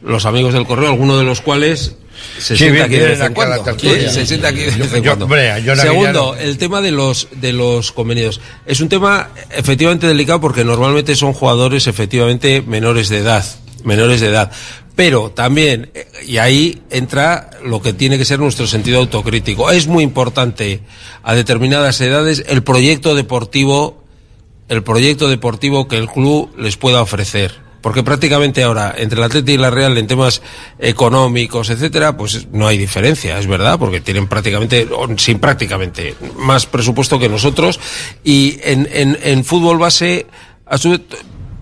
[0.02, 1.96] los amigos del correo, algunos de los cuales
[2.38, 3.78] se sienta aquí de vez en cuando.
[3.78, 5.28] se sienta aquí de vez en cuando.
[5.76, 11.16] Segundo, el tema de los de los convenidos es un tema efectivamente delicado porque normalmente
[11.16, 13.44] son jugadores efectivamente menores de edad,
[13.84, 14.50] menores de edad.
[14.94, 19.70] Pero también, eh, y ahí entra lo que tiene que ser nuestro sentido autocrítico.
[19.70, 20.80] Es muy importante
[21.22, 24.02] a determinadas edades el proyecto deportivo,
[24.68, 27.66] el proyecto deportivo que el club les pueda ofrecer.
[27.80, 30.42] Porque prácticamente ahora, entre el Atleti y la Real, en temas
[30.78, 34.88] económicos, etcétera, pues no hay diferencia, es verdad, porque tienen prácticamente,
[35.18, 37.78] sin prácticamente, más presupuesto que nosotros.
[38.24, 40.26] Y en, en, en fútbol base,
[40.66, 41.00] a su vez,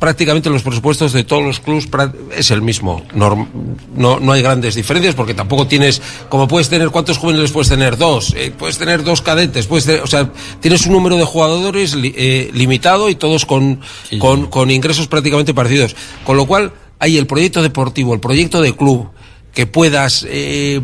[0.05, 1.89] prácticamente los presupuestos de todos los clubes
[2.36, 3.02] es el mismo.
[3.14, 7.97] No, no hay grandes diferencias porque tampoco tienes, como puedes tener, ¿cuántos juveniles puedes tener?
[7.97, 8.35] Dos.
[8.36, 12.12] Eh, puedes tener dos cadetes, puedes tener- o sea, tienes un número de jugadores li-
[12.14, 13.81] eh, limitado y todos con,
[14.18, 15.97] con, con ingresos prácticamente parecidos.
[16.26, 19.09] Con lo cual, hay el proyecto deportivo, el proyecto de club
[19.55, 20.82] que puedas eh,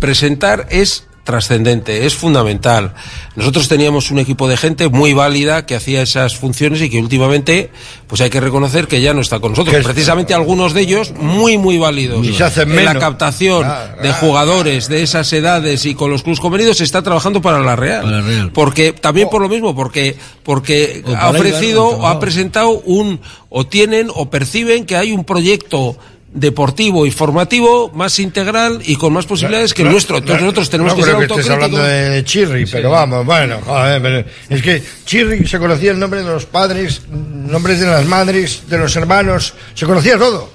[0.00, 2.94] presentar es trascendente, es fundamental.
[3.36, 7.70] Nosotros teníamos un equipo de gente muy válida que hacía esas funciones y que últimamente,
[8.08, 9.72] pues hay que reconocer que ya no está con nosotros.
[9.74, 12.26] Que es- Precisamente algunos de ellos muy, muy válidos.
[12.26, 14.16] Y se hacen en la captación Claro, de claro.
[14.20, 18.02] jugadores de esas edades y con los clubes convenidos se está trabajando para la Real.
[18.02, 18.50] Para la Real.
[18.52, 24.08] Porque, también por lo mismo, porque, porque ha ofrecido, o ha presentado un, o tienen,
[24.12, 25.96] o perciben que hay un proyecto
[26.34, 30.18] deportivo y formativo más integral y con más posibilidades que el No, nuestro.
[30.18, 33.26] Entonces no, nosotros tenemos no que ser creo que estés hablando de Chirri, pero vamos,
[33.26, 37.86] bueno, joder, pero es que Chirri se conocía el nombre de los padres, nombres de
[37.86, 40.50] las madres, de los hermanos, se conocía todo,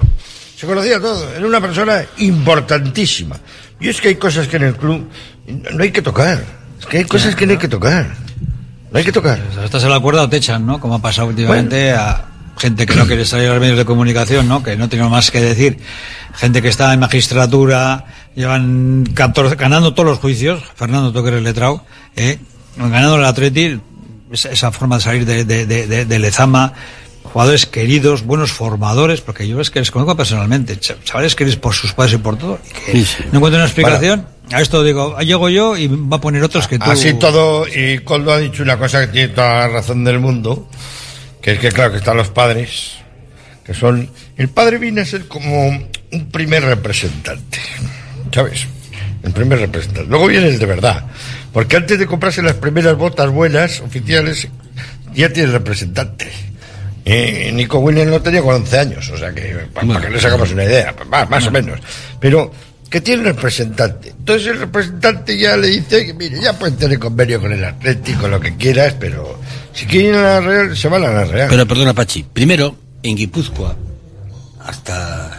[0.57, 3.37] se conocía todo, era una persona importantísima.
[3.79, 5.07] Y es que hay cosas que en el club
[5.47, 6.43] no hay que tocar,
[6.79, 8.15] es que hay cosas que no hay que tocar,
[8.91, 9.39] no hay que tocar.
[9.63, 10.79] Estás en la cuerda o te echan, ¿no?
[10.79, 12.25] Como ha pasado últimamente a
[12.57, 14.63] gente que no quiere salir a los medios de comunicación, ¿no?
[14.63, 15.77] Que no tiene más que decir.
[16.35, 18.05] Gente que está en magistratura,
[18.35, 20.61] llevan 14 ganando todos los juicios.
[20.75, 21.83] Fernando, tú que eres letrado,
[22.15, 22.37] ¿eh?
[22.77, 23.79] Ganando el Atleti,
[24.31, 26.73] esa, forma de salir de, de, de, de- de Lezama.
[27.23, 31.73] Jugadores queridos, buenos formadores, porque yo es que les conozco personalmente, ch- chavales queridos por
[31.73, 33.23] sus padres y por todo, y que Sí, sí.
[33.31, 34.25] no encuentro una explicación.
[34.51, 36.89] A esto digo, "Ah, llego yo y va a poner otros que tú.
[36.89, 40.69] Así todo, y Coldo ha dicho una cosa que tiene toda la razón del mundo,
[41.47, 42.95] que es que claro que están los padres,
[43.63, 44.09] que son...
[44.35, 47.59] El padre viene a ser como un primer representante,
[48.33, 48.67] ¿sabes?
[49.23, 50.09] El primer representante.
[50.09, 51.05] Luego viene el de verdad,
[51.53, 54.49] porque antes de comprarse las primeras botas buenas, oficiales,
[55.13, 56.29] ya tiene representante.
[57.05, 60.25] Eh, Nico Williams lo tenía con 11 años, o sea que, para, para que nos
[60.25, 61.79] hagamos una idea, más, más o menos.
[62.19, 62.51] Pero
[62.89, 64.09] que tiene representante.
[64.09, 68.27] Entonces el representante ya le dice que, mire, ya pueden tener convenio con el Atlético,
[68.27, 69.39] lo que quieras, pero
[69.77, 71.47] si quieren ir a la Real, se van a la Real.
[71.49, 72.23] Pero perdona, Pachi.
[72.23, 73.75] Primero, en Guipúzcoa,
[74.65, 75.37] hasta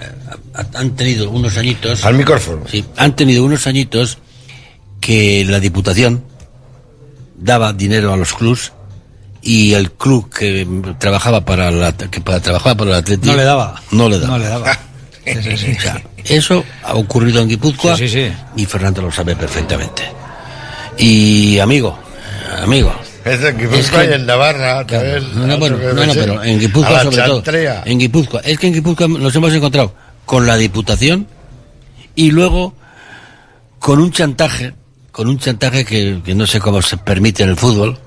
[0.75, 2.05] han tenido unos añitos.
[2.05, 2.63] Al micrófono.
[2.71, 4.19] Sí, han tenido unos añitos
[5.01, 6.25] que la Diputación
[7.37, 8.73] daba dinero a los clubs
[9.43, 10.67] y el club que
[10.99, 13.83] trabajaba para la que para, trabajaba para el Atlético No le daba.
[13.93, 14.33] no le daba.
[14.37, 14.79] No le daba.
[15.29, 15.73] Sí, sí, sí.
[15.77, 18.33] O sea, eso ha ocurrido en Guipúzcoa Sí, sí, sí.
[18.57, 20.05] y Fernando lo sabe perfectamente.
[20.97, 21.99] Y amigo,
[22.63, 22.95] amigo,
[23.29, 25.25] Es en Guipúzcoa y en Navarra, también.
[25.35, 27.43] no, no, bueno, no, pero en Guipúzcoa sobre todo.
[27.85, 28.41] En Guipúzcoa.
[28.41, 29.95] Es que en Guipúzcoa nos hemos encontrado
[30.25, 31.27] con la Diputación
[32.15, 32.75] y luego
[33.79, 34.75] con un chantaje,
[35.13, 37.99] con un chantaje que, que no sé cómo se permite en el fútbol,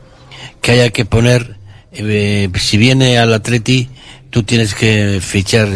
[0.61, 1.57] que haya que poner,
[1.91, 3.89] eh, si viene al Atleti,
[4.29, 5.67] tú tienes que fichar,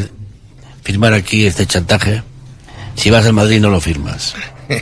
[0.84, 2.24] firmar aquí este chantaje.
[2.96, 4.36] Si vas al Madrid no lo firmas.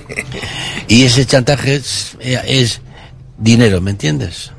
[0.87, 2.81] Y ese chantaje es, eh, es
[3.37, 4.51] dinero, ¿me entiendes?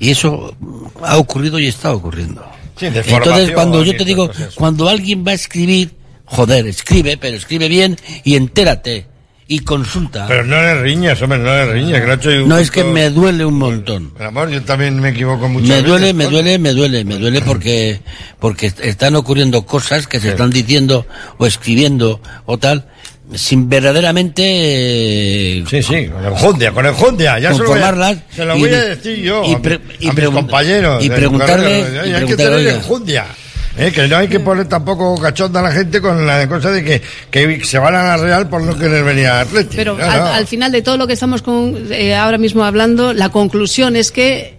[0.00, 0.54] Y eso
[1.02, 2.44] ha ocurrido y está ocurriendo.
[2.76, 5.90] Sí, Entonces, cuando yo te digo, cuando alguien va a escribir,
[6.24, 9.06] joder, escribe, pero escribe bien y entérate
[9.50, 10.26] y consulta.
[10.28, 12.20] Pero no le riñas, hombre, no le riñas.
[12.20, 14.12] Que no, es que me duele un montón.
[14.20, 15.66] Amor, yo también me equivoco mucho.
[15.66, 18.00] Me duele, me duele, me duele, me duele porque
[18.38, 21.06] porque est- están ocurriendo cosas que se están diciendo
[21.38, 22.88] o escribiendo o tal
[23.34, 27.38] sin verdaderamente Sí, sí, con enjundia, con enjundia.
[27.38, 29.58] Ya se lo voy a, se lo y voy a de- decir yo y a,
[29.62, 31.04] pre- mi- y a mis compañeros.
[31.04, 32.72] y preguntarle- y hay que tener oiga.
[32.74, 33.26] enjundia.
[33.76, 36.82] Eh, que no hay que poner tampoco cachonda a la gente con la cosa de
[36.82, 37.00] que,
[37.30, 39.74] que se van a la Real por no querer venir a Atlético.
[39.76, 40.26] Pero No, al, no.
[40.26, 44.10] al final de todo lo que estamos con, eh, ahora mismo hablando, la conclusión es
[44.10, 44.57] que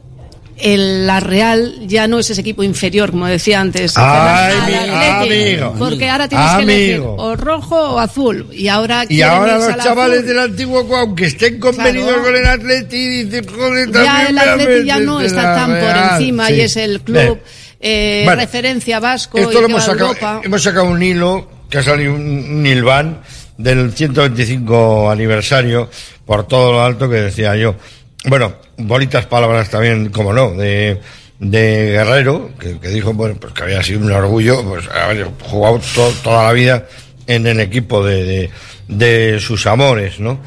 [0.61, 3.94] el, la Real ya no es ese equipo inferior, como decía antes.
[3.95, 5.76] Ay, Athletic, amigo.
[5.80, 8.48] Porque ahora tienes que elegir o rojo o azul.
[8.52, 10.27] Y ahora Y ahora los al chavales azul.
[10.30, 12.23] del antiguo, aunque estén convenidos Claro.
[12.23, 16.48] con el Atleti, dicen, joder, Ya el Atleti ya no está la tan por encima
[16.48, 16.53] Sí.
[16.53, 17.40] y es el club
[17.81, 20.41] eh, referencia vasco Esto y lo hemos sacado, Europa.
[20.44, 23.22] hemos sacado un hilo que ha salido un, un hilván
[23.57, 25.90] del 125 aniversario
[26.26, 27.76] por todo lo alto que decía yo.
[28.26, 31.00] Bueno, bonitas palabras también, como no, de,
[31.40, 36.44] Guerrero, que, dijo bueno, pues que había sido un orgullo, pues haber jugado to- toda
[36.48, 36.86] la vida
[37.28, 38.50] en el equipo de, de,
[38.88, 40.40] de sus amores, ¿no?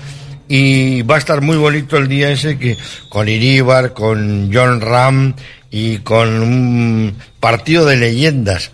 [0.49, 2.77] Y va a estar muy bonito el día ese que
[3.09, 5.35] con Iríbar, con John Ram
[5.71, 8.71] y con un partido de leyendas.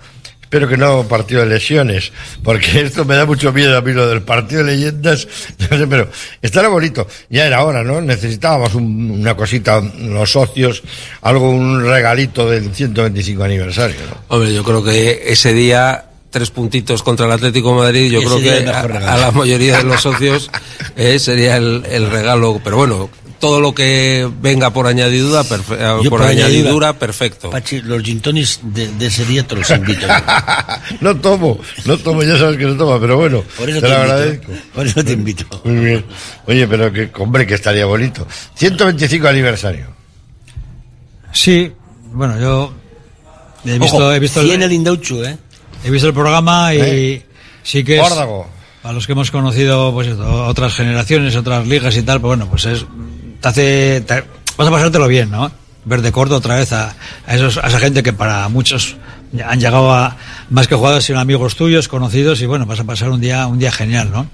[0.48, 2.10] Espero que no partido de lesiones,
[2.42, 5.28] porque esto me da mucho miedo a mí lo del partido de leyendas,
[5.70, 6.08] no sé, pero
[6.40, 7.06] estará bonito.
[7.28, 8.00] Ya era hora, ¿no?
[8.00, 10.82] Necesitábamos un- una cosita, los socios,
[11.20, 14.16] algo, un regalito del 125 aniversario, ¿no?
[14.34, 18.26] Hombre, yo creo que ese día tres puntitos contra el Atlético de Madrid, yo Ese
[18.28, 20.50] creo que a la mayoría de los socios
[20.96, 22.58] eh, sería el, el regalo.
[22.64, 26.92] Pero bueno, todo lo que venga por añadidura, perfe- eh, Yo por, por añadidura- añadidura,
[26.98, 27.50] perfecto.
[27.50, 30.06] Pachi, los gin tonics de, de ese día te los invito.
[31.00, 33.88] no tomo, no tomo, ya sabes que no tomo, pero bueno, Por eso te te
[33.88, 34.12] lo invito.
[34.12, 34.52] agradezco.
[34.74, 35.62] Por eso te invito.
[35.64, 36.04] Muy bien.
[36.46, 38.26] Oye, pero que, hombre, que estaría bonito.
[38.56, 39.86] 125 aniversario.
[41.32, 41.72] Sí,
[42.12, 42.72] bueno, yo
[43.64, 45.36] he visto, Ojo, he visto 100 el Indauchu, ¿eh?
[45.84, 47.26] He visto el programa y ¿Eh?
[47.62, 48.12] sí que es
[48.82, 52.64] a los que hemos conocido pues otras generaciones, otras ligas y tal, pues bueno, pues
[52.64, 52.84] es
[53.40, 54.24] te hace te-
[54.56, 55.50] vas a pasártelo bien, ¿no?
[55.84, 56.94] Ver de corto otra vez a,
[57.26, 58.96] a esos a esa gente que para muchos
[59.46, 60.16] han llegado a
[60.50, 63.58] más que jugadores sino amigos tuyos, conocidos y bueno, vas a pasar un día un
[63.58, 64.26] día genial, ¿no?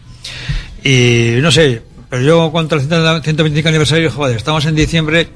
[0.82, 5.28] Y no sé, pero yo cuanto al 125 aniversario, joder, estamos en diciembre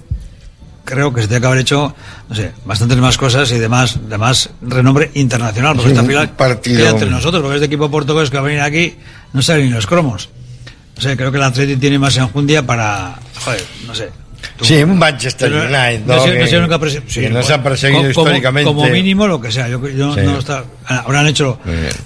[0.85, 1.95] creo que se tiene que haber hecho,
[2.31, 5.75] no sé, bastantes más cosas y de más, de más renombre internacional.
[5.77, 6.89] Porque Sí, esta final partido.
[6.89, 8.95] entre nosotros, porque este equipo portugués que va a venir aquí
[9.35, 10.31] no sale ni los cromos.
[10.99, 14.11] No sé, creo que el Atleti tiene más enjundia para, joder, no sé.
[14.59, 16.23] Tú- Sí, un Manchester Pero United, no, ¿no?
[16.25, 18.67] sé, no sé nunca sí, que nos bueno, ha perseguido como- históricamente.
[18.67, 19.69] Como mínimo lo que sea.
[19.69, 20.21] Yo, yo Sí.
[20.25, 21.59] no está, habrán hecho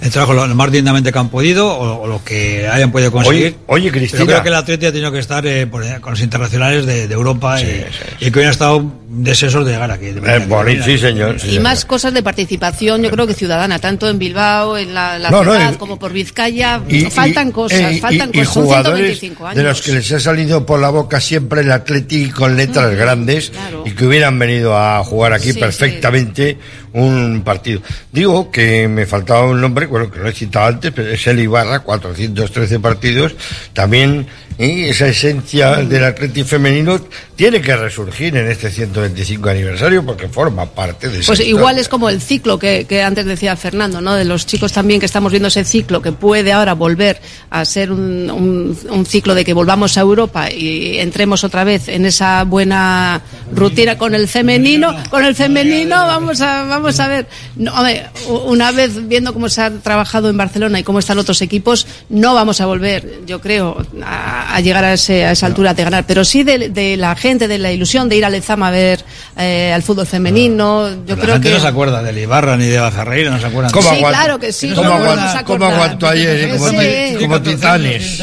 [0.02, 3.56] el trabajo lo, más dignamente que han podido o, o lo que hayan podido conseguir.
[3.68, 4.18] Oye, oye, Cristina.
[4.18, 7.08] Pero creo que el Atleti ha tenido que estar eh, por- con los internacionales de,
[7.08, 7.84] de Europa y,
[8.20, 10.06] y que hubieran estado deseosos de llegar aquí.
[10.06, 11.00] de Eh, bonito, sí, aquí.
[11.00, 11.40] señor.
[11.40, 11.62] sí, Y señor.
[11.64, 15.42] más cosas de participación, yo creo que ciudadana, tanto en Bilbao, en la, la No,
[15.42, 16.80] no, ciudad, y- como por Vizcaya.
[16.88, 18.54] Y- faltan y- cosas, eh, y- faltan y cosas.
[18.54, 19.56] Son jugadores 125 años.
[19.56, 23.50] de los que les ha salido por la boca siempre el Atleti con letras grandes
[23.50, 23.84] claro.
[23.86, 26.58] y que hubieran venido a jugar aquí Sí, perfectamente
[26.94, 27.80] un partido.
[28.12, 31.40] Digo que me faltaba un nombre, bueno, que lo he citado antes, pero es el
[31.40, 33.34] Ibarra, 413 partidos.
[33.72, 34.26] También
[34.58, 34.88] ¿eh?
[34.90, 37.00] esa esencia del Atleti femenino
[37.34, 41.58] tiene que resurgir en este 125 aniversario porque forma parte de esa Pues historia.
[41.58, 44.14] igual es como el ciclo que, que antes decía Fernando, ¿no?
[44.14, 47.20] De los chicos también que estamos viendo ese ciclo que puede ahora volver
[47.50, 51.88] a ser un, un- un ciclo de que volvamos a Europa y entremos otra vez
[51.88, 53.22] en esa buena
[53.54, 57.26] rutina con el femenino, con el femenino vamos a vamos a ver,
[57.56, 58.10] no, a ver,
[58.46, 62.34] una vez viendo cómo se ha trabajado en Barcelona y cómo están otros equipos, no
[62.34, 66.04] vamos a volver, yo creo, a, a llegar a, ese- a esa altura de ganar,
[66.06, 69.04] pero sí de, de la gente, de la ilusión de ir a Lezama a ver
[69.36, 72.66] eh, al fútbol femenino, yo la creo gente que no se acuerda del Ibarra ni
[72.66, 73.72] de Bajarreira, no se acuerdan.
[73.72, 76.36] ¿Cómo Sí, aguanta- claro que sí, ¿Cómo, aguantó ayer?
[76.36, 76.48] eh?
[76.56, 76.76] Como, Sí.
[76.76, 78.22] ti- como titanes.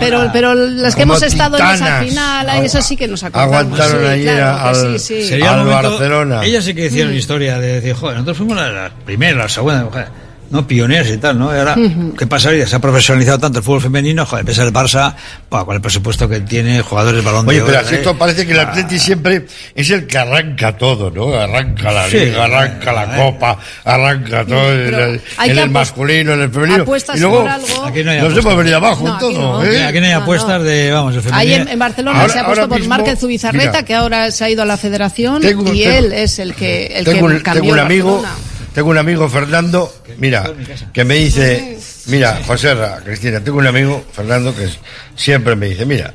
[0.00, 3.22] Pero, pero las que Como hemos estado en esa final, ahí eso sí que nos
[3.22, 3.56] acordamos.
[3.56, 5.28] Aguantaron sí, ayer claro al- sí, sí.
[5.28, 6.44] Sería al el momento- Barcelona.
[6.44, 7.16] Ellas sí que hicieron Mm.
[7.16, 9.38] historia de decir, joder, nosotros fuimos la, la primera,
[9.78, 10.08] la mujer.
[10.50, 10.66] ¿No?
[10.66, 11.54] Pioneros y tal, ¿no?
[11.54, 11.76] Y ahora.
[12.18, 12.66] ¿qué pasaría?
[12.66, 15.14] Se ha profesionalizado tanto el fútbol femenino, joder, pese al Barça,
[15.48, 17.98] pa, con el presupuesto que tiene, jugadores balón Oye, de pero así ¿eh?
[17.98, 21.34] esto parece que el Atleti siempre es el que arranca todo, ¿no?
[21.34, 22.18] Arranca la Sí.
[22.18, 26.82] liga, arranca la copa, arranca todo en el, en el masculino, en el femenino.
[26.82, 27.84] apuestas y luego por algo.
[27.84, 28.44] Aquí no hay nos apuestas.
[28.44, 29.64] hemos venido abajo No, en aquí todo, no.
[29.64, 29.84] ¿eh?
[29.84, 31.40] Aquí no hay apuestas de, vamos, el femenino.
[31.40, 33.84] Ahí en, en Barcelona Ahora- se ha puesto por mismo, Márquez Zubizarreta, mira.
[33.84, 36.86] que ahora se ha ido a la federación Tengo- y tengo- él es el que,
[36.86, 38.38] el tengo, que un, cambió tengo un el amigo, Barcelona.
[38.74, 40.52] Tengo un amigo Fernando, mira,
[40.92, 44.68] que me dice, mira, José Ra, Cristina, tengo un amigo Fernando que
[45.16, 46.14] siempre me dice, mira,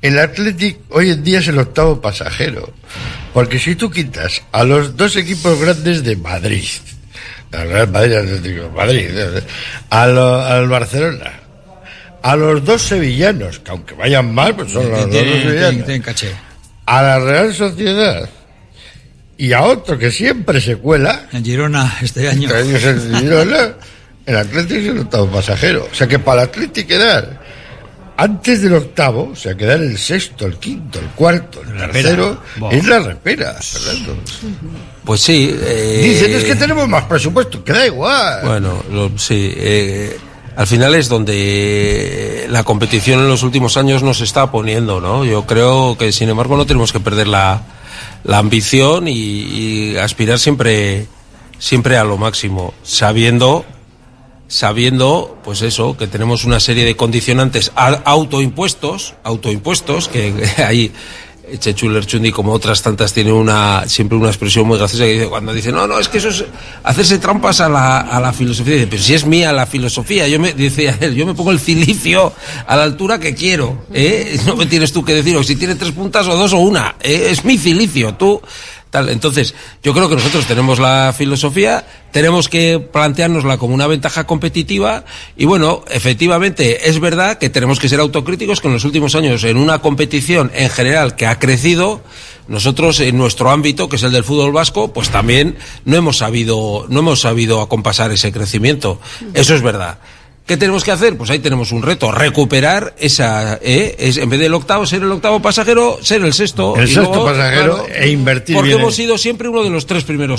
[0.00, 2.72] el Athletic hoy en día es el octavo pasajero,
[3.34, 6.68] porque si tú quitas a los dos equipos grandes de Madrid,
[7.52, 9.08] al Real Madrid, Atlético Madrid,
[9.90, 11.32] al Barcelona,
[12.22, 16.24] a los dos sevillanos, que aunque vayan mal, pues son los dos sevillanos,
[16.86, 18.28] a la Real Sociedad
[19.38, 21.28] y a otro que siempre se cuela.
[21.32, 22.48] En Girona este año.
[22.48, 23.74] Este año es el Girona.
[24.26, 25.88] El Atlético es el octavo pasajero.
[25.90, 27.40] O sea que para el Atlético quedar
[28.18, 32.42] antes del octavo, o sea, quedar el sexto, el quinto, el cuarto, el tercero,
[32.72, 34.16] es la repera, Fernando.
[35.04, 35.56] Pues sí.
[35.62, 38.40] eh, Dicen, es que tenemos más presupuesto, que da igual.
[38.44, 39.52] Bueno, lo- sí.
[39.56, 40.18] eh,
[40.56, 45.24] al final es donde la competición en los últimos años nos está poniendo, ¿no?
[45.24, 47.62] Yo creo que, sin embargo, no tenemos que perder la,
[48.24, 51.06] la ambición y, aspirar siempre,
[51.58, 53.64] siempre a lo máximo, sabiendo,
[54.48, 60.92] sabiendo, pues eso, que tenemos una serie de condicionantes autoimpuestos, autoimpuestos, que hay
[61.58, 65.52] Chechu Lerchundi, como otras tantas, tiene una siempre una expresión muy graciosa que dice, cuando
[65.52, 66.44] dice, no, no, es que eso es
[66.82, 68.74] hacerse trampas a la, a la filosofía.
[68.74, 71.60] Dice, pero si es mía la filosofía, yo me, dice él, yo me pongo el
[71.60, 72.32] cilicio
[72.66, 74.38] a la altura que quiero, ¿eh?
[74.46, 76.96] No me tienes tú que decir, o si tiene tres puntas o dos o una,
[77.00, 77.28] ¿eh?
[77.30, 78.40] es mi cilicio, tú.
[78.90, 79.10] Tal.
[79.10, 85.04] Entonces, yo creo que nosotros tenemos la filosofía, tenemos que planteárnosla como una ventaja competitiva
[85.36, 89.44] y bueno, efectivamente es verdad que tenemos que ser autocríticos que en los últimos años
[89.44, 92.02] en una competición en general que ha crecido,
[92.48, 96.86] nosotros en nuestro ámbito, que es el del fútbol vasco, pues también no hemos sabido,
[96.88, 98.98] no hemos sabido acompasar ese crecimiento.
[99.34, 99.98] Eso es verdad.
[100.48, 101.16] ¿Qué tenemos que hacer?
[101.16, 103.94] Pues ahí tenemos un reto, recuperar esa, ¿eh?
[103.98, 106.74] es, en vez del octavo ser el octavo pasajero, ser el sexto.
[106.76, 109.86] El Y sexto pasajero e invertir Porque bien en- hemos sido siempre uno de los
[109.86, 110.36] tres primeros